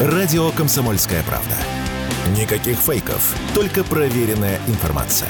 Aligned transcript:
Радио 0.00 0.50
«Комсомольская 0.52 1.22
правда». 1.24 1.54
Никаких 2.34 2.78
фейков, 2.78 3.36
только 3.54 3.84
проверенная 3.84 4.58
информация. 4.66 5.28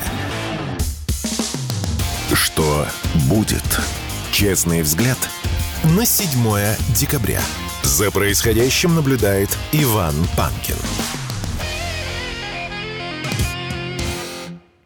Что 2.33 2.87
будет? 3.29 3.65
Честный 4.31 4.83
взгляд 4.83 5.19
на 5.83 6.05
7 6.05 6.29
декабря. 6.95 7.41
За 7.83 8.13
происходящим 8.13 8.95
наблюдает 8.95 9.49
Иван 9.73 10.15
Панкин. 10.37 10.77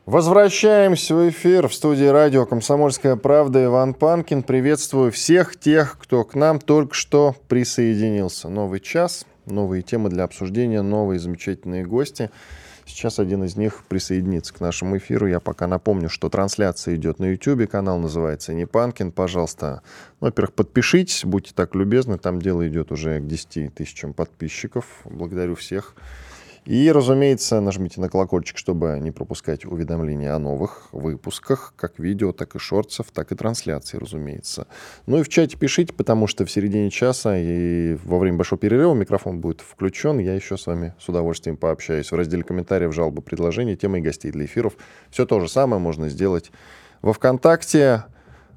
Возвращаемся 0.06 1.14
в 1.14 1.28
эфир 1.28 1.68
в 1.68 1.74
студии 1.74 2.06
радио 2.06 2.46
«Комсомольская 2.46 3.16
правда». 3.16 3.62
Иван 3.62 3.92
Панкин. 3.92 4.44
Приветствую 4.44 5.12
всех 5.12 5.60
тех, 5.60 5.98
кто 6.00 6.24
к 6.24 6.34
нам 6.34 6.58
только 6.58 6.94
что 6.94 7.36
присоединился. 7.48 8.48
Новый 8.48 8.80
час, 8.80 9.26
новые 9.46 9.82
темы 9.82 10.10
для 10.10 10.24
обсуждения, 10.24 10.82
новые 10.82 11.18
замечательные 11.18 11.84
гости. 11.84 12.30
Сейчас 12.86 13.18
один 13.18 13.44
из 13.44 13.56
них 13.56 13.84
присоединится 13.88 14.52
к 14.52 14.60
нашему 14.60 14.98
эфиру. 14.98 15.26
Я 15.26 15.40
пока 15.40 15.66
напомню, 15.66 16.10
что 16.10 16.28
трансляция 16.28 16.96
идет 16.96 17.18
на 17.18 17.30
YouTube. 17.30 17.68
Канал 17.68 17.98
называется 17.98 18.52
«Не 18.52 18.66
Панкин». 18.66 19.10
Пожалуйста, 19.10 19.82
ну, 20.20 20.26
во-первых, 20.26 20.52
подпишитесь, 20.52 21.24
будьте 21.24 21.52
так 21.54 21.74
любезны. 21.74 22.18
Там 22.18 22.40
дело 22.42 22.68
идет 22.68 22.92
уже 22.92 23.20
к 23.20 23.26
10 23.26 23.74
тысячам 23.74 24.12
подписчиков. 24.12 24.84
Благодарю 25.04 25.54
всех. 25.54 25.94
И, 26.66 26.90
разумеется, 26.90 27.60
нажмите 27.60 28.00
на 28.00 28.08
колокольчик, 28.08 28.56
чтобы 28.56 28.98
не 29.00 29.10
пропускать 29.10 29.66
уведомления 29.66 30.34
о 30.34 30.38
новых 30.38 30.88
выпусках, 30.92 31.74
как 31.76 31.98
видео, 31.98 32.32
так 32.32 32.56
и 32.56 32.58
шортсов, 32.58 33.10
так 33.12 33.32
и 33.32 33.34
трансляции, 33.34 33.98
разумеется. 33.98 34.66
Ну 35.06 35.18
и 35.18 35.22
в 35.22 35.28
чате 35.28 35.58
пишите, 35.58 35.92
потому 35.92 36.26
что 36.26 36.46
в 36.46 36.50
середине 36.50 36.90
часа 36.90 37.36
и 37.36 37.98
во 38.04 38.18
время 38.18 38.38
большого 38.38 38.58
перерыва 38.58 38.94
микрофон 38.94 39.40
будет 39.40 39.60
включен. 39.60 40.18
Я 40.18 40.34
еще 40.34 40.56
с 40.56 40.66
вами 40.66 40.94
с 40.98 41.06
удовольствием 41.06 41.58
пообщаюсь. 41.58 42.10
В 42.10 42.14
разделе 42.16 42.42
комментариев, 42.42 42.94
жалобы, 42.94 43.20
предложения, 43.20 43.76
темы 43.76 43.98
и 43.98 44.02
гостей 44.02 44.30
для 44.30 44.46
эфиров. 44.46 44.74
Все 45.10 45.26
то 45.26 45.40
же 45.40 45.48
самое 45.48 45.82
можно 45.82 46.08
сделать 46.08 46.50
во 47.02 47.12
ВКонтакте, 47.12 48.04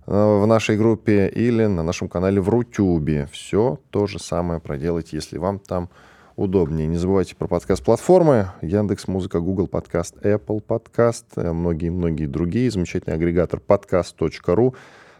э, 0.05 0.11
в 0.11 0.45
нашей 0.47 0.77
группе 0.77 1.27
или 1.27 1.65
на 1.65 1.83
нашем 1.83 2.07
канале 2.07 2.39
в 2.39 2.47
Рутюбе. 2.47 3.27
Все 3.33 3.81
то 3.89 4.07
же 4.07 4.19
самое 4.19 4.61
проделать, 4.61 5.11
если 5.11 5.37
вам 5.37 5.59
там 5.59 5.89
удобнее. 6.37 6.87
Не 6.87 6.97
забывайте 6.97 7.35
про 7.35 7.47
подкаст-платформы. 7.47 8.51
Яндекс 8.61 9.07
Музыка, 9.07 9.39
Google 9.39 9.67
Подкаст, 9.67 10.15
Apple 10.21 10.61
Подкаст, 10.61 11.25
э, 11.35 11.51
многие-многие 11.51 12.27
другие. 12.27 12.71
Замечательный 12.71 13.15
агрегатор 13.15 13.59
podcast.ru, 13.59 14.75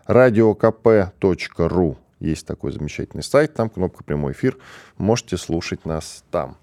radiokp.ru. 0.07 1.97
Есть 2.19 2.47
такой 2.47 2.71
замечательный 2.71 3.23
сайт, 3.23 3.55
там 3.55 3.69
кнопка 3.69 4.03
«Прямой 4.03 4.33
эфир». 4.33 4.57
Можете 4.97 5.37
слушать 5.37 5.85
нас 5.85 6.23
там. 6.31 6.57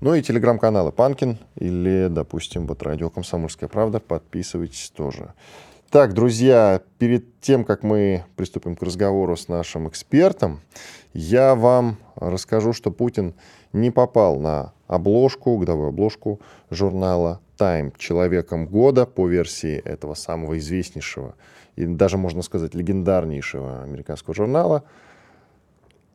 Ну 0.00 0.14
и 0.14 0.22
телеграм-каналы 0.22 0.92
Панкин 0.92 1.38
или, 1.56 2.06
допустим, 2.08 2.66
вот 2.66 2.82
радио 2.82 3.10
«Комсомольская 3.10 3.68
правда». 3.68 3.98
Подписывайтесь 3.98 4.90
тоже. 4.90 5.34
Так, 5.90 6.14
друзья, 6.14 6.80
перед 6.98 7.40
тем, 7.40 7.64
как 7.64 7.82
мы 7.82 8.24
приступим 8.36 8.76
к 8.76 8.82
разговору 8.82 9.36
с 9.36 9.48
нашим 9.48 9.88
экспертом, 9.88 10.60
я 11.12 11.54
вам 11.54 11.98
расскажу, 12.16 12.72
что 12.72 12.90
Путин 12.90 13.34
не 13.76 13.90
попал 13.90 14.40
на 14.40 14.72
обложку, 14.86 15.56
годовую 15.58 15.88
обложку 15.88 16.40
журнала 16.70 17.40
Time 17.58 17.92
человеком 17.96 18.66
года 18.66 19.06
по 19.06 19.28
версии 19.28 19.76
этого 19.76 20.14
самого 20.14 20.58
известнейшего 20.58 21.34
и 21.76 21.84
даже, 21.84 22.16
можно 22.16 22.42
сказать, 22.42 22.74
легендарнейшего 22.74 23.82
американского 23.82 24.34
журнала, 24.34 24.84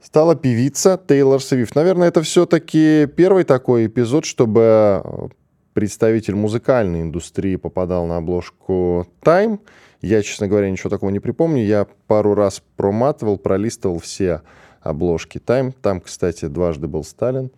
стала 0.01 0.35
певица 0.35 0.99
Тейлор 1.07 1.41
Свифт. 1.41 1.75
Наверное, 1.75 2.07
это 2.07 2.21
все-таки 2.21 3.07
первый 3.15 3.43
такой 3.43 3.85
эпизод, 3.85 4.25
чтобы 4.25 5.29
представитель 5.73 6.35
музыкальной 6.35 7.01
индустрии 7.01 7.55
попадал 7.55 8.07
на 8.07 8.17
обложку 8.17 9.07
Time. 9.21 9.59
Я, 10.01 10.23
честно 10.23 10.47
говоря, 10.47 10.69
ничего 10.69 10.89
такого 10.89 11.11
не 11.11 11.19
припомню. 11.19 11.63
Я 11.63 11.85
пару 12.07 12.33
раз 12.33 12.63
проматывал, 12.75 13.37
пролистывал 13.37 13.99
все 13.99 14.41
обложки 14.81 15.37
Time. 15.37 15.73
Там, 15.81 16.01
кстати, 16.01 16.45
дважды 16.45 16.87
был 16.87 17.03
Сталин. 17.03 17.51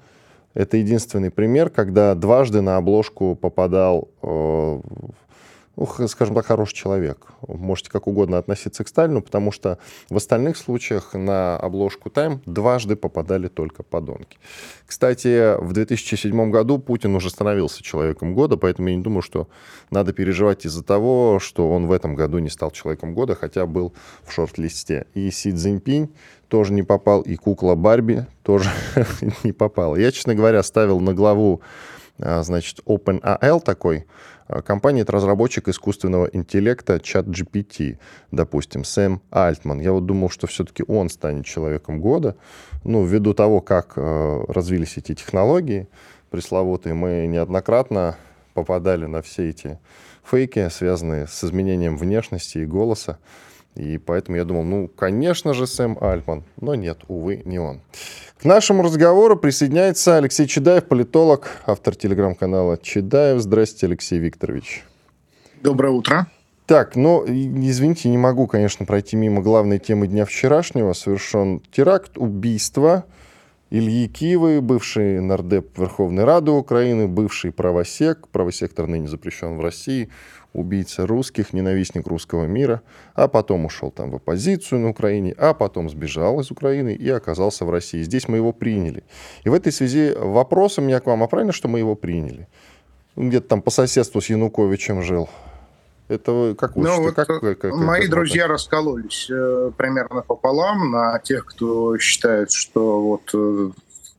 Это 0.54 0.78
единственный 0.78 1.32
пример, 1.32 1.70
когда 1.70 2.14
дважды 2.14 2.62
на 2.62 2.78
обложку 2.78 3.36
попадал 3.36 4.10
э, 4.22 4.82
ну, 5.76 5.88
скажем 6.08 6.36
так, 6.36 6.46
хороший 6.46 6.76
человек. 6.76 7.28
Можете 7.48 7.90
как 7.90 8.08
угодно 8.08 8.38
относиться 8.38 8.84
к 8.84 8.88
Сталину, 8.88 9.22
потому 9.22 9.52
что 9.52 9.80
в 10.10 10.18
остальных 10.18 10.56
случаях 10.58 11.14
на 11.14 11.58
обложку 11.58 12.10
Time 12.10 12.42
дважды 12.46 12.96
попадали 12.96 13.48
только 13.48 13.82
подонки. 13.82 14.38
Кстати, 14.86 15.60
в 15.60 15.74
2007 15.74 16.52
году 16.52 16.78
Путин 16.78 17.16
уже 17.16 17.32
становился 17.32 17.82
человеком 17.82 18.36
года, 18.36 18.56
поэтому 18.56 18.90
я 18.90 18.96
не 18.96 19.02
думаю, 19.02 19.24
что 19.24 19.48
надо 19.90 20.14
переживать 20.14 20.66
из-за 20.66 20.84
того, 20.84 21.40
что 21.40 21.72
он 21.72 21.88
в 21.88 21.92
этом 21.92 22.14
году 22.14 22.38
не 22.38 22.50
стал 22.50 22.70
человеком 22.70 23.16
года, 23.16 23.34
хотя 23.34 23.66
был 23.66 23.94
в 24.24 24.32
шорт-листе. 24.32 25.08
И 25.16 25.32
Си 25.32 25.52
Цзиньпинь 25.52 26.14
тоже 26.50 26.72
не 26.74 26.84
попал, 26.84 27.22
и 27.22 27.36
кукла 27.36 27.74
Барби 27.74 28.28
тоже 28.44 28.70
не 29.44 29.54
попала. 29.54 29.96
Я, 29.96 30.12
честно 30.12 30.36
говоря, 30.36 30.62
ставил 30.62 31.00
на 31.00 31.16
главу 31.16 31.62
а, 32.20 32.44
значит, 32.44 32.80
OpenAL 32.86 33.62
такой, 33.62 34.06
компания— 34.66 35.02
это 35.04 35.12
разработчик 35.14 35.68
искусственного 35.68 36.30
интеллекта 36.34 36.96
ChatGPT, 36.96 37.98
допустим, 38.32 38.84
Сэм 38.84 39.22
Альтман. 39.32 39.80
Я 39.80 39.92
вот 39.92 40.06
думал, 40.06 40.30
что 40.30 40.48
все-таки 40.48 40.84
он 40.88 41.10
станет 41.10 41.46
человеком 41.46 42.02
года. 42.02 42.36
Ну, 42.84 43.06
ввиду 43.06 43.34
того, 43.34 43.62
как 43.62 43.94
э, 43.96 44.46
развились 44.48 44.98
эти 44.98 45.16
технологии 45.16 45.88
пресловутые, 46.30 46.96
мы 46.96 47.28
неоднократно 47.28 48.18
попадали 48.56 49.06
на 49.06 49.22
все 49.22 49.50
эти 49.50 49.80
фейки, 50.24 50.68
связанные 50.70 51.28
с 51.28 51.44
изменением 51.44 51.96
внешности 51.96 52.58
и 52.58 52.66
голоса. 52.66 53.20
И 53.76 53.98
поэтому 53.98 54.38
я 54.38 54.46
думал, 54.46 54.64
ну, 54.64 54.88
конечно 54.88 55.54
же, 55.54 55.66
Сэм 55.66 55.98
Альтман. 56.00 56.44
Но 56.62 56.76
нет, 56.76 57.00
увы, 57.08 57.42
не 57.46 57.60
он. 57.60 57.82
К 58.40 58.46
нашему 58.46 58.84
разговору 58.84 59.36
присоединяется 59.36 60.18
Алексей 60.18 60.48
Чедаев, 60.48 60.86
политолог, 60.86 61.50
автор 61.66 61.96
телеграм-канала 61.96 62.78
Чедаев. 62.78 63.42
Здравствуйте, 63.42 63.88
Алексей 63.88 64.20
Викторович. 64.20 64.84
Доброе 65.62 65.94
утро. 65.94 66.28
Так, 66.66 66.96
ну, 66.96 67.26
извините, 67.26 68.10
не 68.10 68.18
могу, 68.18 68.48
конечно, 68.48 68.86
пройти 68.86 69.16
мимо 69.16 69.42
главной 69.42 69.80
темы 69.80 70.08
дня 70.08 70.26
вчерашнего. 70.26 70.94
Совершен 70.94 71.62
теракт, 71.72 72.18
убийство 72.18 73.06
Ильи 73.70 74.08
Киевы, 74.08 74.62
бывший 74.62 75.20
нардеп 75.20 75.78
Верховной 75.78 76.24
Рады 76.26 76.52
Украины, 76.52 77.08
бывший 77.08 77.52
правосек. 77.52 78.28
Правосектор 78.28 78.88
ныне 78.88 79.08
запрещен 79.08 79.58
в 79.58 79.62
России 79.62 80.10
убийца 80.54 81.06
русских, 81.06 81.52
ненавистник 81.54 82.08
русского 82.08 82.46
мира, 82.46 82.82
а 83.16 83.28
потом 83.28 83.66
ушел 83.66 83.92
там 83.92 84.12
в 84.12 84.16
оппозицию 84.16 84.82
на 84.82 84.90
Украине, 84.90 85.34
а 85.38 85.54
потом 85.54 85.90
сбежал 85.90 86.40
из 86.40 86.52
Украины 86.52 86.94
и 86.94 87.10
оказался 87.10 87.66
в 87.66 87.70
России. 87.70 88.04
Здесь 88.04 88.28
мы 88.28 88.38
его 88.38 88.54
приняли. 88.54 89.04
И 89.44 89.50
в 89.50 89.54
этой 89.54 89.72
связи 89.72 90.14
вопрос 90.16 90.78
у 90.78 90.82
меня 90.82 91.00
к 91.00 91.08
вам, 91.08 91.24
а 91.24 91.28
правильно, 91.28 91.54
что 91.54 91.68
мы 91.68 91.80
его 91.80 91.96
приняли? 91.96 92.48
Где-то 93.16 93.48
там 93.48 93.62
по 93.62 93.72
соседству 93.72 94.22
с 94.22 94.30
Януковичем 94.30 95.02
жил. 95.04 95.30
Это 96.10 96.56
как 96.58 96.76
вы 96.76 96.84
ну, 96.84 97.02
вот 97.02 97.16
как, 97.16 97.28
как, 97.28 97.60
как, 97.60 97.74
Мои 97.74 98.02
как 98.02 98.10
друзья 98.10 98.48
раскололись 98.48 99.30
э, 99.30 99.72
примерно 99.78 100.22
пополам 100.22 100.92
на 100.92 101.18
тех, 101.20 101.46
кто 101.46 101.98
считает, 101.98 102.52
что 102.52 103.02
вот 103.02 103.32
э, 103.34 103.72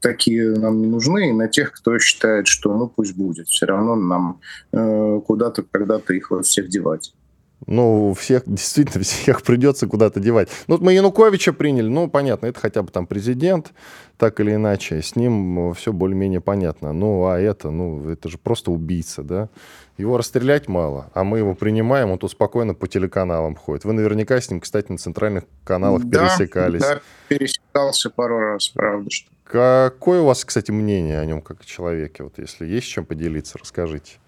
такие 0.04 0.50
нам 0.50 0.82
не 0.82 0.86
нужны, 0.86 1.30
и 1.30 1.32
на 1.32 1.48
тех, 1.48 1.72
кто 1.72 1.98
считает, 1.98 2.46
что 2.46 2.76
ну 2.76 2.88
пусть 2.88 3.16
будет, 3.16 3.48
все 3.48 3.64
равно 3.64 3.96
нам 3.96 4.40
э, 4.70 5.20
куда-то 5.26 5.62
когда-то 5.62 6.12
их 6.12 6.30
вот 6.30 6.44
всех 6.44 6.68
девать. 6.68 7.14
Ну, 7.66 8.12
всех, 8.12 8.42
действительно, 8.46 9.02
всех 9.02 9.42
придется 9.42 9.86
куда-то 9.86 10.20
девать. 10.20 10.50
Ну, 10.66 10.74
вот 10.74 10.82
мы 10.82 10.92
Януковича 10.92 11.54
приняли, 11.54 11.88
ну, 11.88 12.10
понятно, 12.10 12.46
это 12.46 12.60
хотя 12.60 12.82
бы 12.82 12.90
там 12.90 13.06
президент, 13.06 13.72
так 14.18 14.40
или 14.40 14.54
иначе, 14.54 15.00
с 15.00 15.16
ним 15.16 15.72
все 15.72 15.94
более-менее 15.94 16.42
понятно. 16.42 16.92
Ну, 16.92 17.24
а 17.24 17.38
это, 17.38 17.70
ну, 17.70 18.10
это 18.10 18.28
же 18.28 18.36
просто 18.36 18.70
убийца, 18.70 19.22
да? 19.22 19.48
Его 19.96 20.18
расстрелять 20.18 20.68
мало, 20.68 21.10
а 21.14 21.24
мы 21.24 21.38
его 21.38 21.54
принимаем, 21.54 22.10
он 22.10 22.18
тут 22.18 22.30
спокойно 22.32 22.74
по 22.74 22.88
телеканалам 22.88 23.54
ходит. 23.54 23.84
Вы 23.84 23.94
наверняка 23.94 24.38
с 24.38 24.50
ним, 24.50 24.60
кстати, 24.60 24.92
на 24.92 24.98
центральных 24.98 25.44
каналах 25.64 26.04
да, 26.04 26.26
пересекались. 26.26 26.82
Да, 26.82 27.00
пересекался 27.28 28.10
пару 28.10 28.38
раз, 28.38 28.68
правда. 28.68 29.08
Что... 29.10 29.33
Какое 29.44 30.20
у 30.20 30.24
вас, 30.24 30.44
кстати, 30.44 30.70
мнение 30.70 31.20
о 31.20 31.24
нем 31.24 31.42
как 31.42 31.60
о 31.60 31.64
человеке? 31.64 32.24
Вот 32.24 32.38
если 32.38 32.66
есть 32.66 32.88
чем 32.88 33.04
поделиться, 33.04 33.58
расскажите. 33.58 34.18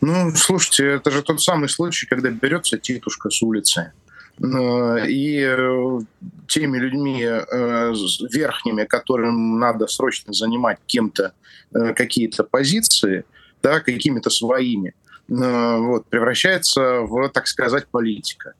Ну, 0.00 0.30
слушайте, 0.34 0.86
это 0.86 1.10
же 1.10 1.22
тот 1.22 1.40
самый 1.40 1.68
случай, 1.68 2.06
когда 2.06 2.28
берется 2.30 2.78
титушка 2.78 3.30
с 3.30 3.42
улицы, 3.42 3.92
э, 4.38 5.06
и 5.08 5.40
э, 5.40 6.00
теми 6.48 6.78
людьми 6.78 7.22
э, 7.24 7.94
верхними, 8.30 8.84
которым 8.84 9.58
надо 9.58 9.86
срочно 9.86 10.32
занимать 10.32 10.78
кем-то 10.86 11.32
какие-то 11.72 12.44
позиции, 12.44 13.24
да, 13.62 13.80
какими-то 13.80 14.28
своими, 14.28 14.92
вот, 15.26 16.04
превращается 16.06 17.00
в, 17.00 17.30
так 17.30 17.46
сказать, 17.46 17.86
политика. 17.86 18.52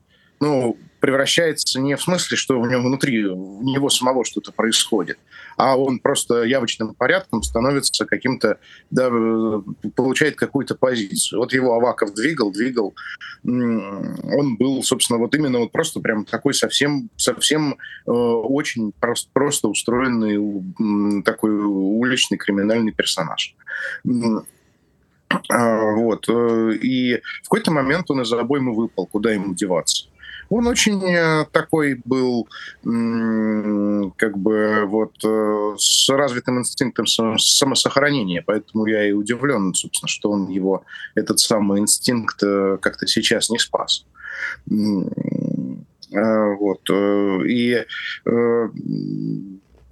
Ну, 0.42 0.76
превращается 0.98 1.80
не 1.80 1.96
в 1.96 2.02
смысле, 2.02 2.36
что 2.36 2.60
в 2.60 2.66
нем 2.66 2.84
внутри, 2.84 3.24
у 3.24 3.62
него 3.62 3.88
самого 3.90 4.24
что-то 4.24 4.50
происходит, 4.50 5.18
а 5.56 5.76
он 5.76 6.00
просто 6.00 6.42
явочным 6.42 6.94
порядком 6.94 7.44
становится 7.44 8.04
каким-то, 8.06 8.58
да, 8.90 9.08
получает 9.94 10.34
какую-то 10.34 10.74
позицию. 10.74 11.38
Вот 11.38 11.52
его 11.52 11.74
Аваков 11.74 12.12
двигал, 12.14 12.50
двигал, 12.50 12.92
он 13.44 14.56
был, 14.56 14.82
собственно, 14.82 15.20
вот 15.20 15.32
именно 15.36 15.60
вот 15.60 15.70
просто 15.70 16.00
прям 16.00 16.24
такой 16.24 16.54
совсем, 16.54 17.08
совсем 17.16 17.74
э, 18.06 18.10
очень 18.10 18.92
просто, 18.98 19.30
просто 19.32 19.68
устроенный 19.68 21.22
такой 21.22 21.52
уличный 21.52 22.36
криминальный 22.36 22.92
персонаж. 22.92 23.54
А, 25.48 25.92
вот. 25.92 26.28
Э, 26.28 26.72
и 26.74 27.20
в 27.42 27.48
какой-то 27.48 27.70
момент 27.70 28.10
он 28.10 28.22
из 28.22 28.32
обоймы 28.32 28.74
выпал, 28.74 29.06
куда 29.06 29.32
ему 29.32 29.54
деваться. 29.54 30.11
Он 30.52 30.66
очень 30.66 31.02
э, 31.02 31.46
такой 31.50 31.98
был, 32.04 32.46
как 32.82 34.36
бы, 34.36 34.84
вот, 34.84 35.14
э, 35.24 35.74
с 35.78 36.10
развитым 36.10 36.58
инстинктом 36.58 37.06
самосохранения, 37.06 38.44
поэтому 38.46 38.84
я 38.84 39.08
и 39.08 39.12
удивлен, 39.12 39.72
собственно, 39.72 40.08
что 40.08 40.30
он 40.30 40.48
его, 40.48 40.84
этот 41.14 41.40
самый 41.40 41.80
инстинкт 41.80 42.40
как-то 42.40 43.06
сейчас 43.06 43.48
не 43.48 43.58
спас. 43.58 44.04
Вот. 46.10 46.90
И 47.48 47.86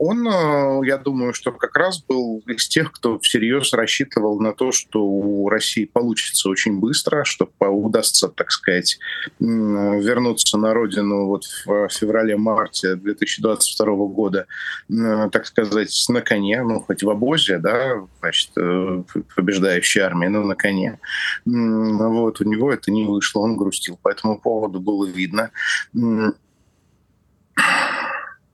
он, 0.01 0.27
э, 0.27 0.81
я 0.87 0.97
думаю, 0.97 1.35
что 1.35 1.53
как 1.53 1.77
раз 1.77 2.03
был 2.03 2.43
из 2.47 2.67
тех, 2.69 2.91
кто 2.91 3.19
всерьез 3.19 3.75
рассчитывал 3.75 4.41
на 4.41 4.55
то, 4.55 4.73
что 4.73 5.05
у 5.05 5.47
России 5.51 5.85
получится 5.85 6.49
очень 6.49 6.81
быстро, 6.81 7.25
что 7.27 7.51
удастся, 7.61 8.29
так 8.29 8.51
сказать, 8.51 8.99
вернуться 9.39 10.57
на 10.57 10.73
родину 10.73 11.27
вот 11.27 11.45
в 11.67 11.91
феврале-марте 11.91 12.95
2022 12.95 13.85
года, 14.07 14.47
так 14.89 15.45
сказать, 15.45 16.07
на 16.09 16.23
коне, 16.23 16.63
ну, 16.63 16.81
хоть 16.81 17.03
в 17.03 17.11
обозе, 17.11 17.59
да, 17.59 18.03
значит, 18.21 18.53
э, 18.57 19.03
побеждающей 19.37 20.01
армии, 20.01 20.29
но 20.29 20.43
на 20.45 20.55
коне. 20.55 20.99
Вот, 21.45 22.41
у 22.41 22.45
него 22.45 22.73
это 22.73 22.91
не 22.91 23.05
вышло, 23.05 23.41
он 23.41 23.59
грустил. 23.59 23.99
По 24.03 24.09
этому 24.09 24.41
поводу 24.41 24.81
было 24.81 25.05
видно. 25.05 25.51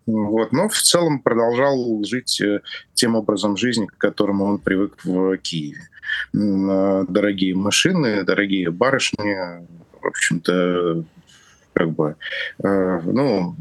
Вот. 0.07 0.53
Но 0.53 0.69
в 0.69 0.77
целом 0.77 1.21
продолжал 1.21 2.03
жить 2.05 2.41
э, 2.41 2.61
тем 2.95 3.17
образом 3.17 3.57
жизни, 3.57 3.87
к 3.87 3.99
которому 3.99 4.45
он 4.45 4.59
привык 4.59 5.05
в 5.05 5.37
Киеве. 5.39 5.89
Э, 6.33 7.05
дорогие 7.09 7.55
машины, 7.55 8.23
дорогие 8.23 8.71
барышни, 8.71 9.67
в 10.01 10.07
общем-то, 10.07 11.05
как 11.73 11.91
бы, 11.91 12.17
э, 12.63 13.01
ну, 13.05 13.57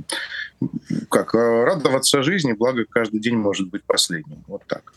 как 1.10 1.34
радоваться 1.34 2.22
жизни, 2.22 2.54
благо 2.54 2.86
каждый 2.88 3.20
день 3.20 3.36
может 3.36 3.70
быть 3.70 3.84
последним. 3.84 4.44
Вот 4.48 4.64
так. 4.68 4.94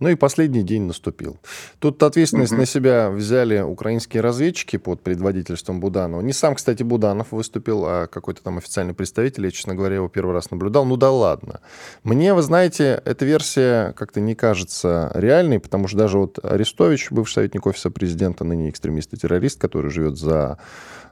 Ну 0.00 0.08
и 0.08 0.14
последний 0.14 0.62
день 0.62 0.82
наступил. 0.82 1.38
Тут 1.80 2.02
ответственность 2.02 2.52
угу. 2.52 2.60
на 2.60 2.66
себя 2.66 3.10
взяли 3.10 3.60
украинские 3.60 4.22
разведчики 4.22 4.76
под 4.76 5.02
предводительством 5.02 5.80
Буданова. 5.80 6.20
Не 6.20 6.32
сам, 6.32 6.54
кстати, 6.54 6.82
Буданов 6.82 7.32
выступил, 7.32 7.84
а 7.84 8.06
какой-то 8.06 8.42
там 8.42 8.58
официальный 8.58 8.94
представитель. 8.94 9.44
Я, 9.44 9.50
честно 9.50 9.74
говоря, 9.74 9.96
его 9.96 10.08
первый 10.08 10.34
раз 10.34 10.50
наблюдал. 10.50 10.84
Ну 10.84 10.96
да 10.96 11.10
ладно. 11.10 11.60
Мне, 12.04 12.32
вы 12.34 12.42
знаете, 12.42 13.02
эта 13.04 13.24
версия 13.24 13.92
как-то 13.92 14.20
не 14.20 14.34
кажется 14.34 15.10
реальной, 15.14 15.58
потому 15.58 15.88
что 15.88 15.98
даже 15.98 16.18
вот 16.18 16.38
Арестович, 16.42 17.10
бывший 17.10 17.34
советник 17.34 17.66
офиса 17.66 17.90
президента, 17.90 18.44
ныне 18.44 18.70
экстремист 18.70 19.12
и 19.14 19.16
террорист, 19.16 19.60
который 19.60 19.90
живет 19.90 20.16
за, 20.16 20.58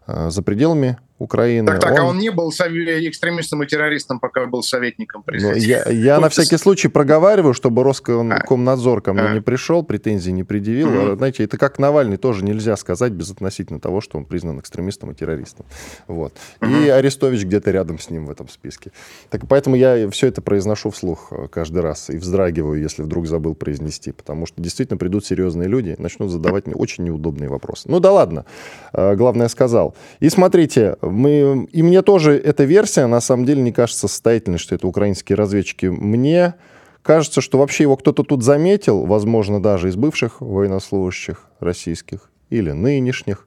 за 0.06 0.42
пределами 0.42 0.98
Украины. 1.18 1.66
Так, 1.66 1.80
так, 1.80 1.92
он... 1.92 1.98
а 1.98 2.04
он 2.04 2.18
не 2.18 2.30
был 2.30 2.50
экстремистом 2.50 3.62
и 3.62 3.66
террористом, 3.66 4.20
пока 4.20 4.46
был 4.46 4.62
советником 4.62 5.22
ну, 5.26 5.32
президента. 5.32 5.90
Я, 5.90 6.14
я 6.14 6.20
на 6.20 6.28
всякий 6.28 6.58
случай 6.58 6.88
проговариваю, 6.88 7.54
чтобы 7.54 7.82
Роскомнадзор 7.82 9.00
ко 9.00 9.14
мне 9.14 9.22
а. 9.22 9.34
не 9.34 9.40
пришел, 9.40 9.82
претензий 9.82 10.32
не 10.32 10.44
предъявил. 10.44 10.88
Угу. 10.88 11.16
Знаете, 11.16 11.44
это 11.44 11.56
как 11.56 11.78
Навальный 11.78 12.18
тоже 12.18 12.44
нельзя 12.44 12.76
сказать 12.76 13.12
безотносительно 13.12 13.80
того, 13.80 14.02
что 14.02 14.18
он 14.18 14.26
признан 14.26 14.60
экстремистом 14.60 15.12
и 15.12 15.14
террористом. 15.14 15.64
Вот. 16.06 16.34
Угу. 16.60 16.70
И 16.70 16.88
Арестович 16.88 17.44
где-то 17.44 17.70
рядом 17.70 17.98
с 17.98 18.10
ним 18.10 18.26
в 18.26 18.30
этом 18.30 18.48
списке. 18.48 18.92
Так 19.30 19.48
поэтому 19.48 19.76
я 19.76 20.10
все 20.10 20.26
это 20.26 20.42
произношу 20.42 20.90
вслух 20.90 21.28
э, 21.30 21.48
каждый 21.50 21.80
раз 21.80 22.10
и 22.10 22.18
вздрагиваю, 22.18 22.80
если 22.80 23.02
вдруг 23.02 23.26
забыл 23.26 23.54
произнести, 23.54 24.12
потому 24.12 24.44
что 24.44 24.60
действительно 24.60 24.98
придут 24.98 25.24
серьезные 25.24 25.68
люди, 25.68 25.96
начнут 25.98 26.30
задавать 26.30 26.66
мне 26.66 26.74
очень 26.74 27.04
неудобные 27.04 27.48
вопросы. 27.48 27.88
Ну 27.90 28.00
да 28.00 28.12
ладно, 28.12 28.44
э, 28.92 29.14
главное 29.14 29.48
сказал. 29.48 29.95
И 30.20 30.28
смотрите, 30.28 30.96
мы, 31.02 31.68
и 31.72 31.82
мне 31.82 32.02
тоже 32.02 32.38
эта 32.38 32.64
версия, 32.64 33.06
на 33.06 33.20
самом 33.20 33.44
деле, 33.44 33.62
не 33.62 33.72
кажется 33.72 34.08
состоятельной, 34.08 34.58
что 34.58 34.74
это 34.74 34.86
украинские 34.86 35.36
разведчики. 35.36 35.86
Мне 35.86 36.54
кажется, 37.02 37.40
что 37.40 37.58
вообще 37.58 37.84
его 37.84 37.96
кто-то 37.96 38.22
тут 38.22 38.42
заметил, 38.42 39.04
возможно, 39.06 39.62
даже 39.62 39.88
из 39.88 39.96
бывших 39.96 40.40
военнослужащих 40.40 41.44
российских 41.60 42.30
или 42.50 42.72
нынешних, 42.72 43.46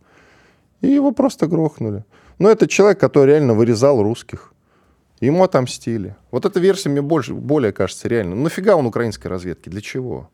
и 0.82 0.88
его 0.88 1.12
просто 1.12 1.48
грохнули. 1.48 2.06
Но 2.38 2.50
это 2.50 2.68
человек, 2.68 3.00
который 3.00 3.34
реально 3.34 3.54
вырезал 3.54 4.02
русских. 4.02 4.54
Ему 5.20 5.44
отомстили. 5.44 6.16
Вот 6.32 6.46
эта 6.46 6.62
версия 6.62 6.88
мне 6.88 7.02
больше, 7.02 7.34
более 7.34 7.74
кажется 7.74 8.08
реально. 8.08 8.36
Ну, 8.36 8.44
нафига 8.44 8.76
он 8.78 8.86
украинской 8.86 9.28
разведки? 9.28 9.68
Для 9.68 9.82
чего? 9.82 10.30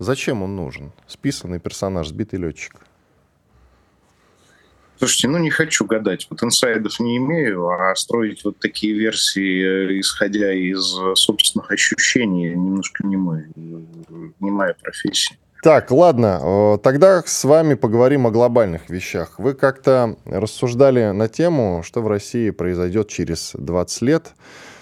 Зачем 0.00 0.42
он 0.42 0.56
нужен? 0.56 0.92
Списанный 1.06 1.60
персонаж, 1.60 2.08
сбитый 2.08 2.40
летчик. 2.40 2.80
Слушайте, 4.98 5.28
ну 5.28 5.38
не 5.38 5.50
хочу 5.50 5.84
гадать, 5.84 6.26
вот 6.30 6.42
инсайдов 6.42 7.00
не 7.00 7.16
имею, 7.16 7.68
а 7.68 7.94
строить 7.96 8.44
вот 8.44 8.58
такие 8.58 8.94
версии, 8.94 9.96
э, 9.96 10.00
исходя 10.00 10.52
из 10.52 10.82
собственных 11.14 11.70
ощущений, 11.70 12.50
немножко 12.50 13.06
не 13.06 13.16
мой, 13.16 13.44
не 13.56 14.50
моя 14.50 14.74
профессия. 14.80 15.36
Так, 15.64 15.90
ладно, 15.90 16.78
тогда 16.82 17.22
с 17.24 17.42
вами 17.42 17.72
поговорим 17.72 18.26
о 18.26 18.30
глобальных 18.30 18.90
вещах. 18.90 19.38
Вы 19.38 19.54
как-то 19.54 20.18
рассуждали 20.26 21.10
на 21.12 21.26
тему, 21.26 21.82
что 21.82 22.02
в 22.02 22.06
России 22.06 22.50
произойдет 22.50 23.08
через 23.08 23.52
20 23.54 24.02
лет. 24.02 24.34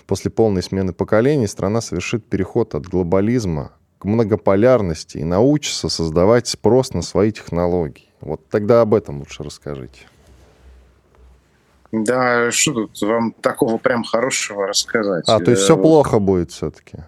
После 0.08 0.32
полной 0.32 0.60
смены 0.60 0.92
поколений 0.92 1.46
страна 1.46 1.80
совершит 1.80 2.28
переход 2.28 2.74
от 2.74 2.88
глобализма 2.88 3.70
к 4.02 4.04
многополярности 4.04 5.18
и 5.18 5.24
научится 5.24 5.88
создавать 5.88 6.48
спрос 6.48 6.92
на 6.92 7.02
свои 7.02 7.30
технологии. 7.30 8.08
Вот 8.20 8.40
тогда 8.48 8.80
об 8.80 8.94
этом 8.94 9.20
лучше 9.20 9.44
расскажите. 9.44 10.00
Да, 11.92 12.50
что 12.50 12.72
тут 12.72 13.00
вам 13.00 13.30
такого 13.30 13.78
прям 13.78 14.02
хорошего 14.02 14.66
рассказать? 14.66 15.28
А, 15.28 15.38
то 15.38 15.52
есть 15.52 15.62
все 15.62 15.76
плохо 15.76 16.18
будет 16.18 16.50
все-таки? 16.50 17.04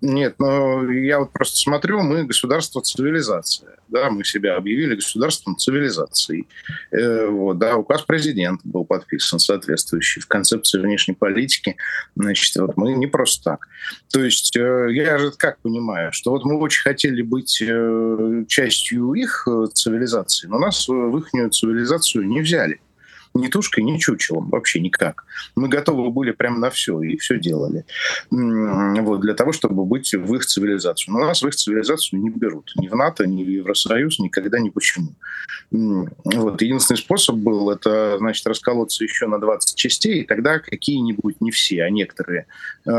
Нет, 0.00 0.36
но 0.38 0.90
я 0.92 1.18
вот 1.18 1.32
просто 1.32 1.56
смотрю, 1.56 2.02
мы 2.02 2.24
государство 2.24 2.80
цивилизация. 2.80 3.78
Да, 3.88 4.10
мы 4.10 4.22
себя 4.22 4.56
объявили 4.56 4.94
государством 4.94 5.56
цивилизации. 5.56 6.46
Э, 6.92 7.26
вот, 7.26 7.58
да, 7.58 7.76
указ 7.76 8.02
президента 8.02 8.60
был 8.64 8.84
подписан 8.84 9.40
соответствующий 9.40 10.20
в 10.20 10.28
концепции 10.28 10.78
внешней 10.78 11.14
политики. 11.14 11.76
Значит, 12.14 12.54
вот 12.56 12.76
мы 12.76 12.92
не 12.92 13.06
просто 13.06 13.42
так. 13.44 13.68
То 14.12 14.22
есть 14.22 14.56
э, 14.56 14.88
я 14.92 15.18
же 15.18 15.32
как 15.32 15.58
понимаю, 15.60 16.12
что 16.12 16.30
вот 16.30 16.44
мы 16.44 16.58
очень 16.58 16.82
хотели 16.82 17.22
быть 17.22 17.60
э, 17.60 18.44
частью 18.46 19.14
их 19.14 19.48
э, 19.48 19.66
цивилизации, 19.72 20.46
но 20.46 20.58
нас 20.58 20.86
в 20.86 21.18
их 21.18 21.30
цивилизацию 21.50 22.24
не 22.26 22.40
взяли 22.40 22.80
ни 23.34 23.48
тушкой, 23.48 23.84
ни 23.84 23.98
чучелом, 23.98 24.48
вообще 24.50 24.80
никак. 24.80 25.24
Мы 25.56 25.68
готовы 25.68 26.10
были 26.10 26.32
прямо 26.32 26.58
на 26.58 26.70
все 26.70 27.00
и 27.02 27.16
все 27.16 27.38
делали. 27.38 27.84
Вот, 28.30 29.20
для 29.20 29.34
того, 29.34 29.52
чтобы 29.52 29.84
быть 29.84 30.12
в 30.12 30.34
их 30.34 30.46
цивилизацию. 30.46 31.14
Но 31.14 31.26
нас 31.26 31.42
в 31.42 31.48
их 31.48 31.54
цивилизацию 31.54 32.20
не 32.20 32.30
берут. 32.30 32.72
Ни 32.76 32.88
в 32.88 32.94
НАТО, 32.94 33.26
ни 33.26 33.44
в 33.44 33.48
Евросоюз, 33.48 34.18
никогда, 34.18 34.58
ни 34.58 34.70
почему. 34.70 35.14
Вот, 35.70 36.62
единственный 36.62 36.96
способ 36.96 37.36
был, 37.36 37.70
это, 37.70 38.16
значит, 38.18 38.46
расколоться 38.46 39.04
еще 39.04 39.26
на 39.26 39.38
20 39.38 39.76
частей, 39.76 40.22
и 40.22 40.24
тогда 40.24 40.58
какие-нибудь, 40.58 41.40
не 41.40 41.50
все, 41.50 41.84
а 41.84 41.90
некоторые, 41.90 42.46
э, 42.86 42.90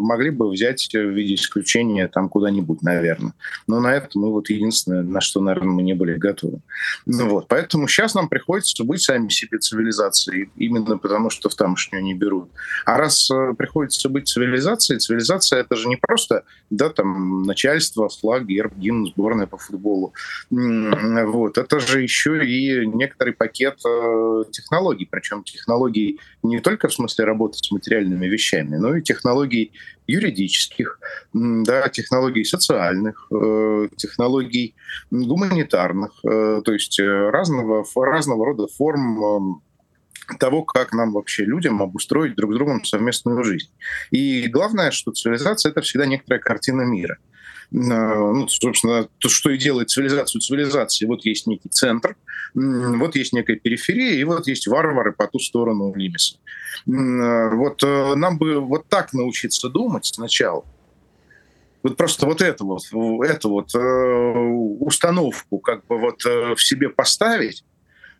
могли 0.00 0.30
бы 0.30 0.50
взять 0.50 0.88
в 0.92 1.10
виде 1.10 1.34
исключения 1.34 2.08
там 2.08 2.28
куда-нибудь, 2.28 2.82
наверное. 2.82 3.34
Но 3.66 3.80
на 3.80 3.94
это 3.94 4.08
мы 4.14 4.30
вот 4.30 4.50
единственное, 4.50 5.02
на 5.02 5.20
что, 5.20 5.40
наверное, 5.40 5.72
мы 5.72 5.82
не 5.82 5.94
были 5.94 6.14
готовы. 6.14 6.60
Ну, 7.06 7.28
вот, 7.28 7.46
поэтому 7.48 7.86
сейчас 7.86 8.14
нам 8.14 8.28
приходится 8.28 8.82
быть 8.84 9.02
сами 9.02 9.28
себе 9.28 9.58
цивилизацией, 9.68 10.50
именно 10.56 10.98
потому 10.98 11.30
что 11.30 11.48
в 11.48 11.54
тамошнюю 11.54 12.02
не 12.02 12.14
берут. 12.14 12.50
А 12.84 12.96
раз 12.96 13.30
э, 13.30 13.54
приходится 13.56 14.08
быть 14.08 14.28
цивилизацией, 14.28 14.98
цивилизация 14.98 15.60
это 15.60 15.76
же 15.76 15.88
не 15.88 15.96
просто 15.96 16.44
да, 16.70 16.88
там, 16.88 17.42
начальство, 17.42 18.08
флаг, 18.08 18.46
герб, 18.46 18.74
гимн, 18.76 19.06
сборная 19.06 19.46
по 19.46 19.58
футболу. 19.58 20.12
Вот. 20.50 21.58
Это 21.58 21.80
же 21.80 22.02
еще 22.02 22.44
и 22.44 22.86
некоторый 22.86 23.34
пакет 23.34 23.78
э, 23.86 24.44
технологий, 24.50 25.08
причем 25.10 25.42
технологий 25.42 26.20
не 26.42 26.60
только 26.60 26.88
в 26.88 26.94
смысле 26.94 27.24
работы 27.24 27.58
с 27.58 27.70
материальными 27.70 28.26
вещами, 28.26 28.76
но 28.76 28.96
и 28.96 29.02
технологий 29.02 29.72
юридических, 30.06 31.00
да, 31.34 31.88
технологий 31.90 32.44
социальных, 32.44 33.26
э, 33.30 33.88
технологий 33.96 34.74
гуманитарных, 35.10 36.12
то 36.22 36.72
есть 36.72 36.98
разного, 36.98 37.84
разного 37.94 38.46
рода 38.46 38.66
форм 38.68 39.57
того, 40.38 40.62
как 40.62 40.92
нам 40.92 41.12
вообще 41.12 41.44
людям 41.44 41.82
обустроить 41.82 42.36
друг 42.36 42.52
с 42.52 42.56
другом 42.56 42.84
совместную 42.84 43.44
жизнь. 43.44 43.70
И 44.10 44.46
главное, 44.48 44.90
что 44.90 45.12
цивилизация— 45.12 45.70
это 45.72 45.80
всегда 45.80 46.06
некоторая 46.06 46.40
картина 46.40 46.82
мира. 46.82 47.18
Ну, 47.70 48.48
собственно, 48.48 49.08
то, 49.18 49.28
что 49.28 49.50
и 49.50 49.58
делает 49.58 49.90
цивилизацию 49.90 50.40
цивилизацией. 50.40 51.06
Вот 51.06 51.26
есть 51.26 51.46
некий 51.46 51.68
центр, 51.68 52.16
вот 52.54 53.14
есть 53.14 53.34
некая 53.34 53.56
периферия, 53.56 54.12
и 54.14 54.24
вот 54.24 54.46
есть 54.46 54.66
варвары 54.66 55.12
по 55.12 55.26
ту 55.26 55.38
сторону 55.38 55.94
лимиса. 55.94 56.36
Вот 56.86 57.82
э, 57.82 58.14
нам 58.14 58.38
бы 58.38 58.60
вот 58.60 58.88
так 58.88 59.12
научиться 59.12 59.68
думать 59.68 60.06
сначала, 60.06 60.64
вот 61.82 61.96
просто 61.96 62.26
вот 62.26 62.40
эту 62.40 62.66
вот, 62.66 62.82
эту 63.24 63.50
вот 63.50 63.74
э, 63.74 63.78
установку 64.80 65.58
как 65.58 65.86
бы 65.86 65.98
вот 65.98 66.24
э, 66.26 66.54
в 66.54 66.62
себе 66.62 66.88
поставить, 66.88 67.64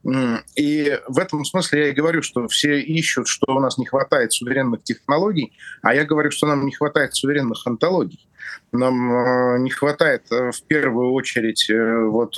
и 0.04 1.00
в 1.06 1.18
этом 1.18 1.44
смысле 1.44 1.80
я 1.80 1.88
и 1.88 1.92
говорю, 1.92 2.22
что 2.22 2.46
все 2.48 2.80
ищут, 2.80 3.28
что 3.28 3.54
у 3.54 3.60
нас 3.60 3.78
не 3.78 3.86
хватает 3.86 4.32
суверенных 4.32 4.82
технологий, 4.82 5.52
а 5.82 5.94
я 5.94 6.04
говорю, 6.04 6.30
что 6.30 6.46
нам 6.46 6.64
не 6.64 6.72
хватает 6.72 7.14
суверенных 7.14 7.66
антологий. 7.66 8.28
Нам 8.72 9.12
э, 9.12 9.58
не 9.60 9.70
хватает 9.70 10.30
э, 10.30 10.50
в 10.52 10.62
первую 10.62 11.12
очередь 11.12 11.68
э, 11.70 12.04
вот 12.06 12.36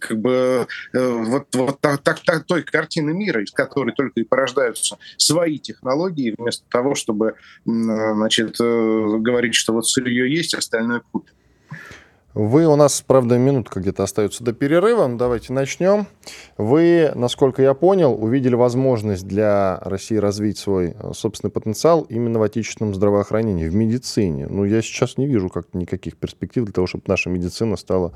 как 0.00 0.18
бы 0.18 0.66
вот, 0.94 1.54
вот 1.54 1.80
так, 1.82 1.98
так, 1.98 2.20
так, 2.20 2.44
той 2.46 2.62
картины 2.62 3.12
мира, 3.12 3.42
из 3.42 3.50
которой 3.50 3.92
только 3.92 4.20
и 4.20 4.24
порождаются 4.24 4.96
свои 5.18 5.58
технологии, 5.58 6.34
вместо 6.38 6.64
того, 6.70 6.94
чтобы 6.94 7.34
значит, 7.66 8.56
говорить, 8.58 9.54
что 9.54 9.74
вот 9.74 9.86
сырье 9.86 10.32
есть, 10.32 10.54
остальное 10.54 11.02
купим. 11.12 11.33
Вы 12.34 12.66
у 12.66 12.74
нас, 12.74 13.00
правда, 13.00 13.38
минутка 13.38 13.78
где-то 13.78 14.02
остается 14.02 14.42
до 14.42 14.52
перерыва. 14.52 15.08
Давайте 15.08 15.52
начнем. 15.52 16.08
Вы, 16.58 17.12
насколько 17.14 17.62
я 17.62 17.74
понял, 17.74 18.12
увидели 18.20 18.56
возможность 18.56 19.24
для 19.28 19.78
России 19.84 20.16
развить 20.16 20.58
свой 20.58 20.96
э, 20.98 21.12
собственный 21.14 21.52
потенциал 21.52 22.02
именно 22.08 22.40
в 22.40 22.42
отечественном 22.42 22.92
здравоохранении, 22.92 23.68
в 23.68 23.76
медицине. 23.76 24.48
Ну, 24.48 24.64
я 24.64 24.82
сейчас 24.82 25.16
не 25.16 25.28
вижу 25.28 25.48
как 25.48 25.74
никаких 25.74 26.16
перспектив 26.16 26.64
для 26.64 26.72
того, 26.72 26.88
чтобы 26.88 27.04
наша 27.06 27.30
медицина 27.30 27.76
стала 27.76 28.12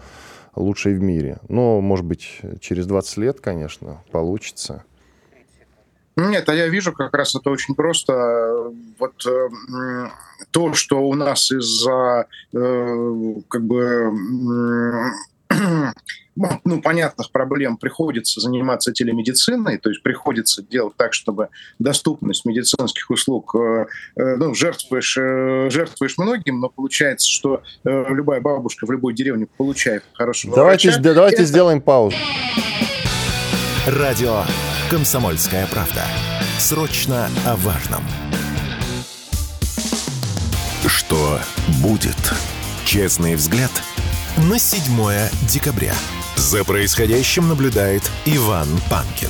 лучшей 0.56 0.94
в 0.94 1.00
мире. 1.00 1.38
Но, 1.48 1.80
может 1.80 2.04
быть, 2.04 2.40
через 2.60 2.86
20 2.86 3.16
лет, 3.18 3.40
конечно, 3.40 4.02
получится. 4.10 4.82
Нет, 6.18 6.48
а 6.48 6.54
я 6.54 6.66
вижу 6.66 6.92
как 6.92 7.14
раз 7.14 7.34
это 7.36 7.48
очень 7.48 7.76
просто. 7.76 8.72
Вот 8.98 9.24
э, 9.24 10.08
то, 10.50 10.74
что 10.74 11.00
у 11.00 11.14
нас 11.14 11.52
из-за 11.52 12.26
э, 12.52 13.34
как 13.48 13.62
бы 13.62 14.10
ну, 16.64 16.82
понятных 16.82 17.30
проблем 17.30 17.76
приходится 17.76 18.40
заниматься 18.40 18.92
телемедициной, 18.92 19.78
то 19.78 19.90
есть 19.90 20.02
приходится 20.02 20.62
делать 20.62 20.94
так, 20.96 21.14
чтобы 21.14 21.50
доступность 21.78 22.44
медицинских 22.44 23.10
услуг, 23.10 23.54
э, 23.54 23.86
э 24.16 24.36
ну, 24.36 24.54
жертвуешь, 24.54 25.16
э, 25.16 25.68
жертвуешь 25.70 26.18
многим, 26.18 26.58
но 26.58 26.68
получается, 26.68 27.28
что 27.28 27.62
э, 27.84 28.04
любая 28.08 28.40
бабушка 28.40 28.86
в 28.86 28.90
любой 28.90 29.14
деревне 29.14 29.46
получает 29.46 30.02
хорошего 30.14 30.56
давайте, 30.56 30.88
врача. 30.88 31.14
Давайте 31.14 31.36
Это... 31.36 31.44
сделаем 31.44 31.80
паузу. 31.80 32.16
Радио 33.86 34.42
«Комсомольская 34.90 35.66
правда». 35.66 36.02
Срочно 36.58 37.28
о 37.44 37.56
важном. 37.56 38.02
Что 40.86 41.38
будет? 41.82 42.16
Честный 42.86 43.34
взгляд 43.34 43.70
на 44.50 44.58
7 44.58 44.80
декабря. 45.46 45.92
За 46.36 46.64
происходящим 46.64 47.48
наблюдает 47.48 48.02
Иван 48.24 48.66
Панкин. 48.88 49.28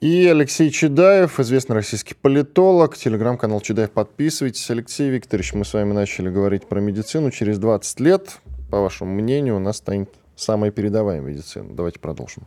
И 0.00 0.28
Алексей 0.28 0.70
Чедаев, 0.70 1.40
известный 1.40 1.74
российский 1.74 2.14
политолог, 2.14 2.96
телеграм-канал 2.96 3.60
Чедаев, 3.60 3.90
подписывайтесь. 3.90 4.70
Алексей 4.70 5.10
Викторович, 5.10 5.54
мы 5.54 5.64
с 5.64 5.74
вами 5.74 5.92
начали 5.92 6.30
говорить 6.30 6.68
про 6.68 6.78
медицину. 6.78 7.32
Через 7.32 7.58
20 7.58 7.98
лет, 7.98 8.38
по 8.70 8.80
вашему 8.80 9.14
мнению, 9.14 9.56
у 9.56 9.60
нас 9.60 9.78
станет 9.78 10.10
самая 10.36 10.70
передовая 10.70 11.20
медицина. 11.20 11.74
Давайте 11.74 12.00
продолжим. 12.00 12.44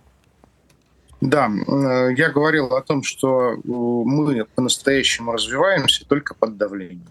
Да, 1.22 1.50
э, 1.50 2.14
я 2.16 2.30
говорил 2.30 2.68
о 2.68 2.82
том, 2.82 3.02
что 3.04 3.54
э, 3.54 3.58
мы 3.64 4.46
по-настоящему 4.56 5.32
развиваемся 5.32 6.06
только 6.08 6.36
под 6.36 6.58
давлением. 6.58 7.10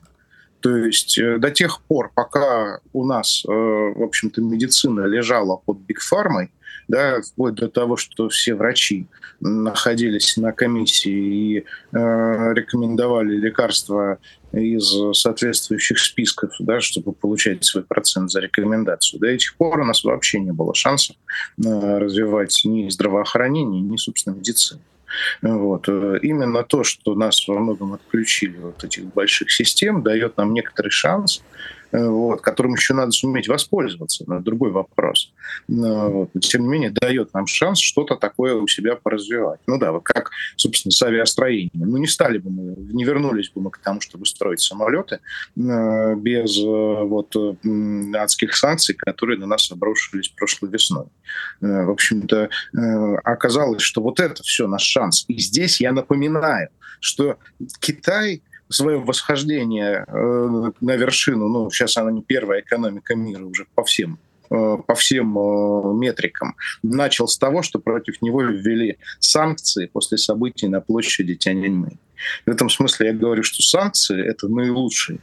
То 0.61 0.77
есть 0.77 1.19
э, 1.19 1.39
до 1.39 1.51
тех 1.51 1.81
пор, 1.83 2.13
пока 2.15 2.81
у 2.93 3.05
нас, 3.05 3.43
в 3.45 4.03
общем-то, 4.03 4.41
медицина 4.43 5.01
лежала 5.03 5.57
под 5.57 5.79
бигфармой, 5.79 6.53
да, 6.89 7.21
вплоть 7.21 7.55
до 7.55 7.69
того, 7.69 7.97
что 7.97 8.29
все 8.29 8.55
врачи 8.55 9.07
находились 9.41 10.37
на 10.37 10.53
комиссии 10.53 11.11
и 11.11 11.59
э, 11.59 11.65
рекомендовали 11.93 13.37
лекарства 13.37 14.19
из 14.53 14.95
соответствующих 15.13 15.99
списков, 15.99 16.53
да, 16.59 16.81
чтобы 16.81 17.13
получать 17.13 17.65
свой 17.65 17.85
процент 17.85 18.31
за 18.31 18.41
рекомендацию. 18.41 19.21
До 19.21 19.27
этих 19.27 19.57
пор 19.57 19.81
у 19.81 19.85
нас 19.85 20.05
вообще 20.05 20.41
не 20.41 20.53
было 20.53 20.75
шансов 20.75 21.17
э, 21.63 21.99
развивать 21.99 22.63
ни 22.65 22.89
здравоохранение, 22.89 23.83
ни, 23.83 23.97
собственно, 23.97 24.35
медицину. 24.35 24.81
Вот. 25.41 25.89
Именно 25.89 26.63
то, 26.65 26.83
что 26.85 27.15
нас 27.15 27.47
во 27.47 27.59
многом 27.59 27.95
отключили 27.95 28.59
от 28.59 28.85
этих 28.85 29.05
больших 29.15 29.51
систем, 29.51 30.03
дает 30.03 30.37
нам 30.37 30.53
некоторый 30.53 30.91
шанс 30.91 31.43
вот, 31.93 32.41
которым 32.41 32.75
еще 32.75 32.95
надо 32.95 33.13
суметь 33.13 33.49
воспользоваться, 33.49 34.25
на 34.29 34.41
другой 34.41 34.71
вопрос. 34.71 35.33
Но, 35.69 36.11
вот, 36.11 36.31
тем 36.41 36.63
не 36.63 36.69
менее, 36.69 36.91
дает 36.91 37.33
нам 37.35 37.47
шанс 37.47 37.81
что-то 37.81 38.17
такое 38.17 38.55
у 38.55 38.67
себя 38.67 38.97
поразвивать. 38.97 39.61
Ну 39.67 39.79
да, 39.79 39.93
вот 39.93 40.03
как, 40.05 40.31
собственно, 40.57 40.93
с 40.93 41.03
авиастроением. 41.03 41.71
Ну 41.75 41.97
не 41.99 42.07
стали 42.07 42.39
бы 42.39 42.51
мы, 42.51 42.75
не 42.93 43.05
вернулись 43.05 43.51
бы 43.51 43.61
мы 43.63 43.71
к 43.71 43.79
тому, 43.79 44.01
чтобы 44.01 44.27
строить 44.27 44.61
самолеты 44.61 45.21
э, 45.57 46.15
без 46.17 46.59
э, 46.59 46.63
вот 46.63 47.35
адских 48.15 48.57
санкций, 48.57 48.95
которые 48.95 49.39
на 49.39 49.47
нас 49.47 49.71
обрушились 49.71 50.29
прошлой 50.29 50.71
весной. 50.71 51.07
В 51.61 51.91
общем-то, 51.91 52.49
оказалось, 53.25 53.83
что 53.83 54.03
вот 54.03 54.21
это 54.21 54.43
все 54.43 54.67
наш 54.67 54.83
шанс. 54.83 55.25
И 55.29 55.39
здесь 55.39 55.81
я 55.81 55.93
напоминаю, 55.93 56.69
что 57.01 57.39
Китай 57.81 58.43
свое 58.69 58.99
восхождение 58.99 60.05
э, 60.07 60.71
на 60.81 60.97
вершину, 60.97 61.49
ну, 61.49 61.71
сейчас 61.71 61.97
она 61.97 62.11
не 62.11 62.23
первая 62.23 62.61
экономика 62.61 63.15
мира 63.15 63.45
уже 63.45 63.67
по 63.75 63.85
всем 63.85 64.19
э, 64.51 64.77
по 64.87 64.95
всем 64.95 65.39
э, 65.39 65.95
метрикам, 65.95 66.57
начал 66.83 67.29
с 67.29 67.39
того, 67.39 67.63
что 67.63 67.79
против 67.79 68.21
него 68.23 68.43
ввели 68.43 68.99
санкции 69.21 69.87
после 69.87 70.19
событий 70.19 70.69
на 70.69 70.81
площади 70.81 71.35
Тяньаньмэнь. 71.35 71.99
В 72.47 72.51
этом 72.51 72.71
смысле 72.71 73.09
я 73.09 73.13
говорю, 73.13 73.43
что 73.43 73.63
санкции— 73.63 74.25
это 74.27 74.49
наилучший 74.49 75.21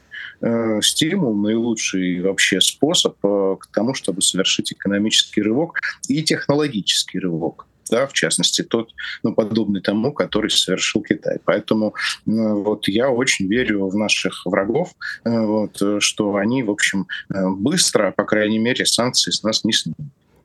стимул, 0.82 1.36
наилучший 1.36 2.22
вообще 2.22 2.60
способ 2.60 3.18
к 3.22 3.68
тому, 3.74 3.94
чтобы 3.94 4.22
совершить 4.22 4.74
экономический 4.74 5.42
рывок 5.42 5.80
и 6.10 6.22
технологический 6.22 7.20
рывок 7.20 7.66
да, 7.90 8.08
в 8.08 8.14
частности, 8.14 8.62
тот, 8.62 8.92
ну, 9.24 9.34
подобный 9.34 9.82
тому, 9.82 10.14
который 10.14 10.50
совершил 10.50 11.02
Китай. 11.02 11.38
Поэтому 11.46 11.94
ну, 12.26 12.64
вот 12.64 12.88
я 12.88 13.10
очень 13.10 13.48
верю 13.48 13.88
в 13.88 13.96
наших 13.96 14.46
врагов, 14.46 14.94
э, 15.26 15.30
вот, 15.30 15.82
что 16.00 16.36
они, 16.36 16.64
в 16.64 16.72
общем, 16.72 17.08
э, 17.34 17.48
быстро, 17.50 18.12
по 18.12 18.24
крайней 18.24 18.60
мере, 18.60 18.86
санкции 18.86 19.32
с 19.32 19.44
нас 19.44 19.64
не 19.64 19.74
снимут. 19.74 19.98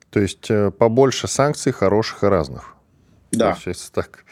То 0.09 0.19
есть 0.19 0.49
э, 0.49 0.71
побольше 0.71 1.27
санкций 1.27 1.71
хороших 1.71 2.23
и 2.23 2.27
разных. 2.27 2.75
Да. 3.31 3.51
Получается 3.51 3.91
так. 3.91 4.25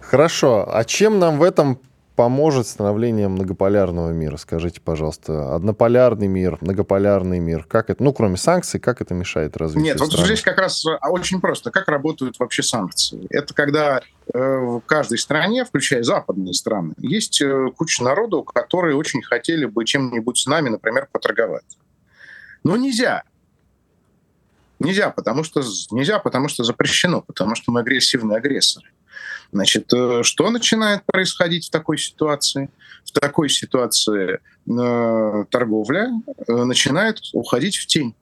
Хорошо. 0.00 0.68
А 0.72 0.84
чем 0.84 1.18
нам 1.18 1.38
в 1.38 1.42
этом 1.42 1.78
поможет 2.18 2.66
становление 2.66 3.28
многополярного 3.28 4.10
мира? 4.10 4.36
Скажите, 4.38 4.80
пожалуйста, 4.80 5.54
однополярный 5.54 6.26
мир, 6.26 6.58
многополярный 6.60 7.38
мир, 7.38 7.62
как 7.62 7.90
это, 7.90 8.02
ну, 8.02 8.12
кроме 8.12 8.36
санкций, 8.36 8.80
как 8.80 9.00
это 9.00 9.14
мешает 9.14 9.56
развитию 9.56 9.84
Нет, 9.84 9.98
страны? 9.98 10.16
вот 10.16 10.26
здесь 10.26 10.42
как 10.42 10.58
раз 10.58 10.84
а, 10.84 11.10
очень 11.10 11.40
просто. 11.40 11.70
Как 11.70 11.86
работают 11.86 12.40
вообще 12.40 12.64
санкции? 12.64 13.24
Это 13.30 13.54
когда 13.54 14.00
э, 14.34 14.36
в 14.36 14.80
каждой 14.80 15.18
стране, 15.18 15.64
включая 15.64 16.02
западные 16.02 16.54
страны, 16.54 16.94
есть 16.98 17.40
э, 17.40 17.68
куча 17.76 18.02
народу, 18.02 18.42
которые 18.42 18.96
очень 18.96 19.22
хотели 19.22 19.66
бы 19.66 19.84
чем-нибудь 19.84 20.38
с 20.38 20.46
нами, 20.48 20.70
например, 20.70 21.06
поторговать. 21.12 21.78
Но 22.64 22.76
нельзя. 22.76 23.22
Нельзя, 24.80 25.10
потому 25.10 25.44
что 25.44 25.62
нельзя, 25.92 26.18
потому 26.18 26.48
что 26.48 26.64
запрещено, 26.64 27.20
потому 27.20 27.54
что 27.54 27.70
мы 27.70 27.78
агрессивные 27.78 28.38
агрессоры. 28.38 28.88
Значит, 29.52 29.92
э, 29.92 30.22
что 30.22 30.50
начинает 30.50 31.04
происходить 31.06 31.68
в 31.68 31.70
такой 31.70 31.98
ситуации? 31.98 32.70
В 33.04 33.12
такой 33.12 33.48
ситуации 33.48 34.40
э, 34.66 35.44
торговля 35.50 36.10
э, 36.46 36.52
начинает 36.64 37.20
уходить 37.32 37.76
в 37.76 37.86
тень. 37.86 38.14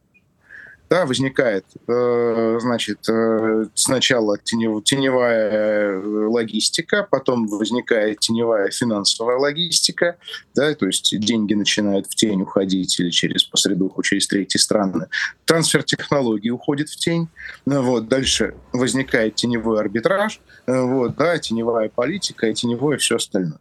Да, 0.88 1.04
возникает, 1.04 1.64
э, 1.88 2.58
значит, 2.60 3.08
э, 3.08 3.66
сначала 3.74 4.38
теневая 4.38 5.50
э, 5.50 6.26
логистика, 6.28 7.06
потом 7.10 7.46
возникает 7.48 8.20
теневая 8.20 8.70
финансовая 8.70 9.36
логистика, 9.36 10.16
да, 10.54 10.74
то 10.74 10.86
есть 10.86 11.18
деньги 11.18 11.54
начинают 11.54 12.06
в 12.06 12.14
тень 12.14 12.42
уходить 12.42 12.98
или 13.00 13.10
через 13.10 13.44
посредуху, 13.44 14.02
через 14.02 14.28
третьи 14.28 14.58
страны. 14.58 15.06
Трансфер 15.44 15.82
технологий 15.82 16.50
уходит 16.50 16.88
в 16.88 16.96
тень, 16.96 17.28
ну 17.64 17.82
вот, 17.82 18.08
дальше 18.08 18.54
возникает 18.72 19.34
теневой 19.34 19.80
арбитраж, 19.80 20.40
вот, 20.66 21.16
да, 21.16 21.38
теневая 21.38 21.88
политика 21.88 22.46
и 22.46 22.54
теневое 22.54 22.98
все 22.98 23.16
остальное. 23.16 23.58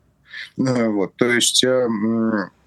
Вот, 0.58 1.16
то 1.16 1.26
есть 1.26 1.64
э, 1.64 1.88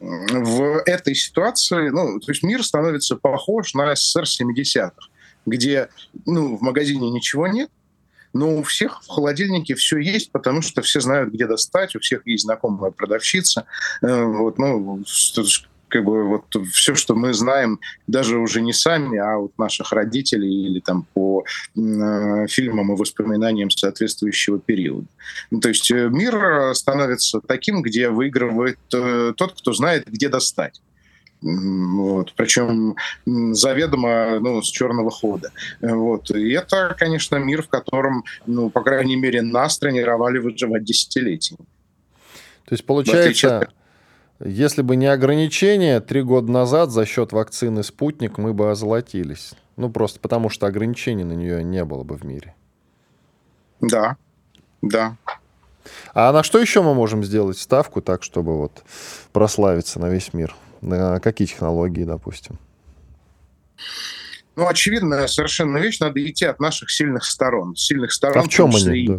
в 0.01 0.83
этой 0.87 1.15
ситуации, 1.15 1.89
ну, 1.89 2.21
то 2.21 2.33
есть 2.33 2.43
мир 2.43 2.63
становится 2.63 3.17
похож 3.17 3.75
на 3.75 3.95
СССР 3.95 4.25
70-х, 4.25 5.09
где, 5.47 5.89
ну, 6.27 6.57
в 6.57 6.63
магазине 6.63 7.11
ничего 7.11 7.47
нет, 7.47 7.71
но 8.33 8.59
у 8.59 8.63
всех 8.63 9.03
в 9.03 9.09
холодильнике 9.09 9.75
все 9.75 9.99
есть, 9.99 10.31
потому 10.31 10.63
что 10.63 10.83
все 10.83 11.01
знают, 11.01 11.33
где 11.33 11.47
достать, 11.47 11.97
у 11.97 12.01
всех 12.01 12.27
есть 12.27 12.45
знакомая 12.45 12.91
продавщица. 12.91 13.67
Э, 14.03 14.25
вот, 14.25 14.59
ну, 14.59 15.03
как 15.89 16.05
бы 16.05 16.25
вот 16.25 16.45
все, 16.73 16.95
что 16.95 17.15
мы 17.15 17.33
знаем, 17.33 17.81
даже 18.07 18.39
уже 18.39 18.61
не 18.61 18.73
сами, 18.73 19.19
а 19.19 19.39
вот 19.39 19.57
наших 19.59 19.93
родителей 19.93 20.67
или 20.67 20.81
там 20.81 21.07
по 21.15 21.45
э, 21.77 22.47
фильмам 22.49 22.93
и 22.93 22.97
воспоминаниям 22.97 23.71
соответствующего 23.71 24.59
периода. 24.59 25.07
Ну, 25.51 25.61
то 25.61 25.69
есть 25.69 25.91
э, 25.91 26.09
мир 26.09 26.75
становится 26.75 27.41
таким, 27.41 27.83
где 27.83 28.11
выигрывает 28.11 28.79
э, 28.93 29.33
тот, 29.37 29.59
кто 29.61 29.73
знает, 29.73 30.07
где 30.07 30.29
достать. 30.29 30.81
Вот. 31.41 32.33
Причем 32.37 32.97
заведомо 33.27 34.41
ну, 34.41 34.61
с 34.61 34.69
черного 34.71 35.11
хода. 35.11 35.53
Вот. 35.81 36.31
И 36.31 36.51
это, 36.51 36.95
конечно, 36.99 37.37
мир, 37.37 37.63
в 37.63 37.69
котором, 37.69 38.25
ну, 38.47 38.71
по 38.71 38.83
крайней 38.83 39.17
мере, 39.17 39.43
нас 39.43 39.79
тренировали 39.79 40.39
выживать 40.39 40.85
десятилетиями. 40.85 41.65
То 42.65 42.75
есть, 42.75 42.85
получается, 42.85 43.71
если 44.41 44.83
бы 44.83 44.97
не 44.97 45.07
ограничения, 45.07 46.01
три 46.01 46.23
года 46.23 46.51
назад 46.51 46.91
за 46.91 47.05
счет 47.07 47.33
вакцины 47.33 47.83
«Спутник» 47.83 48.39
мы 48.39 48.55
бы 48.55 48.71
озолотились. 48.71 49.53
Ну, 49.77 49.91
просто 49.91 50.21
потому 50.21 50.49
что 50.49 50.67
ограничений 50.67 51.25
на 51.25 51.33
нее 51.33 51.65
не 51.65 51.85
было 51.85 52.05
бы 52.05 52.17
в 52.17 52.25
мире. 52.25 52.55
Да, 53.81 54.17
да. 54.83 55.17
А 56.15 56.33
на 56.33 56.43
что 56.43 56.59
еще 56.59 56.83
мы 56.83 56.95
можем 56.95 57.25
сделать 57.25 57.59
ставку 57.59 58.01
так, 58.01 58.23
чтобы 58.23 58.57
вот 58.57 58.85
прославиться 59.33 59.99
на 59.99 60.09
весь 60.09 60.33
мир? 60.33 60.55
На 60.81 61.19
какие 61.21 61.49
технологии, 61.49 62.05
допустим? 62.05 62.59
Ну, 64.55 64.67
очевидно, 64.67 65.27
совершенно 65.29 65.79
вещь, 65.79 66.01
надо 66.01 66.25
идти 66.25 66.45
от 66.45 66.61
наших 66.61 66.91
сильных 66.91 67.25
сторон. 67.25 67.77
Сильных 67.77 68.13
сторон. 68.13 68.39
А 68.39 68.43
в 68.43 68.49
чем 68.49 68.75
они? 68.75 69.09
Да. 69.09 69.19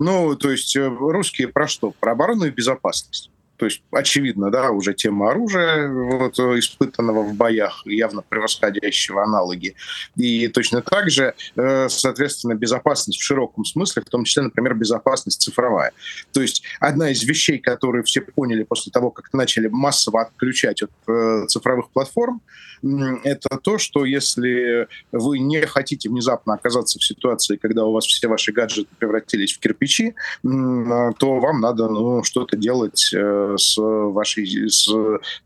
Ну, 0.00 0.36
то 0.36 0.50
есть 0.50 0.76
э, 0.76 0.84
русские 0.86 1.48
про 1.48 1.66
что? 1.66 1.92
Про 1.92 2.12
оборону 2.12 2.44
и 2.44 2.50
безопасность. 2.50 3.30
То 3.58 3.66
есть, 3.66 3.82
очевидно, 3.90 4.50
да, 4.50 4.70
уже 4.70 4.94
тема 4.94 5.30
оружия, 5.30 5.88
вот, 5.88 6.38
испытанного 6.38 7.22
в 7.22 7.34
боях, 7.34 7.82
явно 7.84 8.22
превосходящего 8.22 9.24
аналоги. 9.24 9.74
И 10.16 10.46
точно 10.48 10.80
так 10.80 11.10
же, 11.10 11.34
э, 11.56 11.88
соответственно, 11.88 12.54
безопасность 12.54 13.18
в 13.18 13.22
широком 13.22 13.64
смысле, 13.64 14.02
в 14.02 14.08
том 14.08 14.24
числе, 14.24 14.44
например, 14.44 14.74
безопасность 14.74 15.40
цифровая. 15.42 15.92
То 16.32 16.40
есть 16.40 16.62
одна 16.78 17.10
из 17.10 17.22
вещей, 17.24 17.58
которые 17.58 18.04
все 18.04 18.20
поняли 18.20 18.62
после 18.62 18.92
того, 18.92 19.10
как 19.10 19.32
начали 19.32 19.66
массово 19.66 20.22
отключать 20.22 20.82
от 20.82 20.90
э, 21.08 21.46
цифровых 21.48 21.90
платформ, 21.90 22.40
это 23.24 23.58
то, 23.62 23.78
что 23.78 24.04
если 24.04 24.86
вы 25.10 25.38
не 25.38 25.60
хотите 25.62 26.08
внезапно 26.08 26.54
оказаться 26.54 26.98
в 26.98 27.04
ситуации, 27.04 27.56
когда 27.56 27.84
у 27.84 27.92
вас 27.92 28.06
все 28.06 28.28
ваши 28.28 28.52
гаджеты 28.52 28.88
превратились 28.98 29.52
в 29.52 29.58
кирпичи, 29.58 30.14
то 30.42 31.40
вам 31.40 31.60
надо 31.60 31.88
ну, 31.88 32.22
что-то 32.22 32.56
делать 32.56 33.10
э, 33.12 33.47
с 33.56 33.76
вашей, 33.78 34.68
с, 34.68 34.88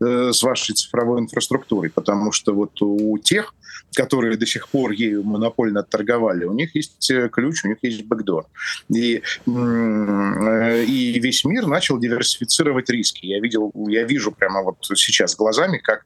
э, 0.01 0.31
с 0.31 0.43
вашей 0.43 0.75
цифровой 0.75 1.21
инфраструктурой, 1.21 1.89
потому 1.89 2.31
что 2.31 2.53
вот 2.53 2.81
у 2.81 3.17
тех, 3.17 3.53
которые 3.95 4.37
до 4.37 4.45
сих 4.45 4.67
пор 4.69 4.91
ею 4.91 5.23
монопольно 5.23 5.83
торговали, 5.83 6.45
у 6.45 6.53
них 6.53 6.75
есть 6.75 7.09
э, 7.11 7.29
ключ, 7.29 7.63
у 7.63 7.67
них 7.69 7.77
есть 7.81 8.03
бэкдор. 8.05 8.45
И, 8.89 9.21
э, 9.45 10.83
и 10.85 11.19
весь 11.19 11.45
мир 11.45 11.67
начал 11.67 11.99
диверсифицировать 11.99 12.89
риски. 12.89 13.25
Я 13.25 13.39
видел, 13.39 13.71
я 13.87 14.03
вижу 14.03 14.31
прямо 14.31 14.61
вот 14.61 14.77
сейчас 14.81 15.35
глазами, 15.35 15.77
как 15.77 16.05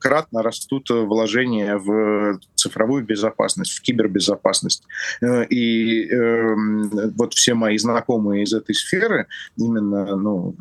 кратно 0.00 0.42
растут 0.42 0.90
вложения 0.90 1.76
в 1.76 2.38
цифровую 2.54 3.04
безопасность, 3.04 3.72
в 3.72 3.82
кибербезопасность. 3.82 4.82
Э, 5.20 5.44
и 5.46 6.08
э, 6.08 6.54
вот 7.16 7.34
все 7.34 7.54
мои 7.54 7.78
знакомые 7.78 8.44
из 8.44 8.52
этой 8.52 8.74
сферы, 8.74 9.26
именно 9.56 10.16
ну, 10.16 10.54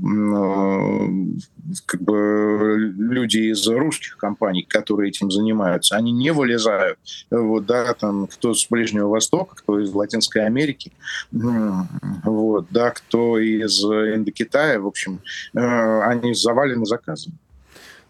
как 1.85 2.01
бы 2.01 2.93
люди 2.97 3.51
из 3.51 3.67
русских 3.67 4.17
компаний, 4.17 4.63
которые 4.63 5.09
этим 5.09 5.31
занимаются, 5.31 5.95
они 5.95 6.11
не 6.11 6.31
вылезают. 6.31 6.99
Вот, 7.29 7.65
да, 7.65 7.93
там, 7.93 8.27
кто 8.27 8.53
с 8.53 8.67
Ближнего 8.69 9.09
Востока, 9.09 9.55
кто 9.55 9.79
из 9.79 9.91
Латинской 9.91 10.45
Америки, 10.45 10.91
вот, 11.31 12.67
да, 12.69 12.91
кто 12.91 13.39
из 13.39 13.83
Индокитая, 13.83 14.79
в 14.79 14.87
общем, 14.87 15.19
они 15.53 16.33
завалены 16.33 16.85
заказами. 16.85 17.37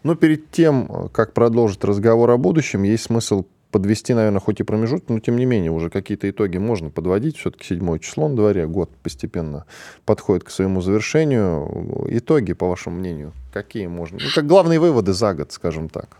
Но 0.02 0.14
перед 0.14 0.50
тем, 0.50 1.08
как 1.12 1.32
продолжить 1.32 1.84
разговор 1.84 2.30
о 2.30 2.36
будущем, 2.36 2.82
есть 2.82 3.04
смысл 3.04 3.44
подвести, 3.70 4.14
наверное, 4.14 4.40
хоть 4.40 4.60
и 4.60 4.62
промежуток, 4.62 5.08
но 5.10 5.20
тем 5.20 5.36
не 5.36 5.44
менее 5.44 5.70
уже 5.70 5.90
какие-то 5.90 6.28
итоги 6.30 6.58
можно 6.58 6.90
подводить. 6.90 7.36
Все-таки 7.36 7.64
седьмое 7.66 7.98
число 7.98 8.28
на 8.28 8.36
дворе, 8.36 8.66
год 8.66 8.90
постепенно 9.02 9.66
подходит 10.04 10.44
к 10.44 10.50
своему 10.50 10.80
завершению. 10.80 12.06
Итоги, 12.08 12.54
по 12.54 12.68
вашему 12.68 12.96
мнению, 12.96 13.32
какие 13.52 13.86
можно? 13.86 14.18
Ну, 14.20 14.28
как 14.34 14.46
главные 14.46 14.80
выводы 14.80 15.12
за 15.12 15.34
год, 15.34 15.52
скажем 15.52 15.88
так. 15.88 16.16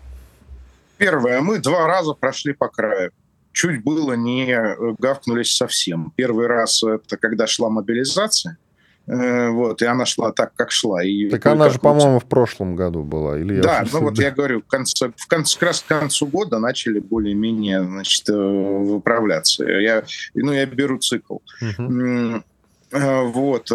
Первое. 0.98 1.40
Мы 1.40 1.58
два 1.58 1.86
раза 1.86 2.12
прошли 2.12 2.52
по 2.52 2.68
краю. 2.68 3.12
Чуть 3.52 3.82
было 3.82 4.12
не 4.12 4.76
гавкнулись 4.98 5.52
совсем. 5.52 6.12
Первый 6.16 6.46
раз 6.46 6.82
это 6.82 7.16
когда 7.16 7.46
шла 7.46 7.70
мобилизация, 7.70 8.58
Э, 8.58 8.67
вот, 9.08 9.80
и 9.80 9.86
она 9.86 10.04
шла 10.04 10.32
так, 10.32 10.52
как 10.54 10.70
шла. 10.70 11.02
И 11.02 11.30
так 11.30 11.46
она 11.46 11.70
же, 11.70 11.78
по-моему, 11.78 12.18
в 12.18 12.26
прошлом 12.26 12.76
году 12.76 13.04
была. 13.04 13.38
Или 13.38 13.60
да, 13.60 13.82
ну 13.90 14.00
вот 14.02 14.18
я 14.18 14.30
говорю, 14.30 14.60
в 14.60 14.66
конце, 14.66 15.10
в 15.16 15.26
конце, 15.26 15.54
как 15.58 15.68
раз 15.68 15.80
к 15.80 15.86
концу 15.86 16.26
года 16.26 16.58
начали 16.58 16.98
более-менее 16.98 17.84
значит, 17.84 18.28
э, 18.28 18.34
выправляться. 18.34 19.64
Я, 19.64 20.04
ну, 20.34 20.52
я 20.52 20.66
беру 20.66 20.98
цикл. 20.98 21.38
Угу. 21.62 22.42
Вот. 22.92 23.70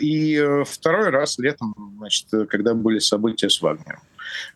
И 0.00 0.62
второй 0.66 1.10
раз 1.10 1.38
летом, 1.38 1.74
значит, 1.98 2.26
когда 2.48 2.72
были 2.72 2.98
события 2.98 3.50
с 3.50 3.60
Вагнером. 3.60 4.00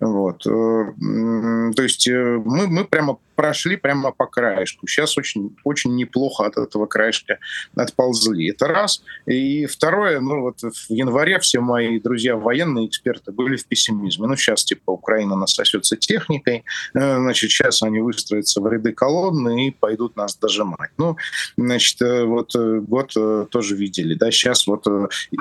Вот. 0.01 0.43
То 0.45 1.83
есть 1.83 2.09
мы, 2.09 2.69
мы 2.69 2.85
прямо 2.85 3.19
прошли 3.35 3.77
прямо 3.77 4.13
по 4.13 4.27
краешку. 4.27 4.87
Сейчас 4.87 5.17
очень, 5.19 5.57
очень 5.65 5.95
неплохо 5.97 6.47
от 6.47 6.57
этого 6.57 6.87
краешка 6.87 7.39
отползли. 7.75 8.51
Это 8.51 8.69
раз. 8.69 9.03
И 9.27 9.67
второе, 9.67 10.21
ну 10.21 10.43
вот 10.43 10.61
в 10.61 10.91
январе 10.91 11.39
все 11.39 11.61
мои 11.61 11.99
друзья 12.01 12.37
военные 12.37 12.87
эксперты 12.87 13.33
были 13.33 13.57
в 13.57 13.67
пессимизме. 13.67 14.27
Ну 14.27 14.37
сейчас 14.37 14.65
типа 14.65 14.91
Украина 14.91 15.37
насосется 15.37 15.97
техникой, 15.97 16.65
э, 16.95 17.17
значит 17.17 17.51
сейчас 17.51 17.83
они 17.83 18.01
выстроятся 18.01 18.61
в 18.61 18.71
ряды 18.71 18.93
колонны 18.93 19.69
и 19.69 19.71
пойдут 19.71 20.17
нас 20.17 20.37
дожимать. 20.37 20.91
Ну, 20.99 21.17
значит, 21.57 22.01
э, 22.03 22.25
вот 22.25 22.55
э, 22.55 22.81
год 22.81 23.13
тоже 23.51 23.77
видели, 23.77 24.15
да, 24.15 24.31
сейчас 24.31 24.67
вот, 24.67 24.87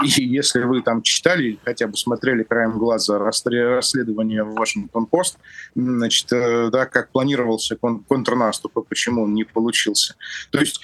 если 0.01 0.63
вы 0.63 0.81
там 0.81 1.01
читали 1.01 1.59
хотя 1.63 1.87
бы 1.87 1.97
смотрели 1.97 2.43
краем 2.43 2.77
глаза 2.77 3.17
расследование 3.19 4.43
в 4.43 4.53
Вашингтон-Пост, 4.55 5.37
значит, 5.75 6.27
да, 6.29 6.85
как 6.85 7.11
планировался 7.11 7.75
кон- 7.81 8.03
контрнаступа, 8.03 8.81
почему 8.81 9.23
он 9.23 9.33
не 9.33 9.43
получился. 9.43 10.15
То 10.51 10.59
есть 10.59 10.81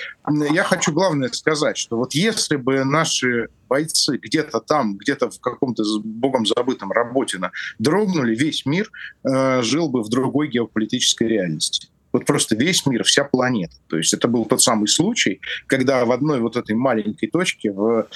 я 0.52 0.64
хочу 0.64 0.92
главное 0.92 1.30
сказать, 1.30 1.78
что 1.78 1.98
вот 1.98 2.14
если 2.14 2.58
бы 2.58 2.84
наши 2.84 3.48
бойцы 3.70 4.18
где-то 4.18 4.60
там, 4.60 4.98
где-то 4.98 5.30
в 5.30 5.40
каком-то 5.40 5.84
богом 6.04 6.46
забытом 6.46 6.92
Работино 6.92 7.52
дрогнули, 7.80 8.36
весь 8.36 8.66
мир 8.66 8.92
э, 9.24 9.62
жил 9.62 9.90
бы 9.90 10.04
в 10.04 10.10
другой 10.10 10.48
геополитической 10.48 11.28
реальности. 11.28 11.90
Вот 12.18 12.26
просто 12.26 12.56
весь 12.56 12.84
мир, 12.88 13.04
вся 13.04 13.24
планета. 13.24 13.76
То 13.88 13.98
есть 13.98 14.12
это 14.12 14.28
был 14.28 14.46
тот 14.46 14.60
самый 14.60 14.88
случай, 14.88 15.40
когда 15.68 16.04
в 16.04 16.12
одной 16.12 16.40
вот 16.40 16.58
этой 16.58 16.76
маленькой 16.76 17.28
точке 17.28 17.72
в 17.72 18.08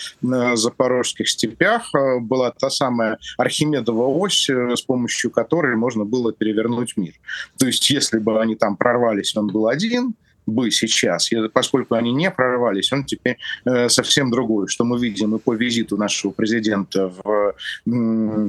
запорожских 0.55 1.29
степях 1.29 1.93
э, 1.93 2.17
была 2.19 2.49
та 2.49 2.71
самая 2.71 3.19
Архимедова 3.37 4.07
ось, 4.07 4.49
э, 4.49 4.75
с 4.75 4.81
помощью 4.81 5.29
которой 5.29 5.75
можно 5.75 6.03
было 6.03 6.33
перевернуть 6.33 6.97
мир. 6.97 7.13
То 7.59 7.67
есть 7.67 7.87
если 7.91 8.17
бы 8.17 8.41
они 8.41 8.55
там 8.55 8.75
прорвались, 8.75 9.35
он 9.37 9.47
был 9.47 9.67
один, 9.67 10.15
бы 10.45 10.71
сейчас, 10.71 11.29
поскольку 11.53 11.95
они 11.95 12.11
не 12.13 12.29
прорвались, 12.31 12.91
он 12.91 13.03
теперь 13.03 13.37
э, 13.65 13.89
совсем 13.89 14.31
другой, 14.31 14.67
что 14.67 14.83
мы 14.83 14.99
видим 14.99 15.35
и 15.35 15.39
по 15.39 15.53
визиту 15.53 15.97
нашего 15.97 16.31
президента 16.31 17.11
в 17.23 17.55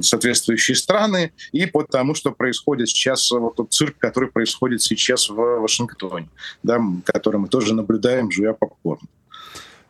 соответствующие 0.02 0.76
страны, 0.76 1.32
и 1.52 1.66
по 1.66 1.84
тому, 1.84 2.14
что 2.14 2.32
происходит 2.32 2.88
сейчас, 2.88 3.30
вот 3.30 3.56
тот 3.56 3.72
цирк, 3.72 3.96
который 3.98 4.30
происходит 4.30 4.82
сейчас 4.82 5.28
в 5.28 5.34
Вашингтоне, 5.34 6.28
да, 6.62 6.80
который 7.04 7.40
мы 7.40 7.48
тоже 7.48 7.74
наблюдаем, 7.74 8.30
жуя 8.30 8.52
попкорн. 8.52 9.08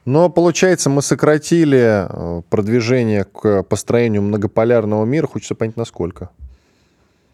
Но 0.05 0.29
получается, 0.29 0.91
мы 0.91 1.01
сократили 1.01 2.07
э, 2.09 2.43
продвижение 2.51 3.25
к 3.25 3.63
построению 3.63 4.23
многополярного 4.23 5.05
мира, 5.05 5.29
хочется 5.29 5.55
понять, 5.55 5.77
насколько. 5.77 6.31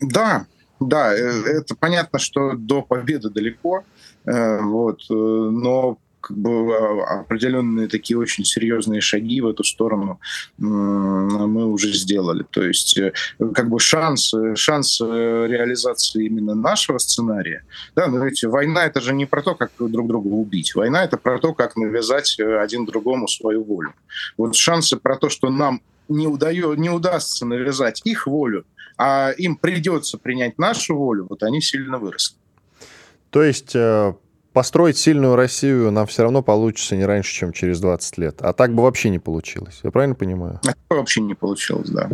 Да, 0.01 0.47
да, 0.81 1.15
э, 1.15 1.19
это 1.19 1.75
понятно, 1.75 2.19
что 2.19 2.53
до 2.53 2.83
победы 2.83 3.31
далеко, 3.31 3.79
э, 3.79 3.83
вот, 4.25 5.01
э, 5.11 5.15
но 5.15 5.99
как 6.21 6.37
бы 6.37 6.75
а, 6.75 7.21
определенные 7.21 7.89
такие 7.89 8.19
очень 8.19 8.45
серьезные 8.45 9.01
шаги 9.01 9.41
в 9.41 9.47
эту 9.47 9.63
сторону 9.63 10.21
мы 10.59 11.65
уже 11.67 11.93
сделали. 11.93 12.45
То 12.51 12.65
есть 12.65 12.99
как 13.55 13.71
бы 13.71 13.79
шанс, 13.79 14.35
шанс 14.57 15.01
реализации 15.01 16.27
именно 16.27 16.55
нашего 16.55 16.99
сценария, 16.99 17.65
да, 17.95 18.09
но 18.09 18.25
ведь 18.25 18.43
война 18.45 18.85
это 18.85 19.01
же 19.01 19.15
не 19.15 19.27
про 19.27 19.43
то, 19.43 19.55
как 19.55 19.71
друг 19.79 20.09
друга 20.09 20.27
убить. 20.27 20.75
Война 20.75 21.05
это 21.05 21.17
про 21.17 21.39
то, 21.39 21.55
как 21.55 21.77
навязать 21.77 22.39
один 22.41 22.85
другому 22.85 23.29
свою 23.29 23.63
волю. 23.63 23.95
Вот 24.37 24.57
шансы 24.57 24.97
про 24.97 25.17
то, 25.17 25.29
что 25.29 25.51
нам 25.51 25.81
не, 26.09 26.27
удаю, 26.27 26.75
не 26.75 26.91
удастся 26.91 27.47
навязать 27.47 28.03
их 28.05 28.27
волю, 28.27 28.65
а 28.97 29.31
им 29.31 29.57
придется 29.57 30.19
принять 30.19 30.59
нашу 30.59 30.97
волю, 30.97 31.27
вот 31.29 31.43
они 31.43 31.61
сильно 31.61 31.99
выросли. 31.99 32.37
То 33.31 33.43
есть 33.43 33.75
э, 33.75 34.15
построить 34.53 34.97
сильную 34.97 35.37
Россию 35.37 35.91
нам 35.91 36.07
все 36.07 36.23
равно 36.23 36.43
получится 36.43 36.97
не 36.97 37.05
раньше, 37.05 37.33
чем 37.33 37.53
через 37.53 37.81
20 37.81 38.19
лет. 38.19 38.39
А 38.41 38.53
так 38.53 38.75
бы 38.75 38.83
вообще 38.83 39.11
не 39.11 39.19
получилось. 39.19 39.81
Я 39.83 39.91
правильно 39.91 40.15
понимаю? 40.15 40.61
Так 40.63 40.77
вообще 40.91 41.21
не 41.21 41.35
получилось, 41.35 41.91
да. 41.91 42.11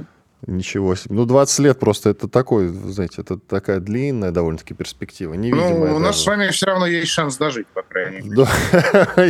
Ничего 0.46 0.94
себе. 0.94 1.14
Ну, 1.14 1.24
20 1.24 1.58
лет 1.60 1.78
просто 1.78 2.10
это 2.10 2.28
такой, 2.28 2.68
знаете, 2.68 3.22
это 3.22 3.38
такая 3.38 3.80
длинная 3.80 4.30
довольно-таки 4.30 4.74
перспектива. 4.74 5.32
Невидимая 5.34 5.90
ну, 5.90 5.96
у 5.96 5.98
нас 5.98 6.16
даже. 6.16 6.18
с 6.18 6.26
вами 6.26 6.48
все 6.50 6.66
равно 6.66 6.86
есть 6.86 7.10
шанс 7.10 7.38
дожить, 7.38 7.66
по 7.68 7.82
крайней 7.82 8.28
мере. 8.28 8.46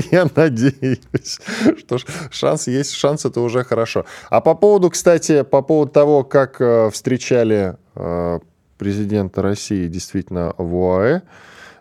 Я 0.10 0.28
надеюсь. 0.34 1.38
Что 1.78 1.98
ж, 1.98 2.06
шанс 2.32 2.66
есть, 2.66 2.94
шанс 2.94 3.24
это 3.24 3.40
уже 3.40 3.62
хорошо. 3.62 4.06
А 4.28 4.40
по 4.40 4.56
поводу, 4.56 4.90
кстати, 4.90 5.42
по 5.42 5.62
поводу 5.62 5.92
того, 5.92 6.24
как 6.24 6.60
э, 6.60 6.90
встречали 6.90 7.76
э, 7.94 8.40
президента 8.76 9.40
России 9.40 9.86
действительно 9.86 10.52
в 10.58 10.74
ОАЭ, 10.74 11.22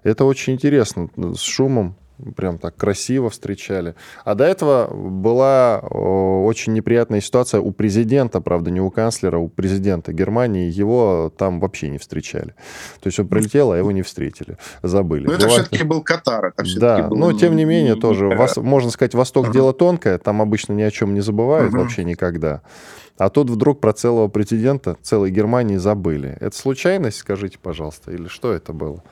это 0.03 0.25
очень 0.25 0.53
интересно. 0.53 1.09
С 1.17 1.41
шумом 1.41 1.95
прям 2.35 2.57
так 2.57 2.75
красиво 2.75 3.29
встречали. 3.29 3.95
А 4.23 4.35
до 4.35 4.45
этого 4.45 4.93
была 4.93 5.79
очень 5.79 6.73
неприятная 6.73 7.21
ситуация 7.21 7.59
у 7.59 7.71
президента, 7.71 8.39
правда, 8.39 8.71
не 8.71 8.79
у 8.79 8.89
канцлера, 8.89 9.37
у 9.37 9.49
президента 9.49 10.13
Германии. 10.13 10.69
Его 10.69 11.33
там 11.35 11.59
вообще 11.59 11.89
не 11.89 11.97
встречали. 11.97 12.53
То 13.01 13.07
есть 13.07 13.19
он 13.19 13.27
прилетел, 13.27 13.71
а 13.71 13.77
его 13.77 13.91
не 13.91 14.03
встретили. 14.03 14.57
Забыли. 14.83 15.25
Но 15.25 15.33
это 15.33 15.47
Бывает... 15.47 15.67
все-таки 15.67 15.83
был 15.83 16.01
Катар. 16.01 16.53
Это 16.55 16.79
да, 16.79 17.07
но 17.09 17.31
не, 17.31 17.39
тем 17.39 17.55
не 17.55 17.65
менее 17.65 17.95
не, 17.95 17.99
тоже. 17.99 18.29
Вос, 18.29 18.57
можно 18.57 18.91
сказать, 18.91 19.13
Восток 19.15 19.47
uh-huh. 19.47 19.53
дело 19.53 19.73
тонкое, 19.73 20.17
там 20.17 20.41
обычно 20.41 20.73
ни 20.73 20.83
о 20.83 20.91
чем 20.91 21.13
не 21.13 21.21
забывают 21.21 21.73
uh-huh. 21.73 21.79
вообще 21.79 22.03
никогда. 22.03 22.61
А 23.17 23.29
тут 23.29 23.49
вдруг 23.49 23.79
про 23.79 23.93
целого 23.93 24.27
президента 24.27 24.97
целой 25.01 25.29
Германии 25.29 25.77
забыли. 25.77 26.37
Это 26.39 26.55
случайность, 26.55 27.17
скажите, 27.17 27.59
пожалуйста, 27.61 28.11
или 28.11 28.27
что 28.27 28.53
это 28.53 28.73
было? 28.73 29.03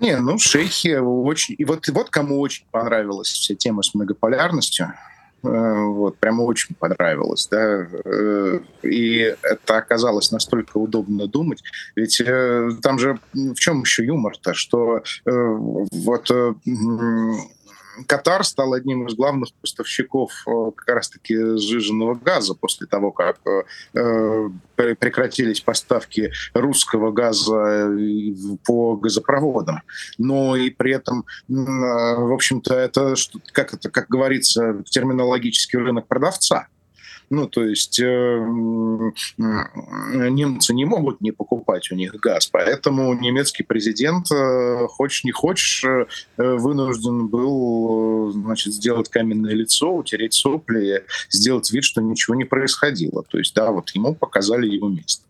Не, 0.00 0.18
ну, 0.18 0.38
шейхи 0.38 0.96
очень... 0.96 1.54
И 1.58 1.64
вот, 1.64 1.86
вот 1.88 2.10
кому 2.10 2.40
очень 2.40 2.64
понравилась 2.70 3.28
вся 3.28 3.54
тема 3.54 3.82
с 3.82 3.94
многополярностью. 3.94 4.94
Э, 5.42 5.84
вот, 5.84 6.18
прямо 6.18 6.42
очень 6.42 6.74
понравилось, 6.74 7.48
да, 7.50 7.86
э, 8.04 8.60
и 8.82 9.34
это 9.42 9.78
оказалось 9.78 10.30
настолько 10.32 10.76
удобно 10.76 11.26
думать, 11.26 11.62
ведь 11.96 12.20
э, 12.20 12.70
там 12.82 12.98
же 12.98 13.18
в 13.32 13.54
чем 13.54 13.80
еще 13.80 14.04
юмор-то, 14.04 14.52
что 14.52 15.02
вот 15.24 16.30
Катар 18.06 18.44
стал 18.44 18.74
одним 18.74 19.06
из 19.06 19.14
главных 19.14 19.52
поставщиков 19.60 20.32
э, 20.46 20.70
как 20.76 20.96
раз-таки 20.96 21.34
сжиженного 21.56 22.14
газа 22.14 22.54
после 22.54 22.86
того, 22.86 23.12
как 23.12 23.38
э, 23.94 24.48
прекратились 24.74 25.60
поставки 25.60 26.32
русского 26.54 27.12
газа 27.12 27.90
по 28.64 28.96
газопроводам. 28.96 29.82
Но 30.18 30.56
и 30.56 30.70
при 30.70 30.94
этом, 30.94 31.26
в 31.48 32.32
общем-то, 32.32 32.74
это, 32.74 33.14
как 33.52 33.74
это, 33.74 33.90
как 33.90 34.08
говорится, 34.08 34.82
терминологический 34.88 35.78
рынок 35.78 36.06
продавца. 36.06 36.68
Ну, 37.30 37.46
то 37.46 37.64
есть 37.64 38.00
э, 38.00 38.38
немцы 39.38 40.74
не 40.74 40.84
могут 40.84 41.20
не 41.20 41.30
покупать 41.30 41.92
у 41.92 41.94
них 41.94 42.16
газ, 42.16 42.48
поэтому 42.48 43.14
немецкий 43.14 43.62
президент, 43.62 44.32
э, 44.32 44.88
хочешь 44.88 45.22
не 45.22 45.30
хочешь, 45.30 45.84
э, 45.84 46.06
вынужден 46.36 47.28
был, 47.28 48.32
значит, 48.32 48.74
сделать 48.74 49.10
каменное 49.10 49.54
лицо, 49.54 49.94
утереть 49.94 50.34
сопли, 50.34 51.04
сделать 51.30 51.70
вид, 51.70 51.84
что 51.84 52.02
ничего 52.02 52.34
не 52.34 52.44
происходило. 52.44 53.22
То 53.22 53.38
есть, 53.38 53.54
да, 53.54 53.70
вот 53.70 53.90
ему 53.90 54.16
показали 54.16 54.66
его 54.66 54.88
место. 54.88 55.22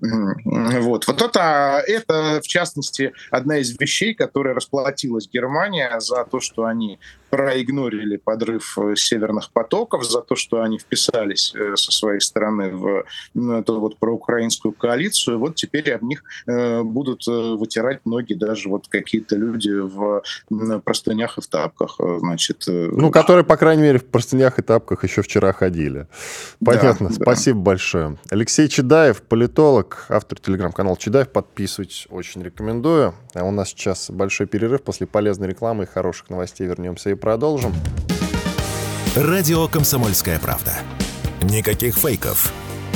Вот, 0.00 1.06
вот 1.06 1.22
это, 1.22 1.82
это, 1.86 2.40
в 2.42 2.46
частности, 2.46 3.12
одна 3.30 3.58
из 3.58 3.78
вещей, 3.78 4.14
которая 4.14 4.54
расплатилась 4.54 5.28
Германия 5.32 5.98
за 6.00 6.24
то, 6.24 6.40
что 6.40 6.64
они 6.64 6.98
проигнорили 7.34 8.16
подрыв 8.16 8.78
э, 8.78 8.94
северных 8.96 9.50
потоков, 9.50 10.04
за 10.04 10.20
то, 10.20 10.36
что 10.36 10.62
они 10.62 10.78
вписались 10.78 11.52
э, 11.54 11.74
со 11.76 11.90
своей 11.90 12.20
стороны 12.20 12.70
в 12.70 13.04
эту 13.34 13.80
вот 13.80 13.96
проукраинскую 13.98 14.72
коалицию. 14.72 15.40
Вот 15.40 15.56
теперь 15.56 15.92
об 15.92 16.02
них 16.02 16.22
э, 16.46 16.82
будут 16.82 17.26
вытирать 17.26 18.06
ноги 18.06 18.34
даже 18.34 18.68
вот 18.68 18.86
какие-то 18.88 19.36
люди 19.36 19.70
в 19.70 20.22
простынях 20.84 21.38
и 21.38 21.40
в 21.40 21.46
тапках. 21.48 21.96
Значит, 22.20 22.64
ну, 22.66 23.10
которые, 23.10 23.44
по 23.44 23.56
крайней 23.56 23.82
мере, 23.82 23.98
в 23.98 24.04
простынях 24.04 24.58
и 24.58 24.62
тапках 24.62 25.02
еще 25.02 25.22
вчера 25.22 25.52
ходили. 25.52 26.06
Понятно. 26.64 27.08
Да, 27.08 27.14
Спасибо 27.14 27.58
да. 27.58 27.64
большое. 27.64 28.18
Алексей 28.30 28.68
Чедаев, 28.68 29.22
политолог, 29.22 30.06
автор 30.08 30.38
телеграм-канала 30.38 30.96
Чедаев. 30.96 31.30
Подписывайтесь, 31.30 32.06
очень 32.10 32.42
рекомендую. 32.42 33.14
А 33.34 33.44
у 33.44 33.50
нас 33.50 33.70
сейчас 33.70 34.10
большой 34.10 34.46
перерыв. 34.46 34.82
После 34.82 35.06
полезной 35.06 35.48
рекламы 35.48 35.84
и 35.84 35.86
хороших 35.86 36.30
новостей 36.30 36.66
вернемся 36.66 37.10
и 37.10 37.14
продолжим. 37.24 37.74
Радио 39.16 39.66
«Комсомольская 39.66 40.38
правда». 40.38 40.74
Никаких 41.40 41.96
фейков, 41.96 42.52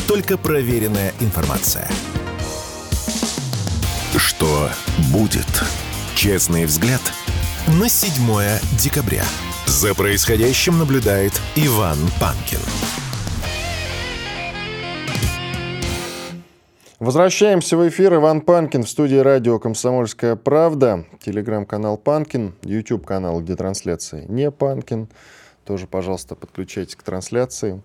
только 0.06 0.36
проверенная 0.36 1.14
информация. 1.20 1.88
Что 4.18 4.68
будет? 5.10 5.46
Честный 6.14 6.66
взгляд 6.66 7.00
на 7.80 7.88
7 7.88 8.12
декабря. 8.72 9.24
За 9.64 9.94
происходящим 9.94 10.76
наблюдает 10.76 11.32
Иван 11.56 11.96
Панкин. 12.20 12.60
Возвращаемся 16.98 17.76
в 17.76 17.88
эфир. 17.88 18.14
Иван 18.14 18.40
Панкин 18.40 18.82
в 18.82 18.88
студии 18.88 19.18
радио 19.18 19.60
«Комсомольская 19.60 20.34
правда». 20.34 21.04
Телеграм-канал 21.20 21.96
Панкин, 21.96 22.56
YouTube-канал, 22.62 23.40
где 23.40 23.54
трансляция 23.54 24.24
не 24.26 24.50
Панкин. 24.50 25.08
Тоже, 25.68 25.86
пожалуйста, 25.86 26.34
подключайтесь 26.34 26.96
к 26.96 27.02
трансляции. 27.02 27.82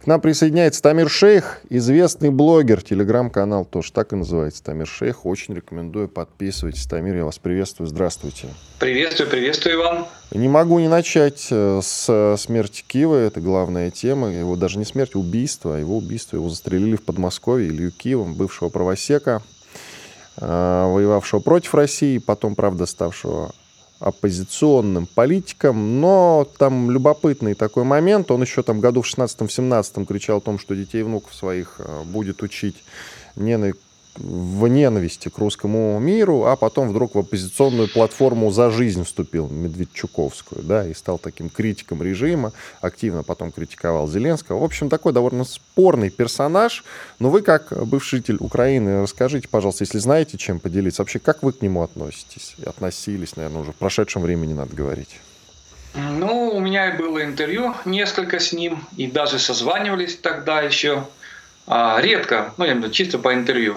К 0.00 0.06
нам 0.06 0.20
присоединяется 0.20 0.80
Тамир 0.80 1.10
Шейх, 1.10 1.62
известный 1.68 2.30
блогер, 2.30 2.80
телеграм-канал 2.80 3.64
тоже 3.64 3.92
так 3.92 4.12
и 4.12 4.16
называется, 4.16 4.62
Тамир 4.62 4.86
Шейх. 4.86 5.26
Очень 5.26 5.54
рекомендую, 5.54 6.06
подписывайтесь. 6.06 6.86
Тамир, 6.86 7.16
я 7.16 7.24
вас 7.24 7.40
приветствую, 7.40 7.88
здравствуйте. 7.88 8.46
Приветствую, 8.78 9.28
приветствую, 9.28 9.74
Иван. 9.74 10.06
Не 10.30 10.46
могу 10.46 10.78
не 10.78 10.86
начать 10.86 11.48
э, 11.50 11.80
с 11.82 12.06
э, 12.08 12.36
смерти 12.38 12.84
Киева, 12.86 13.16
это 13.16 13.40
главная 13.40 13.90
тема. 13.90 14.30
Его 14.30 14.54
даже 14.54 14.78
не 14.78 14.84
смерть, 14.84 15.16
убийство. 15.16 15.74
Его 15.74 15.96
убийство, 15.96 16.36
его 16.36 16.48
застрелили 16.48 16.94
в 16.94 17.02
Подмосковье, 17.02 17.68
Илью 17.68 17.90
Киевом, 17.90 18.34
бывшего 18.34 18.68
правосека, 18.68 19.42
э, 20.36 20.46
воевавшего 20.86 21.40
против 21.40 21.74
России, 21.74 22.18
потом, 22.18 22.54
правда, 22.54 22.86
ставшего 22.86 23.52
оппозиционным 24.00 25.06
политиком, 25.06 26.00
но 26.00 26.48
там 26.58 26.90
любопытный 26.90 27.54
такой 27.54 27.84
момент, 27.84 28.30
он 28.30 28.42
еще 28.42 28.62
там 28.62 28.80
году 28.80 29.02
в 29.02 29.06
16-17 29.06 30.04
кричал 30.06 30.38
о 30.38 30.40
том, 30.40 30.58
что 30.58 30.74
детей 30.74 31.00
и 31.00 31.02
внуков 31.02 31.34
своих 31.34 31.76
э, 31.78 32.02
будет 32.04 32.42
учить 32.42 32.82
не 33.36 33.56
на 33.56 33.72
в 34.16 34.66
ненависти 34.68 35.28
к 35.28 35.38
русскому 35.38 35.98
миру, 35.98 36.44
а 36.44 36.56
потом 36.56 36.88
вдруг 36.88 37.14
в 37.14 37.18
оппозиционную 37.18 37.88
платформу 37.88 38.50
«За 38.50 38.70
жизнь» 38.70 39.04
вступил, 39.04 39.48
Медведчуковскую, 39.48 40.62
да, 40.62 40.86
и 40.86 40.94
стал 40.94 41.18
таким 41.18 41.50
критиком 41.50 42.02
режима, 42.02 42.52
активно 42.80 43.22
потом 43.22 43.50
критиковал 43.50 44.08
Зеленского. 44.08 44.60
В 44.60 44.64
общем, 44.64 44.88
такой 44.88 45.12
довольно 45.12 45.44
спорный 45.44 46.10
персонаж. 46.10 46.84
Но 47.18 47.30
вы, 47.30 47.42
как 47.42 47.72
бывший 47.86 48.16
житель 48.16 48.36
Украины, 48.40 49.02
расскажите, 49.02 49.48
пожалуйста, 49.48 49.82
если 49.82 49.98
знаете, 49.98 50.38
чем 50.38 50.60
поделиться, 50.60 51.02
вообще, 51.02 51.18
как 51.18 51.42
вы 51.42 51.52
к 51.52 51.62
нему 51.62 51.82
относитесь? 51.82 52.54
Относились, 52.64 53.36
наверное, 53.36 53.62
уже 53.62 53.72
в 53.72 53.76
прошедшем 53.76 54.22
времени 54.22 54.52
надо 54.52 54.74
говорить. 54.74 55.20
Ну, 55.94 56.50
у 56.54 56.60
меня 56.60 56.94
было 56.96 57.24
интервью 57.24 57.74
несколько 57.84 58.38
с 58.38 58.52
ним, 58.52 58.84
и 58.96 59.06
даже 59.06 59.38
созванивались 59.38 60.16
тогда 60.16 60.60
еще. 60.60 61.04
А, 61.66 62.00
редко, 62.00 62.52
ну, 62.56 62.64
я 62.64 62.72
имею 62.72 62.82
в 62.82 62.84
виду, 62.84 62.94
чисто 62.94 63.18
по 63.18 63.34
интервью. 63.34 63.76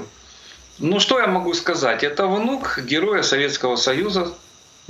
Ну, 0.79 0.99
что 0.99 1.19
я 1.19 1.27
могу 1.27 1.53
сказать? 1.53 2.03
Это 2.03 2.27
внук 2.27 2.79
героя 2.83 3.23
Советского 3.23 3.75
Союза. 3.75 4.31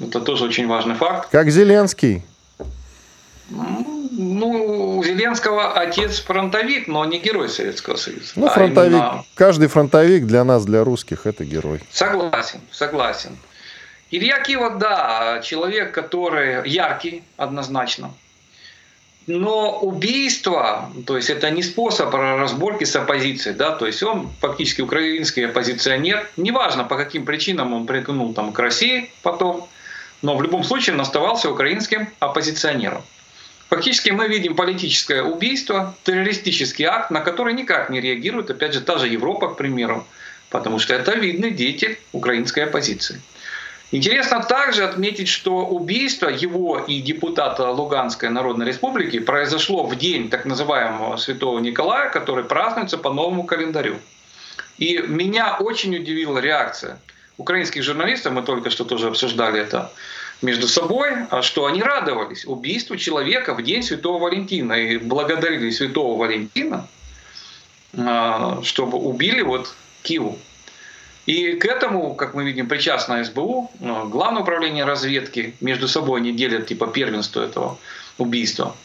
Это 0.02 0.20
тоже 0.22 0.46
очень 0.46 0.68
важный 0.68 0.96
факт. 0.96 1.30
Как 1.32 1.50
Зеленский. 1.50 2.24
Ну, 3.50 4.98
у 4.98 5.04
Зеленского 5.04 5.74
отец 5.74 6.20
фронтовик, 6.20 6.88
но 6.88 7.06
не 7.06 7.20
герой 7.20 7.50
Советского 7.50 7.96
Союза. 7.96 8.34
Ну, 8.36 8.48
а 8.48 8.50
фронтовик. 8.50 8.94
А 8.94 8.98
именно... 8.98 9.26
Каждый 9.36 9.68
фронтовик 9.68 10.26
для 10.26 10.44
нас, 10.44 10.66
для 10.66 10.84
русских, 10.84 11.26
это 11.26 11.46
герой. 11.46 11.82
Согласен, 11.92 12.60
согласен. 12.72 13.38
Илья 14.12 14.40
Кива, 14.40 14.72
да, 14.72 15.42
человек, 15.44 15.94
который 15.94 16.68
яркий, 16.68 17.24
однозначно. 17.38 18.12
Но 19.28 19.80
убийство, 19.80 20.90
то 21.06 21.18
есть 21.18 21.30
это 21.30 21.52
не 21.52 21.62
способ 21.62 22.14
разборки 22.14 22.86
с 22.86 22.96
оппозицией, 22.96 23.58
да, 23.58 23.72
то 23.72 23.86
есть 23.86 24.02
он 24.02 24.30
фактически 24.40 24.80
украинский 24.80 25.46
оппозиционер, 25.46 26.30
неважно 26.38 26.86
по 26.86 26.96
каким 26.96 27.26
причинам 27.26 27.74
он 27.74 27.86
примкнул 27.86 28.34
там 28.34 28.54
к 28.54 28.60
России 28.60 29.12
потом, 29.24 29.68
но 30.22 30.38
в 30.38 30.42
любом 30.42 30.64
случае 30.64 30.96
он 30.96 31.02
оставался 31.02 31.52
украинским 31.52 32.08
оппозиционером. 32.20 33.04
Фактически 33.70 34.12
мы 34.12 34.30
видим 34.30 34.56
политическое 34.56 35.22
убийство, 35.24 35.94
террористический 36.06 36.86
акт, 36.86 37.12
на 37.12 37.20
который 37.20 37.54
никак 37.54 37.90
не 37.90 38.00
реагирует, 38.00 38.50
опять 38.50 38.74
же, 38.74 38.80
та 38.80 38.98
же 38.98 39.10
Европа, 39.10 39.50
к 39.50 39.58
примеру, 39.58 40.08
потому 40.50 40.80
что 40.80 40.94
это 40.94 41.18
видный 41.18 41.52
деятель 41.52 42.00
украинской 42.14 42.62
оппозиции. 42.62 43.22
Интересно 43.92 44.44
также 44.44 44.84
отметить, 44.84 45.30
что 45.30 45.66
убийство 45.66 46.28
его 46.28 46.80
и 46.80 47.00
депутата 47.00 47.72
Луганской 47.72 48.30
Народной 48.30 48.66
Республики 48.66 49.20
произошло 49.20 49.84
в 49.84 49.96
день 49.96 50.30
так 50.30 50.46
называемого 50.46 51.16
Святого 51.16 51.60
Николая, 51.60 52.10
который 52.10 52.44
празднуется 52.44 52.98
по 52.98 53.14
новому 53.14 53.46
календарю. 53.46 53.96
И 54.78 54.98
меня 54.98 55.56
очень 55.58 55.96
удивила 55.96 56.40
реакция 56.40 57.00
украинских 57.38 57.84
журналистов, 57.84 58.34
мы 58.34 58.42
только 58.42 58.70
что 58.70 58.84
тоже 58.84 59.08
обсуждали 59.08 59.62
это 59.62 59.92
между 60.42 60.68
собой, 60.68 61.12
а 61.30 61.42
что 61.42 61.66
они 61.66 61.82
радовались 61.82 62.46
убийству 62.46 62.98
человека 62.98 63.54
в 63.54 63.64
день 63.64 63.84
Святого 63.84 64.20
Валентина 64.20 64.74
и 64.74 64.98
благодарили 64.98 65.70
Святого 65.70 66.20
Валентина, 66.20 66.88
а, 67.98 68.62
чтобы 68.64 68.98
убили 68.98 69.42
вот 69.42 69.74
Киеву. 70.04 70.38
И 71.28 71.54
к 71.56 71.66
этому, 71.66 72.16
как 72.16 72.34
мы 72.34 72.46
видим, 72.46 72.68
причастно 72.68 73.24
СБУ, 73.24 73.70
ну, 73.82 74.08
Главное 74.08 74.42
управление 74.42 74.86
разведки, 74.86 75.54
между 75.60 75.88
собой 75.90 76.22
не 76.22 76.32
делят 76.32 76.68
типа 76.68 76.88
первенство 76.88 77.44
этого 77.44 77.78
убийства. 78.18 78.76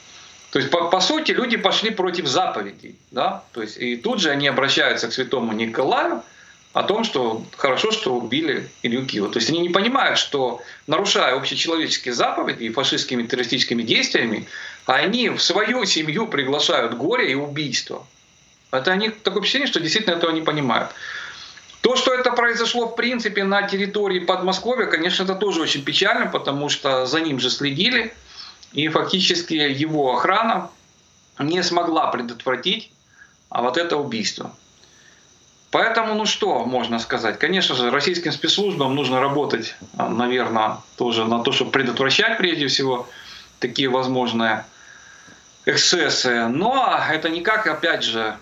То 0.50 0.58
есть, 0.58 0.70
по, 0.70 0.88
по 0.88 1.00
сути, 1.00 1.30
люди 1.30 1.56
пошли 1.56 1.90
против 1.90 2.26
заповедей. 2.26 2.96
Да? 3.12 3.44
То 3.52 3.62
есть, 3.62 3.76
и 3.78 3.96
тут 3.96 4.20
же 4.20 4.30
они 4.30 4.48
обращаются 4.48 5.06
к 5.06 5.12
святому 5.12 5.52
Николаю 5.52 6.22
о 6.72 6.82
том, 6.82 7.04
что 7.04 7.44
хорошо, 7.56 7.92
что 7.92 8.14
убили 8.16 8.68
Илью 8.82 9.06
Киева. 9.06 9.30
То 9.30 9.38
есть 9.38 9.48
они 9.50 9.60
не 9.60 9.68
понимают, 9.68 10.18
что 10.18 10.60
нарушая 10.88 11.36
общечеловеческие 11.36 12.12
заповеди 12.12 12.64
и 12.64 12.70
фашистскими 12.70 13.22
террористическими 13.22 13.82
действиями, 13.82 14.48
они 14.86 15.28
в 15.28 15.40
свою 15.40 15.84
семью 15.84 16.26
приглашают 16.26 16.94
горе 16.94 17.30
и 17.30 17.34
убийство. 17.36 18.04
Это 18.72 18.90
они 18.90 19.10
такое 19.10 19.42
впечатление, 19.42 19.68
что 19.68 19.80
действительно 19.80 20.14
этого 20.14 20.32
не 20.32 20.40
понимают. 20.40 20.90
То, 21.82 21.96
что 21.96 22.14
это 22.14 22.30
произошло 22.30 22.86
в 22.88 22.96
принципе 22.96 23.44
на 23.44 23.62
территории 23.62 24.20
Подмосковья, 24.20 24.86
конечно, 24.86 25.24
это 25.24 25.34
тоже 25.34 25.60
очень 25.60 25.84
печально, 25.84 26.26
потому 26.26 26.68
что 26.68 27.06
за 27.06 27.20
ним 27.20 27.38
же 27.40 27.50
следили, 27.50 28.14
и 28.72 28.88
фактически 28.88 29.54
его 29.54 30.14
охрана 30.16 30.70
не 31.38 31.62
смогла 31.62 32.06
предотвратить 32.06 32.92
а 33.52 33.60
вот 33.60 33.76
это 33.76 33.98
убийство. 33.98 34.54
Поэтому, 35.70 36.14
ну 36.14 36.26
что 36.26 36.64
можно 36.64 36.98
сказать? 36.98 37.38
Конечно 37.38 37.74
же, 37.74 37.90
российским 37.90 38.32
спецслужбам 38.32 38.94
нужно 38.94 39.20
работать, 39.20 39.74
наверное, 39.96 40.78
тоже 40.96 41.24
на 41.24 41.42
то, 41.42 41.52
чтобы 41.52 41.70
предотвращать 41.70 42.38
прежде 42.38 42.66
всего 42.68 43.08
такие 43.58 43.88
возможные 43.88 44.64
эксцессы. 45.66 46.46
Но 46.46 46.98
это 47.10 47.28
никак, 47.28 47.66
опять 47.66 48.04
же, 48.04 48.36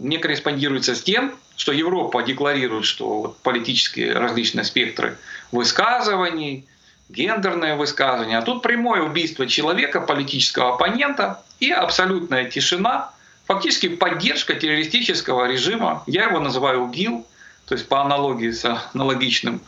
не 0.00 0.18
корреспондируется 0.18 0.94
с 0.94 1.02
тем, 1.02 1.34
что 1.56 1.72
Европа 1.72 2.22
декларирует, 2.22 2.84
что 2.84 3.22
вот 3.22 3.38
политические 3.38 4.12
различные 4.12 4.64
спектры 4.64 5.16
высказываний, 5.52 6.66
гендерное 7.08 7.76
высказывание, 7.76 8.38
а 8.38 8.42
тут 8.42 8.62
прямое 8.62 9.02
убийство 9.02 9.46
человека, 9.46 10.00
политического 10.00 10.74
оппонента 10.74 11.42
и 11.60 11.70
абсолютная 11.70 12.50
тишина, 12.50 13.10
фактически 13.46 13.88
поддержка 13.88 14.54
террористического 14.54 15.46
режима. 15.46 16.02
Я 16.06 16.24
его 16.24 16.40
называю 16.40 16.84
УГИЛ, 16.84 17.26
то 17.66 17.74
есть 17.74 17.88
по 17.88 18.00
аналогии 18.00 18.50
с 18.50 18.64
аналогичным. 18.92 19.60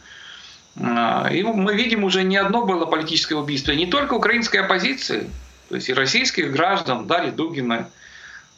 А, 0.80 1.28
и 1.32 1.42
мы 1.42 1.74
видим 1.74 2.04
уже 2.04 2.22
не 2.22 2.36
одно 2.36 2.64
было 2.64 2.86
политическое 2.86 3.36
убийство, 3.36 3.72
не 3.72 3.86
только 3.86 4.14
украинской 4.14 4.58
оппозиции, 4.58 5.30
то 5.68 5.76
есть 5.76 5.88
и 5.88 5.94
российских 5.94 6.52
граждан, 6.52 7.06
Дарьи 7.06 7.30
Дугиной, 7.30 7.84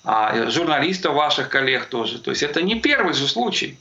а 0.04 0.50
журналистов 0.50 1.14
ваших 1.14 1.48
коллег 1.48 1.86
тоже. 1.86 2.18
То 2.18 2.30
есть 2.30 2.42
это 2.42 2.62
не 2.62 2.80
первый 2.80 3.14
же 3.14 3.28
случай. 3.28 3.78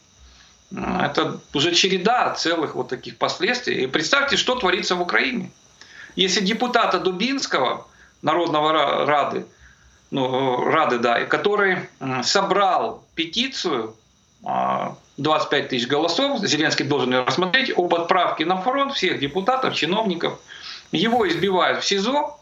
Это 0.71 1.39
уже 1.53 1.73
череда 1.73 2.33
целых 2.35 2.75
вот 2.75 2.89
таких 2.89 3.17
последствий. 3.17 3.83
И 3.83 3.87
представьте, 3.87 4.37
что 4.37 4.55
творится 4.55 4.95
в 4.95 5.01
Украине. 5.01 5.51
Если 6.15 6.41
депутата 6.41 6.99
Дубинского, 6.99 7.87
Народного 8.21 9.05
Рады, 9.05 9.45
ну, 10.11 10.65
Рады, 10.65 10.99
да, 10.99 11.25
который 11.25 11.89
собрал 12.23 13.03
петицию, 13.15 13.95
25 14.41 15.65
а, 15.65 15.67
тысяч 15.67 15.87
голосов, 15.87 16.39
Зеленский 16.39 16.85
должен 16.85 17.13
ее 17.13 17.23
рассмотреть, 17.23 17.77
об 17.77 17.93
отправке 17.93 18.45
на 18.45 18.61
фронт 18.61 18.93
всех 18.93 19.19
депутатов, 19.19 19.75
чиновников. 19.75 20.39
Его 20.91 21.27
избивают 21.27 21.83
в 21.83 21.87
СИЗО, 21.87 22.38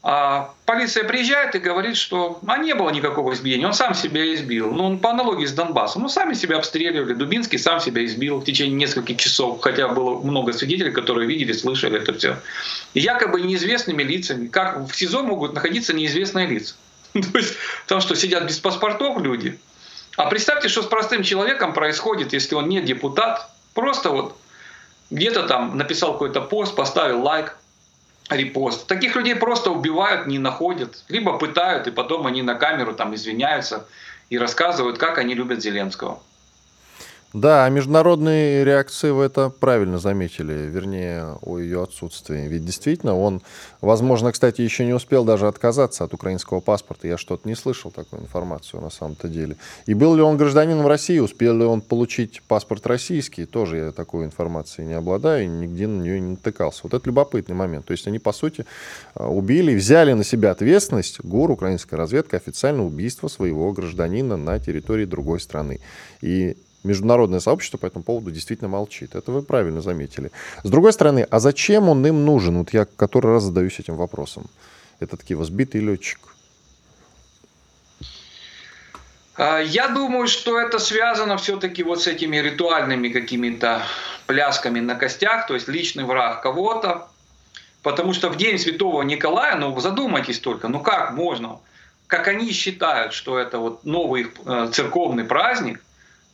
а 0.00 0.54
полиция 0.64 1.02
приезжает 1.02 1.56
и 1.56 1.58
говорит, 1.58 1.96
что 1.96 2.38
а 2.46 2.58
не 2.58 2.72
было 2.74 2.90
никакого 2.90 3.32
избиения, 3.34 3.66
он 3.66 3.74
сам 3.74 3.94
себя 3.94 4.32
избил. 4.32 4.70
Ну, 4.70 4.84
он 4.84 4.98
по 5.00 5.10
аналогии 5.10 5.44
с 5.44 5.52
Донбассом. 5.52 6.02
Ну, 6.02 6.08
сами 6.08 6.34
себя 6.34 6.58
обстреливали. 6.58 7.14
Дубинский 7.14 7.58
сам 7.58 7.80
себя 7.80 8.04
избил 8.04 8.38
в 8.38 8.44
течение 8.44 8.76
нескольких 8.76 9.16
часов, 9.16 9.60
хотя 9.60 9.88
было 9.88 10.20
много 10.20 10.52
свидетелей, 10.52 10.92
которые 10.92 11.26
видели, 11.26 11.52
слышали 11.52 12.00
это 12.00 12.14
все. 12.14 12.36
Якобы 12.94 13.40
неизвестными 13.40 14.04
лицами. 14.04 14.46
Как 14.46 14.88
в 14.88 14.94
СИЗО 14.94 15.24
могут 15.24 15.54
находиться 15.54 15.92
неизвестные 15.92 16.46
лица? 16.46 16.76
То 17.12 17.38
есть 17.38 17.54
там 17.86 18.00
что, 18.00 18.14
сидят 18.14 18.44
без 18.44 18.58
паспортов 18.58 19.20
люди? 19.20 19.58
А 20.16 20.26
представьте, 20.26 20.68
что 20.68 20.82
с 20.82 20.86
простым 20.86 21.24
человеком 21.24 21.72
происходит, 21.72 22.32
если 22.32 22.54
он 22.54 22.68
не 22.68 22.80
депутат, 22.80 23.50
просто 23.74 24.10
вот 24.10 24.36
где-то 25.10 25.48
там 25.48 25.76
написал 25.76 26.12
какой-то 26.12 26.40
пост, 26.40 26.76
поставил 26.76 27.22
лайк, 27.22 27.56
репост. 28.30 28.86
Таких 28.86 29.16
людей 29.16 29.34
просто 29.34 29.70
убивают, 29.70 30.26
не 30.26 30.38
находят, 30.38 31.04
либо 31.08 31.38
пытают, 31.38 31.86
и 31.86 31.90
потом 31.90 32.26
они 32.26 32.42
на 32.42 32.54
камеру 32.54 32.94
там 32.94 33.14
извиняются 33.14 33.86
и 34.30 34.38
рассказывают, 34.38 34.98
как 34.98 35.18
они 35.18 35.34
любят 35.34 35.62
Зеленского. 35.62 36.20
Да, 37.34 37.66
а 37.66 37.68
международные 37.68 38.64
реакции 38.64 39.10
вы 39.10 39.24
это 39.24 39.50
правильно 39.50 39.98
заметили, 39.98 40.52
вернее, 40.52 41.36
о 41.42 41.58
ее 41.58 41.82
отсутствии. 41.82 42.48
Ведь 42.48 42.64
действительно 42.64 43.18
он, 43.18 43.42
возможно, 43.82 44.32
кстати, 44.32 44.62
еще 44.62 44.86
не 44.86 44.94
успел 44.94 45.26
даже 45.26 45.46
отказаться 45.46 46.04
от 46.04 46.14
украинского 46.14 46.60
паспорта. 46.60 47.06
Я 47.06 47.18
что-то 47.18 47.46
не 47.46 47.54
слышал 47.54 47.90
такую 47.90 48.22
информацию 48.22 48.80
на 48.80 48.88
самом-то 48.88 49.28
деле. 49.28 49.56
И 49.84 49.92
был 49.92 50.14
ли 50.14 50.22
он 50.22 50.38
гражданином 50.38 50.86
России, 50.86 51.18
успел 51.18 51.54
ли 51.54 51.64
он 51.64 51.82
получить 51.82 52.40
паспорт 52.48 52.86
российский, 52.86 53.44
тоже 53.44 53.76
я 53.76 53.92
такой 53.92 54.24
информацией 54.24 54.86
не 54.86 54.94
обладаю, 54.94 55.44
и 55.44 55.48
нигде 55.48 55.86
на 55.86 56.00
нее 56.00 56.20
не 56.20 56.30
натыкался. 56.30 56.80
Вот 56.84 56.94
это 56.94 57.06
любопытный 57.06 57.54
момент. 57.54 57.84
То 57.84 57.92
есть 57.92 58.06
они, 58.06 58.18
по 58.18 58.32
сути, 58.32 58.64
убили, 59.14 59.74
взяли 59.74 60.14
на 60.14 60.24
себя 60.24 60.52
ответственность, 60.52 61.20
ГУР, 61.20 61.50
украинская 61.50 61.98
разведка, 61.98 62.38
официально 62.38 62.82
убийство 62.86 63.28
своего 63.28 63.70
гражданина 63.72 64.38
на 64.38 64.58
территории 64.58 65.04
другой 65.04 65.40
страны. 65.40 65.80
И 66.22 66.56
международное 66.84 67.40
сообщество 67.40 67.78
по 67.78 67.86
этому 67.86 68.04
поводу 68.04 68.30
действительно 68.30 68.68
молчит. 68.68 69.14
Это 69.14 69.32
вы 69.32 69.42
правильно 69.42 69.80
заметили. 69.80 70.30
С 70.62 70.70
другой 70.70 70.92
стороны, 70.92 71.26
а 71.30 71.40
зачем 71.40 71.88
он 71.88 72.06
им 72.06 72.24
нужен? 72.24 72.58
Вот 72.58 72.72
я 72.72 72.84
который 72.84 73.32
раз 73.32 73.44
задаюсь 73.44 73.78
этим 73.78 73.96
вопросом. 73.96 74.46
Этот 75.00 75.22
Киева 75.22 75.44
сбитый 75.44 75.80
летчик. 75.80 76.18
А, 79.36 79.60
я 79.60 79.88
думаю, 79.88 80.26
что 80.26 80.60
это 80.60 80.78
связано 80.78 81.36
все-таки 81.36 81.82
вот 81.82 82.02
с 82.02 82.06
этими 82.06 82.36
ритуальными 82.38 83.08
какими-то 83.08 83.82
плясками 84.26 84.80
на 84.80 84.94
костях, 84.94 85.46
то 85.46 85.54
есть 85.54 85.68
личный 85.68 86.04
враг 86.04 86.42
кого-то. 86.42 87.08
Потому 87.82 88.12
что 88.12 88.28
в 88.28 88.36
день 88.36 88.58
Святого 88.58 89.02
Николая, 89.02 89.54
ну 89.56 89.78
задумайтесь 89.78 90.40
только, 90.40 90.66
ну 90.68 90.80
как 90.80 91.12
можно, 91.12 91.60
как 92.08 92.26
они 92.26 92.50
считают, 92.50 93.12
что 93.12 93.38
это 93.38 93.58
вот 93.58 93.84
новый 93.84 94.32
э, 94.44 94.70
церковный 94.72 95.24
праздник, 95.24 95.80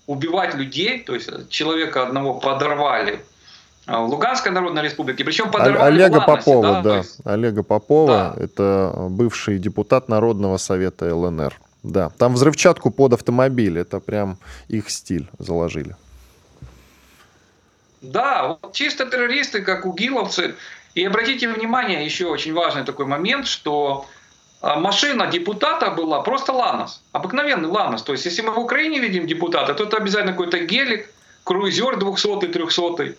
убивать 0.06 0.54
людей, 0.54 0.98
то 0.98 1.14
есть 1.14 1.30
человека 1.48 2.02
одного 2.02 2.34
подорвали 2.34 3.20
а, 3.86 4.00
в 4.00 4.08
Луганской 4.08 4.52
Народной 4.52 4.82
Республике, 4.82 5.24
причем 5.24 5.50
подорвали 5.50 5.94
Олега 5.94 6.20
Попова, 6.20 6.62
да, 6.62 6.82
да. 6.82 6.96
Есть... 6.98 7.20
Олега 7.24 7.62
Попова, 7.62 8.34
да. 8.36 8.42
это 8.44 8.94
бывший 9.10 9.58
депутат 9.58 10.08
Народного 10.08 10.56
совета 10.58 11.14
ЛНР. 11.14 11.58
Да, 11.82 12.10
там 12.18 12.34
взрывчатку 12.34 12.90
под 12.90 13.12
автомобиль, 13.12 13.78
это 13.78 14.00
прям 14.00 14.38
их 14.68 14.90
стиль 14.90 15.28
заложили. 15.38 15.96
Да, 18.00 18.58
вот 18.62 18.72
чисто 18.72 19.06
террористы, 19.06 19.62
как 19.62 19.86
угиловцы. 19.86 20.54
И 20.94 21.04
обратите 21.04 21.48
внимание, 21.48 22.04
еще 22.04 22.26
очень 22.26 22.54
важный 22.54 22.84
такой 22.84 23.06
момент, 23.06 23.46
что 23.46 24.06
машина 24.64 25.26
депутата 25.26 25.90
была 25.90 26.22
просто 26.22 26.52
Ланос, 26.52 27.02
обыкновенный 27.12 27.68
Ланос. 27.68 28.02
То 28.02 28.12
есть, 28.12 28.24
если 28.24 28.42
мы 28.42 28.52
в 28.52 28.58
Украине 28.58 28.98
видим 28.98 29.26
депутата, 29.26 29.74
то 29.74 29.84
это 29.84 29.98
обязательно 29.98 30.32
какой-то 30.32 30.58
гелик, 30.58 31.10
круизер 31.44 31.98
200-300. 31.98 33.16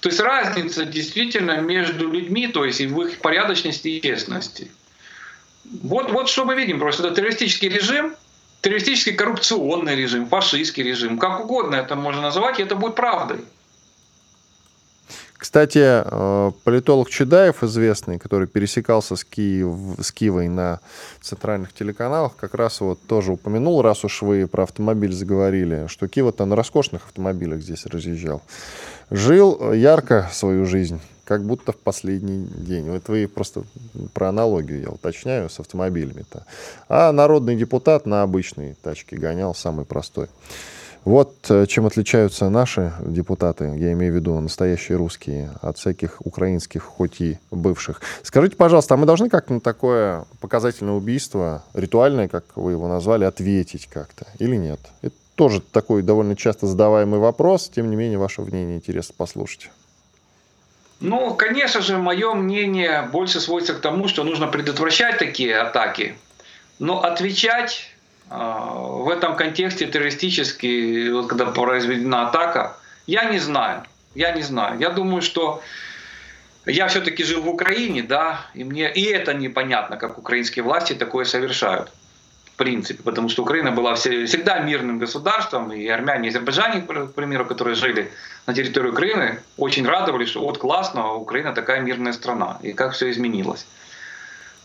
То 0.00 0.08
есть 0.08 0.20
разница 0.20 0.84
действительно 0.84 1.60
между 1.60 2.10
людьми, 2.10 2.48
то 2.48 2.64
есть 2.64 2.80
и 2.80 2.86
в 2.86 3.00
их 3.02 3.20
порядочности 3.20 3.88
и 3.88 4.00
честности. 4.00 4.70
Вот, 5.82 6.10
вот 6.10 6.28
что 6.28 6.44
мы 6.44 6.54
видим, 6.54 6.78
просто 6.78 7.06
это 7.06 7.14
террористический 7.14 7.68
режим, 7.68 8.14
террористический 8.60 9.12
коррупционный 9.12 9.96
режим, 9.96 10.26
фашистский 10.26 10.82
режим, 10.82 11.18
как 11.18 11.40
угодно 11.40 11.76
это 11.76 11.94
можно 11.94 12.22
называть, 12.22 12.58
и 12.58 12.62
это 12.62 12.74
будет 12.74 12.94
правдой. 12.94 13.44
Кстати, 15.38 16.02
э, 16.04 16.52
политолог 16.64 17.08
Чедаев, 17.10 17.62
известный, 17.62 18.18
который 18.18 18.48
пересекался 18.48 19.14
с, 19.14 19.22
Киев, 19.22 20.00
с 20.00 20.10
Киевой 20.10 20.48
на 20.48 20.80
центральных 21.20 21.72
телеканалах, 21.72 22.34
как 22.34 22.54
раз 22.54 22.80
вот 22.80 23.00
тоже 23.06 23.32
упомянул, 23.32 23.80
раз 23.80 24.04
уж 24.04 24.22
вы 24.22 24.48
про 24.48 24.64
автомобиль 24.64 25.12
заговорили, 25.12 25.86
что 25.86 26.08
Киев-то 26.08 26.44
на 26.44 26.56
роскошных 26.56 27.06
автомобилях 27.06 27.60
здесь 27.60 27.86
разъезжал. 27.86 28.42
Жил 29.10 29.72
ярко 29.72 30.28
свою 30.32 30.66
жизнь, 30.66 31.00
как 31.24 31.44
будто 31.44 31.70
в 31.70 31.76
последний 31.76 32.44
день. 32.44 32.90
Вот 32.90 33.06
вы 33.06 33.28
просто 33.28 33.62
про 34.14 34.30
аналогию 34.30 34.80
я 34.80 34.88
уточняю 34.88 35.48
с 35.48 35.60
автомобилями-то. 35.60 36.46
А 36.88 37.12
народный 37.12 37.54
депутат 37.54 38.06
на 38.06 38.22
обычной 38.22 38.74
тачке 38.82 39.16
гонял, 39.16 39.54
самый 39.54 39.84
простой. 39.84 40.26
Вот 41.04 41.34
э, 41.48 41.66
чем 41.66 41.86
отличаются 41.86 42.48
наши 42.50 42.92
депутаты, 43.00 43.64
я 43.76 43.92
имею 43.92 44.12
в 44.12 44.16
виду 44.16 44.38
настоящие 44.40 44.98
русские, 44.98 45.50
от 45.62 45.78
всяких 45.78 46.24
украинских, 46.24 46.82
хоть 46.82 47.20
и 47.20 47.38
бывших. 47.50 48.00
Скажите, 48.22 48.56
пожалуйста, 48.56 48.94
а 48.94 48.96
мы 48.96 49.06
должны 49.06 49.28
как-то 49.28 49.54
на 49.54 49.60
такое 49.60 50.24
показательное 50.40 50.94
убийство, 50.94 51.64
ритуальное, 51.74 52.28
как 52.28 52.44
вы 52.56 52.72
его 52.72 52.88
назвали, 52.88 53.24
ответить 53.24 53.86
как-то 53.86 54.26
или 54.38 54.56
нет? 54.56 54.80
Это 55.02 55.14
тоже 55.34 55.60
такой 55.60 56.02
довольно 56.02 56.36
часто 56.36 56.66
задаваемый 56.66 57.20
вопрос, 57.20 57.68
тем 57.68 57.90
не 57.90 57.96
менее, 57.96 58.18
ваше 58.18 58.42
мнение 58.42 58.76
интересно 58.76 59.14
послушать. 59.16 59.70
Ну, 61.00 61.34
конечно 61.34 61.80
же, 61.80 61.96
мое 61.96 62.34
мнение 62.34 63.08
больше 63.12 63.40
сводится 63.40 63.74
к 63.74 63.80
тому, 63.80 64.08
что 64.08 64.24
нужно 64.24 64.48
предотвращать 64.48 65.18
такие 65.18 65.56
атаки. 65.56 66.16
Но 66.80 67.02
отвечать 67.02 67.90
в 68.30 69.08
этом 69.10 69.36
контексте 69.36 69.86
террористически, 69.86 71.10
вот 71.10 71.28
когда 71.28 71.46
произведена 71.46 72.28
атака, 72.28 72.76
я 73.06 73.24
не 73.24 73.38
знаю. 73.38 73.84
Я 74.14 74.32
не 74.32 74.42
знаю. 74.42 74.78
Я 74.80 74.90
думаю, 74.90 75.22
что 75.22 75.62
я 76.66 76.88
все-таки 76.88 77.24
жил 77.24 77.42
в 77.42 77.48
Украине, 77.48 78.02
да, 78.02 78.46
и 78.54 78.64
мне 78.64 78.92
и 78.92 79.04
это 79.04 79.34
непонятно, 79.34 79.96
как 79.96 80.18
украинские 80.18 80.62
власти 80.62 80.94
такое 80.94 81.24
совершают 81.24 81.90
принципе, 82.58 83.02
потому 83.02 83.30
что 83.30 83.42
Украина 83.42 83.70
была 83.70 83.94
всегда 83.94 84.58
мирным 84.58 84.98
государством, 84.98 85.72
и 85.72 85.86
армяне 85.88 86.28
и 86.28 86.30
азербайджане, 86.30 86.82
к 86.82 87.12
примеру, 87.14 87.46
которые 87.46 87.74
жили 87.74 88.10
на 88.46 88.52
территории 88.52 88.90
Украины, 88.90 89.38
очень 89.56 89.86
радовались, 89.86 90.28
что 90.28 90.40
вот 90.40 90.58
классно, 90.58 91.14
Украина 91.14 91.54
такая 91.54 91.80
мирная 91.80 92.12
страна, 92.12 92.58
и 92.62 92.72
как 92.72 92.92
все 92.92 93.10
изменилось. 93.10 93.64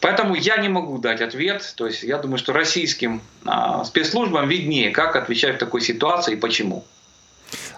Поэтому 0.03 0.35
я 0.35 0.57
не 0.57 0.67
могу 0.67 0.97
дать 0.97 1.21
ответ. 1.21 1.73
То 1.77 1.87
есть 1.87 2.03
я 2.03 2.17
думаю, 2.17 2.37
что 2.37 2.51
российским 2.51 3.21
а, 3.45 3.85
спецслужбам 3.85 4.49
виднее, 4.49 4.91
как 4.91 5.15
отвечать 5.15 5.55
в 5.55 5.59
такой 5.59 5.79
ситуации 5.79 6.33
и 6.33 6.35
почему. 6.35 6.83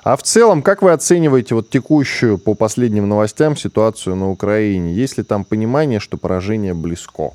А 0.04 0.18
в 0.18 0.24
целом, 0.24 0.64
как 0.64 0.82
вы 0.82 0.92
оцениваете 0.92 1.54
вот 1.54 1.70
текущую 1.70 2.40
по 2.40 2.56
последним 2.56 3.08
новостям 3.08 3.56
ситуацию 3.56 4.16
на 4.16 4.32
Украине? 4.32 4.92
Есть 4.92 5.20
ли 5.20 5.24
там 5.24 5.46
понимание, 5.46 6.00
что 6.00 6.18
поражение 6.18 6.74
близко? 6.74 7.34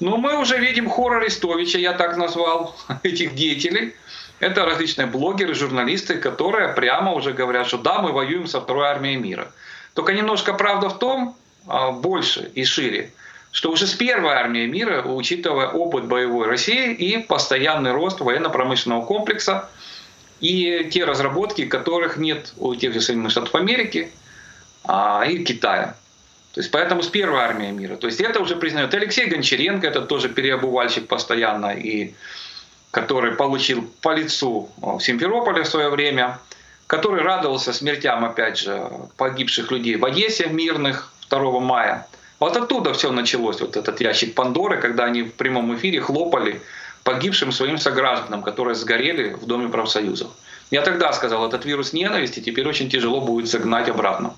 Но 0.00 0.16
мы 0.16 0.36
уже 0.36 0.58
видим 0.58 0.90
хор 0.90 1.18
Арестовича, 1.18 1.78
я 1.78 1.92
так 1.92 2.16
назвал 2.16 2.74
этих 3.04 3.36
деятелей. 3.36 3.94
Это 4.40 4.64
различные 4.64 5.06
блогеры, 5.06 5.54
журналисты, 5.54 6.16
которые 6.16 6.70
прямо 6.74 7.12
уже 7.12 7.32
говорят, 7.32 7.68
что 7.68 7.78
да, 7.78 8.02
мы 8.02 8.10
воюем 8.10 8.48
со 8.48 8.60
второй 8.60 8.88
армией 8.88 9.16
мира. 9.16 9.46
Только 9.94 10.12
немножко 10.12 10.54
правда 10.54 10.88
в 10.88 10.98
том, 10.98 11.36
больше 11.66 12.50
и 12.54 12.64
шире, 12.64 13.12
что 13.52 13.70
уже 13.70 13.86
с 13.86 13.94
первой 13.94 14.34
армией 14.34 14.66
мира, 14.66 15.02
учитывая 15.02 15.68
опыт 15.68 16.04
боевой 16.04 16.46
России 16.46 16.92
и 16.92 17.18
постоянный 17.18 17.92
рост 17.92 18.20
военно-промышленного 18.20 19.04
комплекса, 19.04 19.68
и 20.40 20.88
те 20.92 21.04
разработки, 21.04 21.64
которых 21.64 22.18
нет 22.18 22.52
у 22.58 22.74
тех 22.74 22.92
же 22.92 23.00
Соединенных 23.00 23.32
Штатов 23.32 23.54
Америки 23.54 24.10
а, 24.84 25.24
и 25.26 25.42
Китая. 25.44 25.96
То 26.52 26.60
есть 26.60 26.70
поэтому 26.70 27.02
с 27.02 27.08
первой 27.08 27.40
армией 27.40 27.72
мира. 27.72 27.96
То 27.96 28.06
есть 28.06 28.20
это 28.20 28.40
уже 28.40 28.56
признает 28.56 28.92
Алексей 28.94 29.26
Гончаренко, 29.26 29.86
это 29.86 30.02
тоже 30.02 30.28
переобувальщик 30.28 31.06
постоянно, 31.06 31.72
и 31.72 32.14
который 32.90 33.32
получил 33.32 33.90
по 34.00 34.14
лицу 34.14 34.70
в 34.78 35.00
Симферополе 35.00 35.64
в 35.64 35.68
свое 35.68 35.90
время, 35.90 36.38
который 36.86 37.22
радовался 37.22 37.72
смертям, 37.72 38.24
опять 38.24 38.58
же, 38.58 38.90
погибших 39.16 39.70
людей 39.70 39.96
в 39.96 40.04
Одессе 40.04 40.46
мирных 40.46 41.12
2 41.30 41.60
мая. 41.60 42.06
Вот 42.38 42.56
оттуда 42.56 42.92
все 42.92 43.10
началось, 43.12 43.60
вот 43.60 43.76
этот 43.76 44.00
ящик 44.00 44.34
Пандоры, 44.34 44.78
когда 44.80 45.04
они 45.04 45.22
в 45.22 45.32
прямом 45.32 45.74
эфире 45.74 46.00
хлопали 46.00 46.60
погибшим 47.02 47.52
своим 47.52 47.78
согражданам, 47.78 48.42
которые 48.42 48.74
сгорели 48.74 49.34
в 49.34 49.46
Доме 49.46 49.68
профсоюзов. 49.68 50.28
Я 50.70 50.82
тогда 50.82 51.12
сказал, 51.12 51.46
этот 51.46 51.64
вирус 51.64 51.92
ненависти 51.92 52.40
теперь 52.40 52.66
очень 52.68 52.90
тяжело 52.90 53.20
будет 53.20 53.48
загнать 53.48 53.88
обратно. 53.88 54.34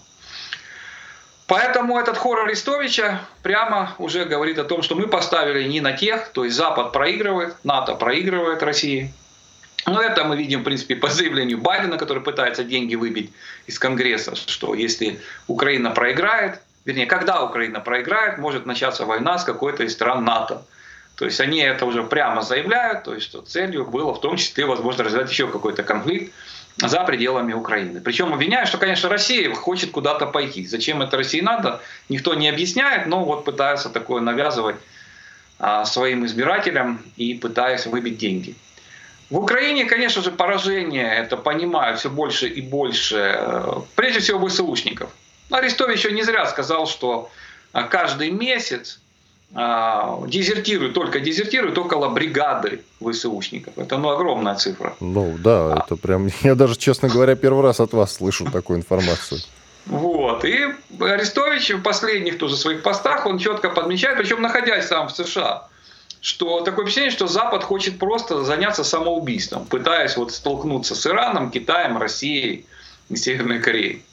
Поэтому 1.47 1.99
этот 1.99 2.19
хор 2.19 2.45
Арестовича 2.45 3.23
прямо 3.43 3.95
уже 3.99 4.27
говорит 4.27 4.59
о 4.59 4.65
том, 4.65 4.83
что 4.83 4.95
мы 4.95 5.07
поставили 5.07 5.67
не 5.67 5.81
на 5.81 5.93
тех, 5.93 6.29
то 6.29 6.45
есть 6.45 6.55
Запад 6.55 6.93
проигрывает, 6.93 7.57
НАТО 7.65 7.95
проигрывает 7.95 8.63
России. 8.63 9.15
Но 9.87 10.03
это 10.03 10.25
мы 10.25 10.37
видим, 10.37 10.61
в 10.61 10.65
принципе, 10.65 10.95
по 10.95 11.09
заявлению 11.09 11.57
Байдена, 11.57 11.97
который 11.97 12.23
пытается 12.23 12.65
деньги 12.65 12.97
выбить 12.97 13.33
из 13.67 13.79
Конгресса, 13.79 14.37
что 14.37 14.75
если 14.75 15.21
Украина 15.47 15.91
проиграет, 15.91 16.61
вернее, 16.89 17.07
когда 17.07 17.45
Украина 17.45 17.81
проиграет, 17.81 18.39
может 18.39 18.65
начаться 18.67 19.05
война 19.05 19.39
с 19.39 19.45
какой-то 19.45 19.85
из 19.85 19.93
стран 19.93 20.25
НАТО. 20.25 20.63
То 21.17 21.27
есть 21.27 21.39
они 21.41 21.61
это 21.61 21.85
уже 21.85 22.03
прямо 22.03 22.43
заявляют, 22.43 23.05
то 23.05 23.15
есть 23.15 23.27
что 23.27 23.43
целью 23.43 23.85
было 23.85 24.15
в 24.15 24.21
том 24.21 24.37
числе, 24.37 24.65
возможно, 24.65 25.05
развивать 25.05 25.31
еще 25.31 25.49
какой-то 25.49 25.83
конфликт 25.83 26.33
за 26.79 27.05
пределами 27.05 27.53
Украины. 27.53 28.01
Причем 28.01 28.33
обвиняют, 28.33 28.69
что, 28.69 28.79
конечно, 28.79 29.09
Россия 29.11 29.53
хочет 29.55 29.91
куда-то 29.91 30.27
пойти. 30.27 30.67
Зачем 30.67 31.03
это 31.03 31.17
России 31.17 31.43
надо, 31.43 31.81
никто 32.09 32.35
не 32.35 32.49
объясняет, 32.49 33.07
но 33.07 33.23
вот 33.25 33.45
пытаются 33.45 33.91
такое 33.91 34.23
навязывать 34.23 34.77
а, 35.59 35.85
своим 35.85 36.25
избирателям 36.25 37.03
и 37.17 37.35
пытаясь 37.35 37.87
выбить 37.87 38.17
деньги. 38.17 38.55
В 39.29 39.39
Украине, 39.39 39.85
конечно 39.85 40.23
же, 40.23 40.31
поражение 40.31 41.13
это 41.19 41.37
понимают 41.37 41.99
все 41.99 42.09
больше 42.09 42.49
и 42.49 42.63
больше, 42.63 43.37
э, 43.39 43.73
прежде 43.95 44.21
всего 44.21 44.47
ВСУшников. 44.47 45.11
Арестович 45.51 45.99
еще 45.99 46.13
не 46.13 46.23
зря 46.23 46.47
сказал, 46.47 46.87
что 46.87 47.31
а, 47.73 47.85
каждый 47.85 48.31
месяц 48.31 49.01
а, 49.55 50.21
дезертируют, 50.27 50.95
только 50.95 51.21
дезертируют 51.21 51.79
около 51.79 52.09
бригады 52.09 52.83
ВСУшников. 53.01 53.79
Это 53.79 53.97
ну, 53.97 54.11
огромная 54.11 54.55
цифра. 54.57 54.95
Ну 55.01 55.37
да, 55.39 55.73
а. 55.73 55.85
это 55.85 55.97
прям, 55.97 56.29
я 56.43 56.55
даже, 56.55 56.77
честно 56.77 57.09
говоря, 57.09 57.35
первый 57.35 57.63
раз 57.63 57.81
от 57.81 57.93
вас 57.93 58.15
слышу 58.15 58.45
такую 58.51 58.79
информацию. 58.79 59.41
Вот. 59.87 60.45
И 60.45 60.67
Арестович 61.01 61.71
в 61.71 61.83
последних 61.83 62.37
тоже 62.37 62.57
своих 62.57 62.83
постах, 62.83 63.25
он 63.25 63.39
четко 63.39 63.71
подмечает, 63.71 64.19
причем 64.19 64.43
находясь 64.43 64.87
сам 64.87 65.09
в 65.09 65.13
США, 65.13 65.67
что 66.21 66.61
такое 66.61 66.85
впечатление, 66.85 67.11
что 67.11 67.27
Запад 67.27 67.65
хочет 67.65 67.99
просто 67.99 68.45
заняться 68.45 68.85
самоубийством, 68.85 69.65
пытаясь 69.65 70.17
вот 70.19 70.33
столкнуться 70.33 70.95
с 70.95 71.07
Ираном, 71.07 71.51
Китаем, 71.51 71.97
Россией 71.97 72.67
и 73.09 73.17
Северной 73.17 73.61
Кореей. 73.61 74.05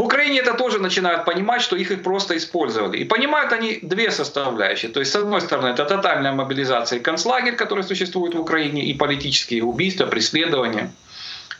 В 0.00 0.02
Украине 0.02 0.38
это 0.38 0.54
тоже 0.54 0.78
начинают 0.78 1.26
понимать, 1.26 1.60
что 1.60 1.76
их 1.76 2.02
просто 2.02 2.34
использовали. 2.34 2.96
И 2.96 3.04
понимают 3.04 3.52
они 3.52 3.80
две 3.82 4.10
составляющие. 4.10 4.90
То 4.90 5.00
есть, 5.00 5.12
с 5.12 5.16
одной 5.16 5.42
стороны, 5.42 5.74
это 5.74 5.84
тотальная 5.84 6.32
мобилизация 6.32 7.00
и 7.00 7.02
концлагерь, 7.02 7.54
который 7.54 7.84
существует 7.84 8.34
в 8.34 8.40
Украине, 8.40 8.82
и 8.86 8.94
политические 8.94 9.62
убийства, 9.62 10.06
преследования. 10.06 10.90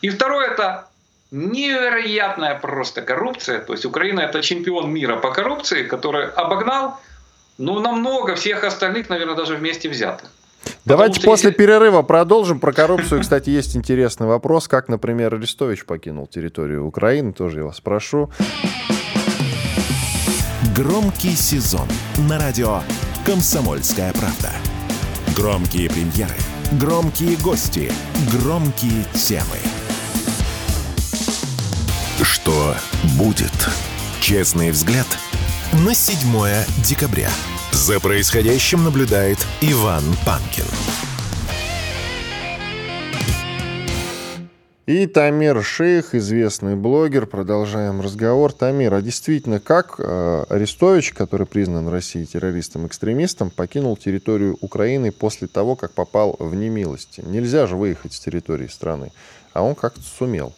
И 0.00 0.09
второе– 0.09 0.48
это 0.53 0.88
невероятная 1.31 2.55
просто 2.59 3.03
коррупция. 3.03 3.59
То 3.59 3.74
есть 3.74 3.84
Украина– 3.84 4.20
это 4.30 4.41
чемпион 4.41 4.91
мира 4.91 5.16
по 5.16 5.32
коррупции, 5.32 5.82
который 5.82 6.30
обогнал 6.30 6.99
ну, 7.59 7.78
намного 7.80 8.36
всех 8.36 8.64
остальных, 8.64 9.11
наверное, 9.11 9.36
даже 9.36 9.57
вместе 9.57 9.91
взятых. 9.91 10.30
Давайте 10.84 11.20
после 11.20 11.50
если... 11.50 11.58
перерыва 11.58 12.02
продолжим. 12.02 12.58
Про 12.58 12.72
коррупцию, 12.72 13.20
кстати, 13.20 13.50
есть 13.50 13.76
интересный 13.76 14.26
вопрос. 14.26 14.68
Как, 14.68 14.88
например, 14.88 15.34
Арестович 15.34 15.84
покинул 15.84 16.26
территорию 16.26 16.86
Украины, 16.86 17.32
тоже 17.32 17.58
я 17.58 17.64
вас 17.64 17.76
спрошу. 17.76 18.30
Громкий 20.74 21.34
сезон 21.36 21.86
на 22.28 22.38
радио 22.38 22.80
«Комсомольская 23.26 24.12
правда». 24.12 24.50
Громкие 25.36 25.88
премьеры, 25.90 26.34
громкие 26.72 27.36
гости, 27.36 27.92
громкие 28.32 29.04
темы. 29.14 29.58
Что 32.22 32.74
будет? 33.18 33.52
Честный 34.20 34.70
взгляд 34.70 35.06
на 35.84 35.94
7 35.94 36.16
декабря. 36.82 37.28
За 37.73 38.01
происходящим 38.01 38.85
наблюдает 38.85 39.39
Иван 39.61 40.03
Панкин. 40.27 40.64
И 44.87 45.07
Тамир 45.07 45.62
Шейх, 45.62 46.16
известный 46.16 46.75
блогер. 46.75 47.27
Продолжаем 47.27 48.01
разговор. 48.01 48.53
Тамир, 48.53 48.95
а 48.95 49.01
действительно, 49.01 49.61
как 49.61 49.95
э, 49.99 50.45
Арестович, 50.49 51.12
который 51.12 51.47
признан 51.47 51.87
в 51.87 51.93
России 51.93 52.25
террористом-экстремистом, 52.25 53.51
покинул 53.51 53.97
территорию 53.97 54.59
Украины 54.61 55.12
после 55.12 55.47
того, 55.47 55.77
как 55.77 55.93
попал 55.93 56.35
в 56.41 56.57
немилости? 56.57 57.23
Нельзя 57.25 57.68
же 57.68 57.77
выехать 57.77 58.14
с 58.14 58.18
территории 58.18 58.66
страны. 58.66 59.12
А 59.53 59.62
он 59.62 59.77
как-то 59.77 60.03
сумел. 60.18 60.55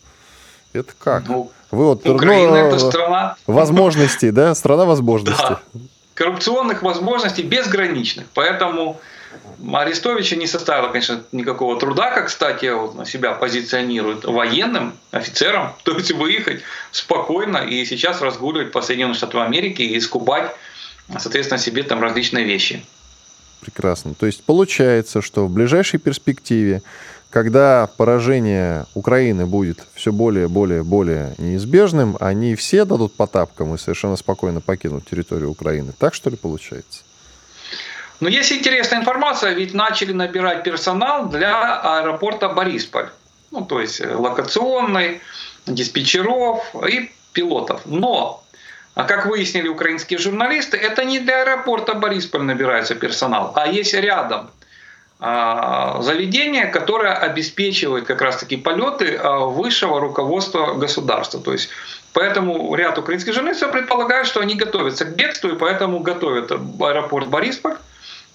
Это 0.72 0.92
как? 0.98 1.28
Ну, 1.28 1.50
Вы 1.70 1.84
вот, 1.84 2.08
Украина 2.08 2.52
ну, 2.52 2.68
это 2.68 2.78
страна... 2.78 3.36
Возможностей, 3.46 4.30
да? 4.30 4.54
Страна 4.54 4.84
возможностей. 4.86 5.56
Да 5.74 5.80
коррупционных 6.14 6.82
возможностей 6.82 7.42
безграничных. 7.42 8.26
Поэтому 8.34 9.00
Арестовича 9.72 10.36
не 10.36 10.46
составило, 10.46 10.88
конечно, 10.88 11.22
никакого 11.32 11.78
труда, 11.78 12.10
как, 12.10 12.26
кстати, 12.26 12.66
вот 12.66 13.08
себя 13.08 13.32
позиционирует 13.32 14.24
военным 14.24 14.94
офицером, 15.10 15.74
то 15.84 15.96
есть 15.96 16.12
выехать 16.12 16.62
спокойно 16.90 17.58
и 17.58 17.84
сейчас 17.84 18.20
разгуливать 18.20 18.72
по 18.72 18.82
Соединенным 18.82 19.14
Штатам 19.14 19.42
Америки 19.42 19.82
и 19.82 20.00
скупать, 20.00 20.54
соответственно, 21.18 21.58
себе 21.58 21.82
там 21.82 22.02
различные 22.02 22.44
вещи. 22.44 22.84
Прекрасно. 23.60 24.14
То 24.14 24.26
есть 24.26 24.42
получается, 24.42 25.22
что 25.22 25.46
в 25.46 25.50
ближайшей 25.50 26.00
перспективе 26.00 26.82
когда 27.32 27.88
поражение 27.96 28.84
Украины 28.94 29.46
будет 29.46 29.84
все 29.94 30.12
более, 30.12 30.48
более, 30.48 30.82
более 30.82 31.34
неизбежным, 31.38 32.18
они 32.20 32.54
все 32.54 32.84
дадут 32.84 33.16
по 33.16 33.26
тапкам 33.26 33.74
и 33.74 33.78
совершенно 33.78 34.16
спокойно 34.16 34.60
покинут 34.60 35.08
территорию 35.08 35.50
Украины. 35.50 35.92
Так 35.98 36.12
что 36.12 36.28
ли 36.28 36.36
получается? 36.36 37.00
Но 38.20 38.28
ну, 38.28 38.34
есть 38.36 38.52
интересная 38.52 39.00
информация, 39.00 39.54
ведь 39.54 39.72
начали 39.72 40.12
набирать 40.12 40.62
персонал 40.62 41.30
для 41.30 41.80
аэропорта 41.80 42.50
Борисполь. 42.50 43.08
Ну, 43.50 43.64
то 43.64 43.80
есть 43.80 44.00
э, 44.02 44.14
локационный, 44.14 45.22
диспетчеров 45.66 46.62
и 46.86 47.10
пилотов. 47.32 47.80
Но, 47.86 48.44
а 48.94 49.04
как 49.04 49.24
выяснили 49.24 49.68
украинские 49.68 50.18
журналисты, 50.18 50.76
это 50.76 51.02
не 51.04 51.18
для 51.18 51.42
аэропорта 51.42 51.94
Борисполь 51.94 52.42
набирается 52.42 52.94
персонал, 52.94 53.52
а 53.56 53.66
есть 53.66 53.94
рядом– 53.94 54.50
заведение, 55.22 56.66
которое 56.66 57.14
обеспечивает 57.14 58.06
как 58.06 58.20
раз-таки 58.22 58.56
полеты 58.56 59.16
а, 59.16 59.46
высшего 59.46 60.00
руководства 60.00 60.74
государства. 60.74 61.40
То 61.40 61.52
есть 61.52 61.68
Поэтому 62.12 62.74
ряд 62.74 62.98
украинских 62.98 63.32
журналистов 63.32 63.72
предполагают, 63.72 64.28
что 64.28 64.40
они 64.40 64.54
готовятся 64.54 65.06
к 65.06 65.16
бегству, 65.16 65.50
и 65.50 65.56
поэтому 65.56 66.00
готовят 66.00 66.50
аэропорт 66.50 67.28
Борисполь 67.28 67.76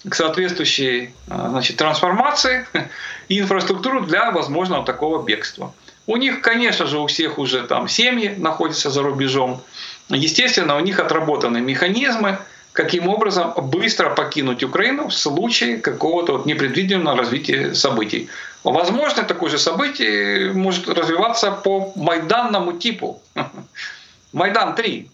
к 0.08 0.14
соответствующей 0.14 1.14
а, 1.28 1.48
значит, 1.50 1.76
трансформации 1.76 2.66
и 3.28 3.38
инфраструктуру 3.38 4.00
для 4.00 4.30
возможного 4.30 4.84
такого 4.84 5.22
бегства. 5.22 5.72
У 6.06 6.16
них, 6.16 6.40
конечно 6.40 6.86
же, 6.86 6.98
у 6.98 7.06
всех 7.06 7.38
уже 7.38 7.62
там 7.62 7.88
семьи 7.88 8.34
находятся 8.36 8.90
за 8.90 9.02
рубежом. 9.02 9.62
Естественно, 10.08 10.76
у 10.76 10.80
них 10.80 10.98
отработаны 10.98 11.60
механизмы, 11.60 12.38
каким 12.78 13.08
образом 13.08 13.52
быстро 13.56 14.10
покинуть 14.10 14.62
Украину 14.62 15.08
в 15.08 15.12
случае 15.12 15.78
какого-то 15.78 16.32
вот 16.32 16.46
непредвиденного 16.46 17.18
развития 17.18 17.74
событий. 17.74 18.28
Возможно, 18.62 19.24
такое 19.24 19.50
же 19.50 19.58
событие 19.58 20.52
может 20.52 20.88
развиваться 20.88 21.50
по 21.50 21.92
майданному 21.96 22.72
типу. 22.78 23.20
Майдан 24.32 24.76
3. 24.76 25.10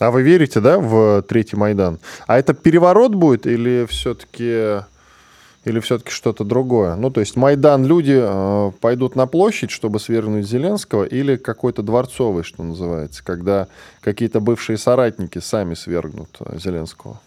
А 0.00 0.10
вы 0.10 0.22
верите, 0.22 0.60
да, 0.60 0.78
в 0.78 1.22
третий 1.22 1.56
Майдан? 1.56 2.00
А 2.26 2.36
это 2.36 2.52
переворот 2.52 3.14
будет 3.14 3.46
или 3.46 3.86
все-таки 3.88 4.82
или 5.64 5.80
все-таки 5.80 6.10
что-то 6.10 6.44
другое? 6.44 6.96
Ну, 6.96 7.10
то 7.10 7.20
есть 7.20 7.36
Майдан 7.36 7.84
люди 7.86 8.18
э, 8.20 8.72
пойдут 8.80 9.16
на 9.16 9.26
площадь, 9.26 9.70
чтобы 9.70 10.00
свергнуть 10.00 10.46
Зеленского, 10.46 11.04
или 11.04 11.36
какой-то 11.36 11.82
дворцовый, 11.82 12.44
что 12.44 12.62
называется, 12.62 13.22
когда 13.24 13.68
какие-то 14.00 14.40
бывшие 14.40 14.78
соратники 14.78 15.38
сами 15.38 15.74
свергнут 15.74 16.36
э, 16.40 16.58
Зеленского? 16.58 17.20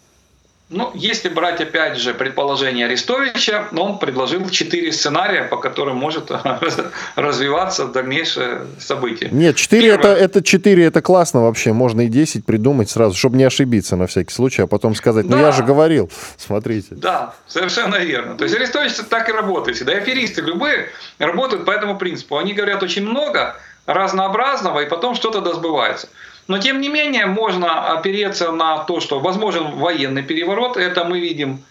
Ну, 0.68 0.90
если 0.94 1.28
брать, 1.28 1.60
опять 1.60 1.96
же, 1.96 2.12
предположение 2.12 2.86
Арестовича, 2.86 3.68
он 3.76 4.00
предложил 4.00 4.48
четыре 4.50 4.90
сценария, 4.90 5.44
по 5.44 5.58
которым 5.58 5.96
может 5.96 6.32
развиваться 7.14 7.86
дальнейшее 7.86 8.66
событие. 8.80 9.30
Нет, 9.30 9.54
четыре 9.54 9.90
это, 9.90 10.08
это 10.08 10.42
четыре, 10.42 10.86
это 10.86 11.02
классно 11.02 11.42
вообще, 11.42 11.72
можно 11.72 12.00
и 12.00 12.08
десять 12.08 12.44
придумать 12.44 12.90
сразу, 12.90 13.16
чтобы 13.16 13.36
не 13.36 13.44
ошибиться 13.44 13.94
на 13.94 14.08
всякий 14.08 14.34
случай, 14.34 14.62
а 14.62 14.66
потом 14.66 14.96
сказать, 14.96 15.26
ну 15.26 15.36
да. 15.36 15.42
я 15.42 15.52
же 15.52 15.62
говорил, 15.62 16.10
смотрите. 16.36 16.96
Да, 16.96 17.34
совершенно 17.46 17.96
верно. 17.96 18.36
То 18.36 18.42
есть 18.42 18.56
Арестович 18.56 18.94
так 19.08 19.28
и 19.28 19.32
работает. 19.32 19.84
Да, 19.84 19.92
аферисты 19.92 20.40
любые 20.40 20.88
работают 21.18 21.64
по 21.64 21.70
этому 21.70 21.96
принципу. 21.96 22.38
Они 22.38 22.54
говорят 22.54 22.82
очень 22.82 23.06
много 23.06 23.56
разнообразного, 23.86 24.80
и 24.80 24.88
потом 24.88 25.14
что-то 25.14 25.40
досбывается. 25.40 26.08
Но 26.48 26.58
тем 26.58 26.80
не 26.80 26.88
менее 26.88 27.26
можно 27.26 27.92
опереться 27.92 28.52
на 28.52 28.78
то, 28.78 29.00
что 29.00 29.18
возможен 29.18 29.72
военный 29.76 30.22
переворот. 30.22 30.76
Это 30.76 31.04
мы 31.04 31.18
видим 31.18 31.62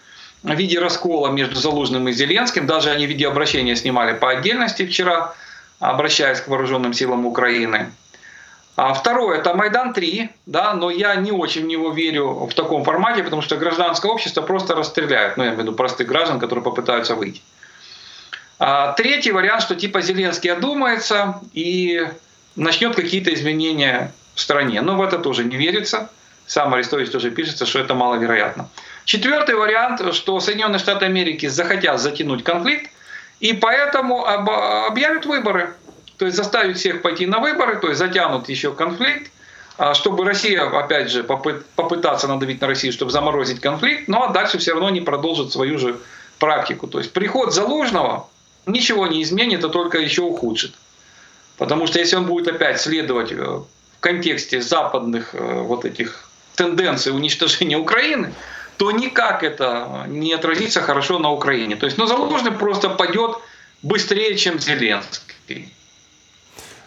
в 0.42 0.54
виде 0.54 0.78
раскола 0.78 1.28
между 1.28 1.56
Залужным 1.56 2.08
и 2.08 2.12
Зеленским. 2.12 2.66
Даже 2.66 2.90
они 2.90 3.06
в 3.06 3.08
виде 3.08 3.26
обращения 3.26 3.74
снимали 3.74 4.14
по 4.14 4.30
отдельности 4.30 4.86
вчера, 4.86 5.34
обращаясь 5.80 6.40
к 6.40 6.48
вооруженным 6.48 6.92
силам 6.92 7.26
Украины. 7.26 7.90
А 8.76 8.92
второе, 8.92 9.38
это 9.38 9.54
Майдан-3, 9.54 10.28
да, 10.44 10.74
но 10.74 10.90
я 10.90 11.14
не 11.14 11.32
очень 11.32 11.62
в 11.62 11.66
него 11.66 11.92
верю 11.92 12.46
в 12.46 12.52
таком 12.52 12.84
формате, 12.84 13.22
потому 13.22 13.40
что 13.40 13.56
гражданское 13.56 14.12
общество 14.12 14.42
просто 14.42 14.74
расстреляют, 14.74 15.38
ну, 15.38 15.44
я 15.44 15.48
имею 15.48 15.60
в 15.60 15.62
виду 15.62 15.72
простых 15.74 16.06
граждан, 16.06 16.38
которые 16.38 16.62
попытаются 16.62 17.14
выйти. 17.14 17.40
А 18.58 18.92
третий 18.92 19.32
вариант, 19.32 19.62
что 19.62 19.76
типа 19.76 20.02
Зеленский 20.02 20.52
одумается 20.52 21.40
и 21.54 22.06
начнет 22.54 22.94
какие-то 22.94 23.32
изменения 23.32 24.12
в 24.36 24.40
стране. 24.40 24.80
Но 24.82 24.96
в 24.96 25.02
это 25.02 25.18
тоже 25.18 25.42
не 25.42 25.56
верится. 25.56 26.08
Сам 26.46 26.72
Арестович 26.74 27.10
тоже 27.10 27.32
пишется, 27.32 27.66
что 27.66 27.80
это 27.80 27.94
маловероятно. 27.94 28.68
Четвертый 29.04 29.56
вариант, 29.56 30.14
что 30.14 30.38
Соединенные 30.38 30.78
Штаты 30.78 31.06
Америки 31.06 31.46
захотят 31.46 32.00
затянуть 32.00 32.44
конфликт, 32.44 32.90
и 33.40 33.52
поэтому 33.52 34.24
объявят 34.24 35.26
выборы. 35.26 35.74
То 36.18 36.26
есть 36.26 36.36
заставят 36.36 36.76
всех 36.76 37.02
пойти 37.02 37.26
на 37.26 37.40
выборы, 37.40 37.76
то 37.76 37.88
есть 37.88 37.98
затянут 37.98 38.48
еще 38.48 38.72
конфликт, 38.72 39.30
а 39.76 39.92
чтобы 39.94 40.24
Россия, 40.24 40.64
опять 40.64 41.10
же, 41.10 41.24
попытаться 41.24 42.28
надавить 42.28 42.60
на 42.60 42.68
Россию, 42.68 42.92
чтобы 42.92 43.10
заморозить 43.10 43.60
конфликт, 43.60 44.08
но 44.08 44.28
дальше 44.28 44.58
все 44.58 44.72
равно 44.72 44.88
не 44.90 45.00
продолжит 45.00 45.52
свою 45.52 45.78
же 45.78 45.98
практику. 46.38 46.86
То 46.86 46.98
есть 46.98 47.12
приход 47.12 47.52
Залужного 47.52 48.28
ничего 48.66 49.06
не 49.06 49.22
изменит, 49.22 49.64
а 49.64 49.68
только 49.68 49.98
еще 49.98 50.22
ухудшит. 50.22 50.74
Потому 51.58 51.86
что 51.86 51.98
если 51.98 52.16
он 52.16 52.26
будет 52.26 52.48
опять 52.48 52.80
следовать 52.80 53.32
э, 53.32 53.60
в 53.98 54.00
контексте 54.00 54.60
западных 54.60 55.34
э, 55.34 55.60
вот 55.62 55.84
этих 55.84 56.28
тенденций 56.54 57.12
уничтожения 57.12 57.76
Украины, 57.76 58.32
то 58.76 58.90
никак 58.90 59.42
это 59.42 60.04
не 60.08 60.32
отразится 60.32 60.80
хорошо 60.80 61.18
на 61.18 61.30
Украине. 61.30 61.76
То 61.76 61.86
есть, 61.86 61.98
ну, 61.98 62.06
Залужный 62.06 62.52
просто 62.52 62.88
пойдет 62.90 63.36
быстрее, 63.82 64.36
чем 64.36 64.58
Зеленский. 64.58 65.72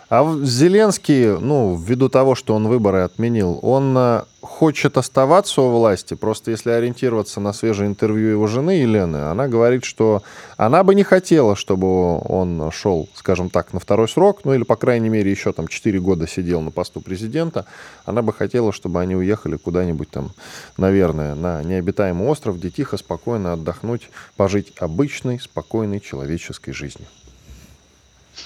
А 0.10 0.26
Зеленский, 0.44 1.38
ну, 1.38 1.76
ввиду 1.76 2.10
того, 2.10 2.34
что 2.34 2.56
он 2.56 2.68
выборы 2.68 3.02
отменил, 3.02 3.60
он 3.62 3.96
э, 3.96 4.24
хочет 4.42 4.98
оставаться 4.98 5.62
у 5.62 5.70
власти. 5.70 6.16
Просто 6.16 6.50
если 6.50 6.72
ориентироваться 6.72 7.40
на 7.40 7.54
свежее 7.54 7.88
интервью 7.88 8.30
его 8.30 8.48
жены 8.48 8.72
Елены, 8.72 9.18
она 9.30 9.48
говорит, 9.48 9.86
что 9.86 10.24
она 10.58 10.84
бы 10.84 10.96
не 10.96 11.04
хотела, 11.04 11.56
чтобы 11.56 12.18
он 12.22 12.72
шел, 12.72 13.08
скажем 13.14 13.52
так, 13.52 13.72
на 13.72 13.80
второй 13.80 14.10
срок, 14.10 14.40
ну 14.46 14.56
или, 14.56 14.64
по 14.64 14.76
крайней 14.76 15.10
мере, 15.10 15.30
еще 15.30 15.54
там 15.54 15.68
4 15.68 16.00
года 16.00 16.28
сидел 16.28 16.62
на 16.62 16.72
посту 16.72 17.02
президента. 17.02 17.68
Она 18.06 18.24
бы 18.24 18.34
хотела, 18.34 18.74
чтобы 18.74 19.02
они 19.02 19.16
уехали 19.16 19.58
куда-нибудь 19.58 20.10
там, 20.10 20.32
наверное, 20.78 21.36
на 21.36 21.62
необитаемый 21.62 22.28
остров, 22.28 22.58
где 22.58 22.72
тихо, 22.72 22.98
спокойно 22.98 23.54
отдохнуть, 23.54 24.10
пожить 24.36 24.74
обычной, 24.80 25.40
спокойной 25.40 26.00
человеческой 26.00 26.72
жизнью. 26.72 27.08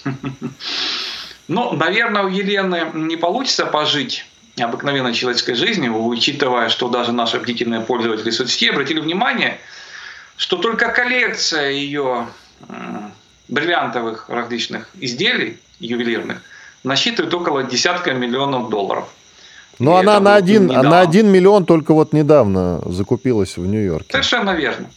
Ну, 1.48 1.74
наверное, 1.74 2.24
у 2.24 2.30
Елены 2.30 2.88
не 2.94 3.18
получится 3.18 3.66
пожить 3.66 4.26
обыкновенной 4.60 5.14
человеческой 5.14 5.56
жизнью, 5.56 6.06
учитывая, 6.06 6.70
что 6.70 6.90
даже 6.90 7.12
наши 7.12 7.40
бдительные 7.40 7.82
пользователи 7.82 8.30
соцсетей 8.30 8.70
обратили 8.70 9.00
внимание, 9.00 9.60
что 10.38 10.58
только 10.58 10.90
коллекция 10.90 11.72
ее 11.72 12.28
бриллиантовых 13.48 14.30
различных 14.30 14.90
изделий 15.00 15.60
ювелирных 15.80 16.42
насчитывает 16.84 17.34
около 17.34 17.64
десятка 17.64 18.14
миллионов 18.14 18.70
долларов. 18.70 19.08
Но 19.80 19.98
она 19.98 20.20
на 20.20 20.36
один, 20.36 20.68
на 20.68 21.02
один 21.02 21.32
миллион 21.32 21.66
только 21.66 21.94
вот 21.94 22.14
недавно 22.14 22.82
закупилась 22.86 23.58
в 23.58 23.66
Нью-Йорке. 23.66 24.12
Совершенно 24.12 24.52
верно. 24.52 24.88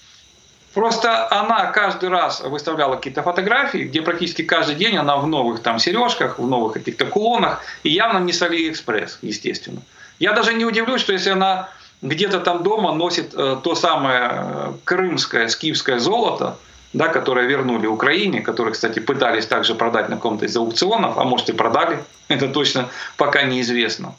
Просто 0.77 1.27
она 1.31 1.69
каждый 1.73 2.11
раз 2.11 2.43
выставляла 2.43 2.97
какие-то 2.97 3.23
фотографии, 3.23 3.85
где 3.85 4.03
практически 4.03 4.43
каждый 4.43 4.75
день 4.75 4.99
она 4.99 5.17
в 5.17 5.27
новых 5.27 5.63
там 5.63 5.79
сережках, 5.79 6.39
в 6.39 6.47
новых 6.47 6.75
каких-то 6.75 7.07
кулонах, 7.07 7.63
и 7.83 7.89
явно 7.89 8.19
не 8.19 8.35
с 8.35 8.43
Алиэкспресс, 8.43 9.21
естественно. 9.23 9.81
Я 10.19 10.33
даже 10.33 10.53
не 10.53 10.67
удивлюсь, 10.67 11.01
что 11.01 11.15
если 11.15 11.31
она 11.31 11.71
где-то 12.03 12.41
там 12.41 12.63
дома 12.63 12.93
носит 12.93 13.33
э, 13.33 13.57
то 13.65 13.75
самое 13.75 14.31
э, 14.33 14.73
крымское, 14.85 15.49
скифское 15.49 15.99
золото, 15.99 16.59
да, 16.93 17.09
которое 17.09 17.47
вернули 17.47 17.87
Украине, 17.87 18.43
которое, 18.43 18.73
кстати, 18.73 18.99
пытались 18.99 19.47
также 19.47 19.75
продать 19.75 20.11
на 20.11 20.17
каком-то 20.17 20.45
из 20.45 20.55
аукционов, 20.59 21.17
а 21.17 21.25
может 21.25 21.49
и 21.49 21.55
продали, 21.55 22.05
это 22.29 22.49
точно 22.49 22.91
пока 23.17 23.45
неизвестно. 23.45 24.15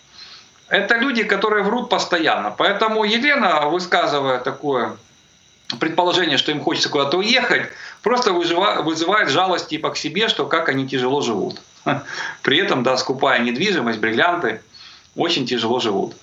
Это 0.70 0.96
люди, 0.96 1.22
которые 1.22 1.62
врут 1.64 1.90
постоянно. 1.90 2.50
Поэтому 2.50 3.04
Елена, 3.04 3.68
высказывая 3.70 4.40
такое 4.40 4.98
предположение, 5.80 6.38
что 6.38 6.52
им 6.52 6.62
хочется 6.62 6.90
куда-то 6.90 7.18
уехать, 7.18 7.70
просто 8.02 8.32
вызывает 8.32 9.30
жалость 9.30 9.68
типа 9.70 9.92
к 9.92 9.98
себе, 9.98 10.30
что 10.30 10.46
как 10.46 10.70
они 10.70 10.88
тяжело 10.88 11.22
живут. 11.22 11.62
При 12.42 12.58
этом, 12.58 12.84
да, 12.84 12.98
скупая 12.98 13.40
недвижимость, 13.40 14.00
бриллианты, 14.00 14.62
очень 15.16 15.46
тяжело 15.46 15.80
живут. 15.80 16.16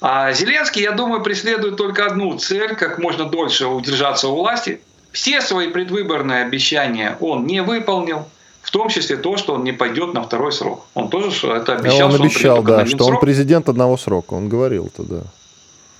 А 0.00 0.32
Зеленский, 0.32 0.82
я 0.82 0.92
думаю, 0.92 1.22
преследует 1.22 1.76
только 1.76 2.04
одну 2.04 2.36
цель, 2.38 2.74
как 2.74 2.98
можно 2.98 3.24
дольше 3.24 3.66
удержаться 3.66 4.28
у 4.28 4.34
власти. 4.34 4.80
Все 5.12 5.40
свои 5.40 5.68
предвыборные 5.68 6.44
обещания 6.44 7.16
он 7.20 7.46
не 7.46 7.62
выполнил, 7.62 8.26
в 8.60 8.70
том 8.70 8.88
числе 8.88 9.16
то, 9.16 9.36
что 9.36 9.54
он 9.54 9.64
не 9.64 9.72
пойдет 9.72 10.12
на 10.12 10.22
второй 10.22 10.52
срок. 10.52 10.84
Он 10.94 11.08
тоже 11.08 11.48
это 11.48 11.76
обещал. 11.76 12.08
Он 12.08 12.20
обещал, 12.20 12.56
что 12.56 12.60
он 12.60 12.64
да, 12.64 12.86
что 12.86 13.06
он 13.06 13.20
президент 13.20 13.68
одного 13.68 13.96
срока. 13.96 14.34
Он 14.34 14.48
говорил 14.48 14.90
тогда. 14.94 15.22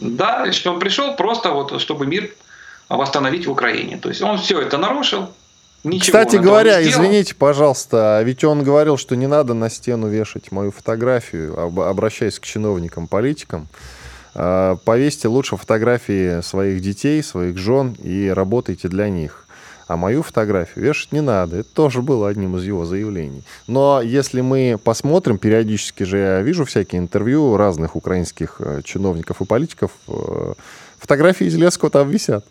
Да, 0.00 0.52
что 0.52 0.72
он 0.72 0.80
пришел 0.80 1.14
просто 1.14 1.52
вот, 1.52 1.80
чтобы 1.80 2.06
мир 2.06 2.34
восстановить 2.96 3.46
в 3.46 3.50
Украине. 3.50 3.98
То 3.98 4.08
есть 4.08 4.22
он 4.22 4.38
все 4.38 4.60
это 4.60 4.78
нарушил. 4.78 5.28
Ничего 5.84 6.18
Кстати 6.18 6.36
говоря, 6.36 6.82
извините, 6.82 7.34
пожалуйста, 7.34 8.16
а 8.18 8.22
ведь 8.22 8.42
он 8.42 8.62
говорил, 8.62 8.96
что 8.96 9.16
не 9.16 9.26
надо 9.26 9.52
на 9.52 9.68
стену 9.68 10.08
вешать 10.08 10.50
мою 10.50 10.70
фотографию, 10.70 11.58
обращаясь 11.82 12.38
к 12.38 12.44
чиновникам, 12.44 13.06
политикам. 13.06 13.68
А, 14.34 14.76
повесьте 14.76 15.28
лучше 15.28 15.58
фотографии 15.58 16.40
своих 16.40 16.80
детей, 16.80 17.22
своих 17.22 17.58
жен 17.58 17.96
и 18.02 18.28
работайте 18.28 18.88
для 18.88 19.10
них. 19.10 19.46
А 19.86 19.96
мою 19.96 20.22
фотографию 20.22 20.86
вешать 20.86 21.12
не 21.12 21.20
надо. 21.20 21.58
Это 21.58 21.68
тоже 21.74 22.00
было 22.00 22.28
одним 22.28 22.56
из 22.56 22.64
его 22.64 22.86
заявлений. 22.86 23.42
Но 23.66 24.00
если 24.02 24.40
мы 24.40 24.78
посмотрим, 24.82 25.36
периодически 25.36 26.04
же 26.04 26.16
я 26.16 26.40
вижу 26.40 26.64
всякие 26.64 27.00
интервью 27.00 27.58
разных 27.58 27.94
украинских 27.94 28.56
э, 28.60 28.80
чиновников 28.82 29.42
и 29.42 29.44
политиков, 29.44 29.90
э, 30.08 30.54
фотографии 30.98 31.44
Зеленского 31.44 31.90
там 31.90 32.08
висят. 32.08 32.46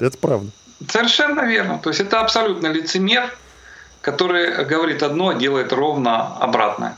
Это 0.00 0.16
правда. 0.18 0.50
Совершенно 0.88 1.42
верно. 1.42 1.78
То 1.78 1.90
есть 1.90 2.00
это 2.00 2.20
абсолютно 2.20 2.68
лицемер, 2.68 3.36
который 4.00 4.64
говорит 4.64 5.02
одно, 5.02 5.28
а 5.28 5.34
делает 5.34 5.72
ровно 5.72 6.36
обратное. 6.38 6.96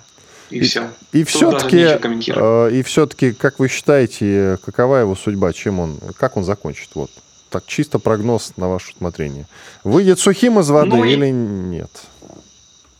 И, 0.50 0.59
и 0.59 0.61
все. 0.61 0.88
И 1.12 1.24
все-таки, 1.24 1.78
э, 1.78 2.70
и 2.72 2.82
все-таки, 2.82 3.32
как 3.32 3.59
вы 3.59 3.68
считаете, 3.68 4.59
какова 4.64 4.96
его 4.96 5.16
судьба, 5.16 5.53
чем 5.53 5.80
он, 5.80 5.98
как 6.18 6.36
он 6.36 6.44
закончит? 6.44 6.90
Вот 6.94 7.11
так 7.53 7.66
чисто 7.66 7.98
прогноз 7.98 8.53
на 8.57 8.68
ваше 8.68 8.92
усмотрение. 8.92 9.46
Выйдет 9.84 10.18
сухим 10.18 10.59
из 10.59 10.70
воды 10.70 10.96
ну, 10.96 11.05
или 11.05 11.28
нет? 11.28 11.90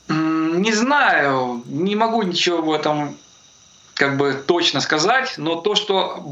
Не 0.09 0.73
знаю, 0.73 1.63
не 1.67 1.97
могу 1.97 2.23
ничего 2.23 2.61
в 2.61 2.73
этом 2.73 3.17
как 3.95 4.17
бы 4.17 4.33
точно 4.33 4.81
сказать, 4.81 5.35
но 5.37 5.57
то, 5.57 5.75
что 5.75 6.23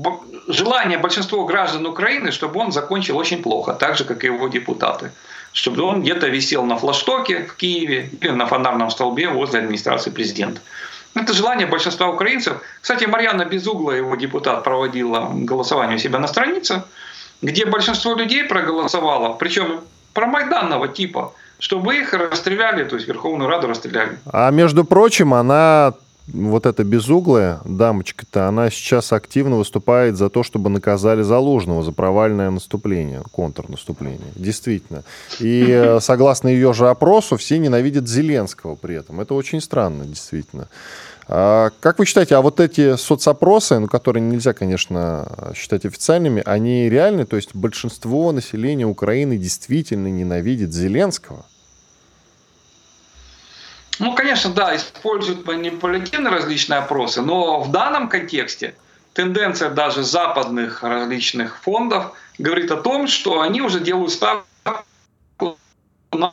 желание 0.49 0.99
большинства 0.99 1.45
граждан 1.45 1.87
Украины, 1.87 2.33
чтобы 2.33 2.61
он 2.61 2.73
закончил 2.73 3.19
очень 3.19 3.43
плохо, 3.43 3.75
так 3.75 3.97
же, 3.97 4.05
как 4.05 4.25
и 4.25 4.27
его 4.27 4.49
депутаты. 4.49 5.11
Чтобы 5.53 5.83
он 5.83 6.03
где-то 6.03 6.29
висел 6.29 6.65
на 6.65 6.77
флаштоке 6.77 7.45
в 7.45 7.57
Киеве 7.57 8.11
или 8.21 8.31
на 8.31 8.47
фонарном 8.47 8.91
столбе 8.91 9.29
возле 9.29 9.61
администрации 9.61 10.11
президента. 10.11 10.61
Это 11.15 11.33
желание 11.33 11.67
большинства 11.67 12.09
украинцев. 12.09 12.63
Кстати, 12.81 13.05
Марьяна 13.05 13.45
Безугла, 13.45 13.93
его 13.93 14.15
депутат, 14.15 14.63
проводила 14.63 15.29
голосование 15.33 15.97
у 15.97 15.99
себя 15.99 16.21
на 16.21 16.29
странице, 16.29 16.85
где 17.43 17.67
большинство 17.67 18.15
людей 18.15 18.45
проголосовало, 18.45 19.33
причем 19.33 19.81
про 20.15 20.27
майданного 20.27 20.87
типа, 20.87 21.33
чтобы 21.59 21.97
их 21.97 22.13
расстреляли, 22.13 22.85
то 22.85 22.97
есть 22.97 23.09
Верховную 23.09 23.49
Раду 23.51 23.67
расстреляли. 23.67 24.19
А 24.33 24.51
между 24.51 24.85
прочим, 24.85 25.35
она 25.35 25.95
вот 26.33 26.67
эта 26.67 26.85
безуглая 26.85 27.61
дамочка-то, 27.65 28.49
она 28.49 28.71
сейчас 28.71 29.13
активно 29.13 29.57
выступает 29.57 30.17
за 30.17 30.29
то, 30.29 30.43
чтобы 30.43 30.71
наказали 30.71 31.23
Залужного 31.23 31.83
за 31.83 31.93
провальное 31.93 32.51
наступление, 32.51 33.23
контрнаступление. 33.33 34.33
Действительно. 34.35 35.05
И 35.39 35.67
э, 35.69 35.99
согласно 36.01 36.49
ее 36.49 36.73
же 36.73 36.89
опросу, 36.89 37.37
все 37.37 37.59
ненавидят 37.59 38.09
Зеленского 38.09 38.75
при 38.75 38.97
этом. 38.97 39.21
Это 39.21 39.35
очень 39.35 39.61
странно, 39.61 40.05
действительно. 40.05 40.69
А, 41.33 41.71
как 41.79 42.01
вы 42.01 42.07
считаете, 42.07 42.35
а 42.35 42.41
вот 42.41 42.59
эти 42.59 42.97
соцопросы, 42.97 43.79
ну, 43.79 43.87
которые 43.87 44.21
нельзя, 44.21 44.53
конечно, 44.53 45.53
считать 45.55 45.85
официальными, 45.85 46.43
они 46.45 46.89
реальны? 46.89 47.25
То 47.25 47.37
есть 47.37 47.55
большинство 47.55 48.33
населения 48.33 48.87
Украины 48.87 49.37
действительно 49.37 50.09
ненавидит 50.09 50.73
Зеленского? 50.73 51.45
Ну, 54.01 54.15
конечно, 54.15 54.51
да, 54.51 54.75
используют 54.75 55.47
манипулятивные 55.47 56.33
различные 56.33 56.79
опросы, 56.79 57.21
но 57.21 57.61
в 57.61 57.71
данном 57.71 58.09
контексте 58.09 58.75
тенденция 59.13 59.69
даже 59.69 60.03
западных 60.03 60.83
различных 60.83 61.59
фондов 61.59 62.13
говорит 62.39 62.71
о 62.71 62.79
том, 62.79 63.07
что 63.07 63.43
они 63.43 63.61
уже 63.61 63.79
делают 63.79 64.11
ставку 64.11 64.47
на 66.13 66.33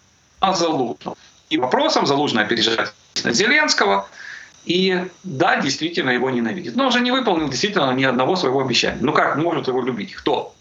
Залужного. 0.53 1.17
И 1.49 1.57
вопросом 1.57 2.05
Залужный 2.05 2.43
опережает 2.43 2.93
Зеленского, 3.15 4.07
и 4.63 5.05
да, 5.23 5.59
действительно 5.59 6.11
его 6.11 6.29
ненавидит. 6.29 6.77
Но 6.77 6.87
уже 6.87 7.01
не 7.01 7.11
выполнил 7.11 7.49
действительно 7.49 7.91
ни 7.91 8.05
одного 8.05 8.37
своего 8.37 8.61
обещания. 8.61 8.99
Ну 9.01 9.11
как 9.11 9.35
может 9.35 9.67
его 9.67 9.81
любить? 9.81 10.13
Кто? 10.13 10.55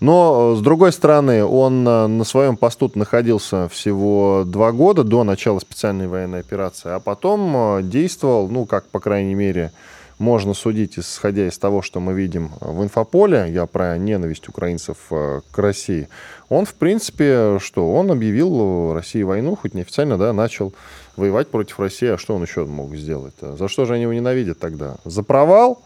Но, 0.00 0.56
с 0.56 0.60
другой 0.60 0.92
стороны, 0.92 1.44
он 1.44 1.86
э, 1.86 2.06
на 2.06 2.24
своем 2.24 2.56
посту 2.56 2.90
находился 2.94 3.68
всего 3.68 4.44
два 4.46 4.72
года 4.72 5.04
до 5.04 5.24
начала 5.24 5.58
специальной 5.58 6.08
военной 6.08 6.40
операции, 6.40 6.90
а 6.90 7.00
потом 7.00 7.78
э, 7.78 7.82
действовал, 7.82 8.48
ну, 8.48 8.66
как, 8.66 8.86
по 8.86 9.00
крайней 9.00 9.34
мере, 9.34 9.72
можно 10.18 10.52
судить, 10.52 10.98
исходя 10.98 11.48
из 11.48 11.58
того, 11.58 11.80
что 11.80 11.98
мы 11.98 12.12
видим 12.12 12.52
в 12.60 12.82
инфополе, 12.82 13.46
я 13.50 13.64
про 13.66 13.96
ненависть 13.96 14.48
украинцев 14.48 14.96
э, 15.10 15.40
к 15.50 15.58
России, 15.58 16.08
он, 16.48 16.66
в 16.66 16.74
принципе, 16.74 17.58
что, 17.58 17.92
он 17.92 18.10
объявил 18.10 18.92
России 18.92 19.22
войну, 19.22 19.56
хоть 19.56 19.74
неофициально, 19.74 20.18
да, 20.18 20.32
начал 20.32 20.74
воевать 21.16 21.48
против 21.48 21.80
России, 21.80 22.08
а 22.08 22.18
что 22.18 22.34
он 22.34 22.42
еще 22.42 22.64
мог 22.66 22.94
сделать? 22.96 23.34
За 23.40 23.68
что 23.68 23.86
же 23.86 23.94
они 23.94 24.02
его 24.02 24.12
ненавидят 24.12 24.58
тогда? 24.58 24.96
За 25.04 25.22
провал? 25.22 25.82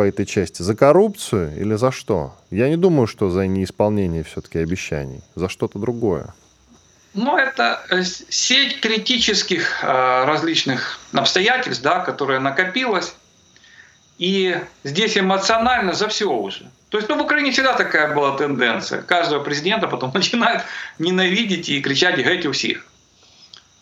По 0.00 0.06
этой 0.06 0.24
части? 0.24 0.62
За 0.62 0.74
коррупцию 0.74 1.60
или 1.60 1.74
за 1.74 1.92
что? 1.92 2.34
Я 2.50 2.70
не 2.70 2.78
думаю, 2.78 3.06
что 3.06 3.28
за 3.28 3.46
неисполнение 3.46 4.22
все-таки 4.22 4.58
обещаний, 4.58 5.20
за 5.34 5.50
что-то 5.50 5.78
другое. 5.78 6.32
Ну, 7.12 7.36
это 7.36 7.84
э, 7.90 8.02
сеть 8.02 8.80
критических 8.80 9.84
э, 9.84 10.24
различных 10.24 10.98
обстоятельств, 11.12 11.82
да, 11.82 11.98
которая 11.98 12.40
накопилась. 12.40 13.14
И 14.16 14.56
здесь 14.82 15.18
эмоционально 15.18 15.92
за 15.92 16.08
все 16.08 16.32
уже. 16.32 16.70
То 16.88 16.96
есть, 16.96 17.10
ну, 17.10 17.18
в 17.18 17.22
Украине 17.22 17.50
всегда 17.50 17.74
такая 17.74 18.14
была 18.14 18.38
тенденция. 18.38 19.02
Каждого 19.02 19.44
президента 19.44 19.86
потом 19.86 20.12
начинают 20.14 20.62
ненавидеть 20.98 21.68
и 21.68 21.82
кричать 21.82 22.16
«геть 22.16 22.46
у 22.46 22.52
всех». 22.52 22.86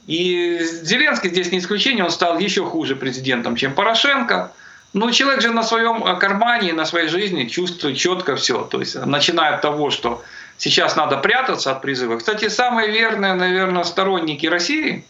И 0.09 0.59
Зеленский 0.83 1.31
здесь 1.31 1.53
не 1.53 1.59
исключение, 1.59 2.03
он 2.03 2.11
стал 2.11 2.41
еще 2.41 2.65
хуже 2.65 2.97
президентом, 2.97 3.55
чем 3.55 3.73
Порошенко. 3.73 4.51
Но 4.95 5.11
человек 5.11 5.43
же 5.43 5.51
на 5.51 5.63
своем 5.63 6.19
кармане, 6.19 6.73
на 6.73 6.85
своей 6.87 7.09
жизни 7.09 7.45
чувствует 7.45 7.97
четко 7.97 8.37
все. 8.37 8.63
То 8.65 8.81
есть 8.81 8.95
начиная 9.07 9.55
от 9.55 9.61
того, 9.61 9.91
что 9.91 10.23
сейчас 10.57 10.97
надо 10.97 11.19
прятаться 11.19 11.73
от 11.73 11.83
призыва. 11.83 12.17
Кстати, 12.17 12.49
самые 12.49 12.91
верные, 12.91 13.35
наверное, 13.35 13.85
сторонники 13.85 14.47
России 14.47 15.05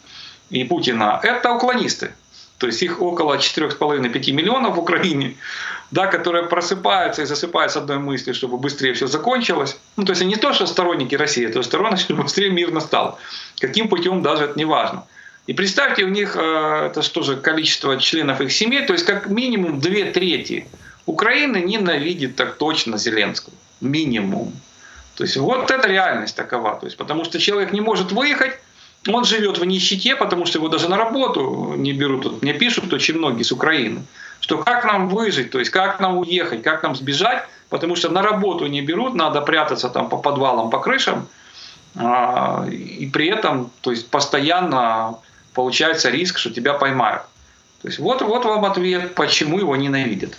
и 0.50 0.64
Путина– 0.64 1.20
это 1.22 1.52
уклонисты. 1.52 2.12
То 2.58 2.66
есть 2.66 2.82
их 2.82 3.00
около 3.00 3.36
4,5-5 3.36 4.32
миллионов 4.32 4.74
в 4.74 4.80
Украине, 4.80 5.36
да, 5.92 6.06
которые 6.06 6.44
просыпаются 6.46 7.22
и 7.22 7.24
засыпают 7.24 7.70
с 7.70 7.76
одной 7.76 7.98
мыслью, 7.98 8.34
чтобы 8.34 8.58
быстрее 8.58 8.94
все 8.94 9.06
закончилось. 9.06 9.78
Ну, 9.96 10.04
то 10.04 10.10
есть 10.10 10.24
не 10.24 10.34
то, 10.34 10.52
что 10.52 10.66
сторонники 10.66 11.14
России, 11.14 11.46
то 11.46 11.58
есть 11.58 11.68
сторонники, 11.68 12.00
чтобы 12.00 12.24
быстрее 12.24 12.50
мир 12.50 12.72
настал. 12.72 13.18
Каким 13.60 13.88
путем 13.88 14.22
даже 14.22 14.44
это 14.44 14.58
не 14.58 14.64
важно. 14.64 15.04
И 15.48 15.54
представьте, 15.54 16.04
у 16.04 16.08
них 16.08 16.36
э, 16.36 16.88
это 16.90 17.00
что 17.00 17.22
же 17.22 17.36
количество 17.36 17.98
членов 17.98 18.42
их 18.42 18.52
семей, 18.52 18.86
то 18.86 18.92
есть 18.92 19.06
как 19.06 19.28
минимум 19.28 19.80
две 19.80 20.04
трети 20.12 20.66
Украины 21.06 21.56
ненавидит 21.56 22.36
так 22.36 22.58
точно 22.58 22.98
Зеленского. 22.98 23.54
Минимум. 23.80 24.52
То 25.14 25.24
есть 25.24 25.38
вот 25.38 25.70
это 25.70 25.88
реальность 25.88 26.36
такова. 26.36 26.76
То 26.76 26.84
есть, 26.84 26.98
потому 26.98 27.24
что 27.24 27.38
человек 27.38 27.72
не 27.72 27.80
может 27.80 28.12
выехать, 28.12 28.60
он 29.08 29.24
живет 29.24 29.56
в 29.56 29.64
нищете, 29.64 30.16
потому 30.16 30.44
что 30.44 30.58
его 30.58 30.68
даже 30.68 30.90
на 30.90 30.98
работу 30.98 31.72
не 31.78 31.94
берут. 31.94 32.24
Вот 32.26 32.42
мне 32.42 32.52
пишут 32.52 32.92
очень 32.92 33.16
многие 33.16 33.42
с 33.42 33.50
Украины, 33.50 34.02
что 34.40 34.58
как 34.58 34.84
нам 34.84 35.08
выжить, 35.08 35.50
то 35.50 35.58
есть 35.58 35.70
как 35.70 35.98
нам 35.98 36.18
уехать, 36.18 36.62
как 36.62 36.82
нам 36.82 36.94
сбежать, 36.94 37.48
потому 37.70 37.96
что 37.96 38.10
на 38.10 38.20
работу 38.20 38.66
не 38.66 38.82
берут, 38.82 39.14
надо 39.14 39.40
прятаться 39.40 39.88
там 39.88 40.10
по 40.10 40.18
подвалам, 40.18 40.68
по 40.68 40.78
крышам, 40.78 41.26
а, 41.96 42.66
и 42.68 43.06
при 43.06 43.28
этом 43.28 43.70
то 43.80 43.92
есть 43.92 44.10
постоянно 44.10 45.16
получается 45.58 46.08
риск, 46.08 46.38
что 46.38 46.50
тебя 46.50 46.74
поймают. 46.74 47.22
То 47.82 47.88
есть 47.88 47.98
вот, 47.98 48.22
вот 48.22 48.44
вам 48.44 48.64
ответ, 48.64 49.16
почему 49.16 49.58
его 49.58 49.74
ненавидят. 49.74 50.38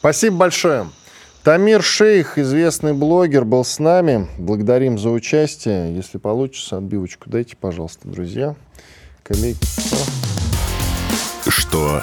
Спасибо 0.00 0.36
большое. 0.36 0.90
Тамир 1.42 1.82
Шейх, 1.82 2.36
известный 2.36 2.92
блогер, 2.92 3.46
был 3.46 3.64
с 3.64 3.78
нами. 3.78 4.28
Благодарим 4.36 4.98
за 4.98 5.08
участие. 5.08 5.96
Если 5.96 6.18
получится, 6.18 6.76
отбивочку 6.76 7.30
дайте, 7.30 7.56
пожалуйста, 7.56 8.06
друзья. 8.06 8.54
Коллеги. 9.22 9.64
Что 11.48 12.02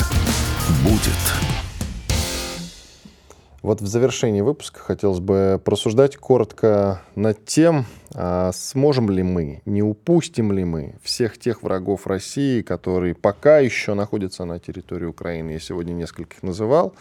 будет? 0.83 1.42
Вот 3.63 3.79
в 3.79 3.87
завершении 3.87 4.41
выпуска 4.41 4.81
хотелось 4.81 5.21
бы 5.21 5.59
просуждать 5.63 6.17
коротко 6.17 7.01
над 7.15 7.45
тем, 7.45 7.85
а 8.13 8.51
сможем 8.51 9.09
ли 9.09 9.23
мы, 9.23 9.61
не 9.63 9.81
упустим 9.81 10.51
ли 10.51 10.65
мы 10.65 10.95
всех 11.01 11.37
тех 11.37 11.63
врагов 11.63 12.05
России, 12.05 12.61
которые 12.61 13.15
пока 13.15 13.59
еще 13.59 13.93
находятся 13.93 14.43
на 14.43 14.59
территории 14.59 15.05
Украины. 15.05 15.51
Я 15.51 15.59
сегодня 15.59 15.93
нескольких 15.93 16.43
называл 16.43 16.93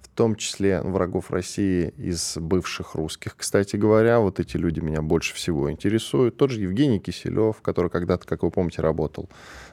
в 0.00 0.08
том 0.16 0.36
числе 0.36 0.80
врагов 0.80 1.32
России 1.32 1.92
из 1.98 2.38
бывших 2.38 2.94
русских. 2.94 3.36
Кстати 3.36 3.74
говоря, 3.74 4.20
вот 4.20 4.38
эти 4.38 4.56
люди 4.56 4.78
меня 4.78 5.02
больше 5.02 5.34
всего 5.34 5.72
интересуют. 5.72 6.36
Тот 6.36 6.52
же 6.52 6.60
Евгений 6.60 7.00
Киселев, 7.00 7.60
который 7.62 7.90
когда-то, 7.90 8.26
как 8.26 8.44
вы 8.44 8.52
помните, 8.52 8.80
работал 8.80 9.28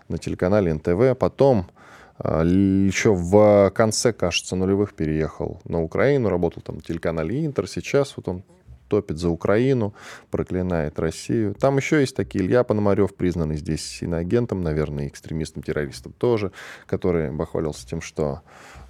на 0.09 0.17
телеканале 0.17 0.73
НТВ, 0.73 1.17
потом 1.17 1.67
а, 1.69 1.82
еще 2.19 3.13
в 3.13 3.71
конце, 3.71 4.13
кажется, 4.13 4.55
нулевых 4.55 4.93
переехал 4.93 5.59
на 5.65 5.81
Украину, 5.81 6.29
работал 6.29 6.61
там 6.61 6.75
на 6.75 6.81
телеканале 6.81 7.45
Интер. 7.45 7.67
Сейчас 7.67 8.15
вот 8.17 8.27
он 8.27 8.43
топит 8.87 9.17
за 9.17 9.29
Украину, 9.29 9.95
проклинает 10.29 10.99
Россию. 10.99 11.55
Там 11.55 11.77
еще 11.77 12.01
есть 12.01 12.15
такие 12.15 12.45
Илья 12.45 12.63
Пономарев, 12.63 13.15
признанный 13.15 13.57
здесь 13.57 14.03
иноагентом, 14.03 14.61
наверное, 14.61 15.07
экстремистом-террористом 15.07 16.13
тоже, 16.13 16.51
который 16.85 17.31
бахвалился 17.31 17.87
тем, 17.87 18.01
что 18.01 18.41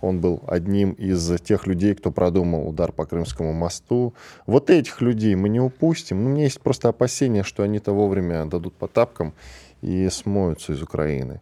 он 0.02 0.20
был 0.20 0.44
одним 0.48 0.92
из 0.92 1.40
тех 1.42 1.66
людей, 1.66 1.96
кто 1.96 2.12
продумал 2.12 2.68
удар 2.68 2.92
по 2.92 3.06
Крымскому 3.06 3.54
мосту. 3.54 4.14
Вот 4.46 4.70
этих 4.70 5.00
людей 5.00 5.36
мы 5.36 5.48
не 5.48 5.62
упустим. 5.62 6.22
Ну, 6.22 6.30
у 6.30 6.34
меня 6.34 6.44
есть 6.44 6.60
просто 6.60 6.90
опасение, 6.90 7.44
что 7.44 7.64
они-то 7.64 7.94
вовремя 7.94 8.44
дадут 8.46 8.74
по 8.74 8.90
тапкам 8.90 9.34
и 9.82 10.10
смоются 10.10 10.74
из 10.74 10.82
Украины. 10.82 11.40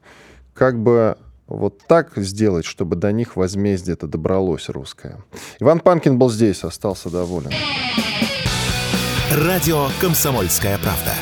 Как 0.53 0.77
бы 0.77 1.17
вот 1.58 1.80
так 1.88 2.14
сделать, 2.18 2.66
чтобы 2.66 2.95
до 2.95 3.12
них 3.12 3.36
возмездие 3.36 3.93
это 3.93 4.08
добралось 4.08 4.70
русское. 4.70 5.20
Иван 5.60 5.80
Панкин 5.80 6.18
был 6.18 6.30
здесь, 6.30 6.64
остался 6.64 7.10
доволен. 7.10 7.52
Радио 9.32 9.88
«Комсомольская 9.99 10.78
правда». 10.80 11.14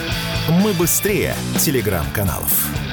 Мы 0.64 0.74
быстрее 0.74 1.36
телеграм-каналов. 1.60 2.89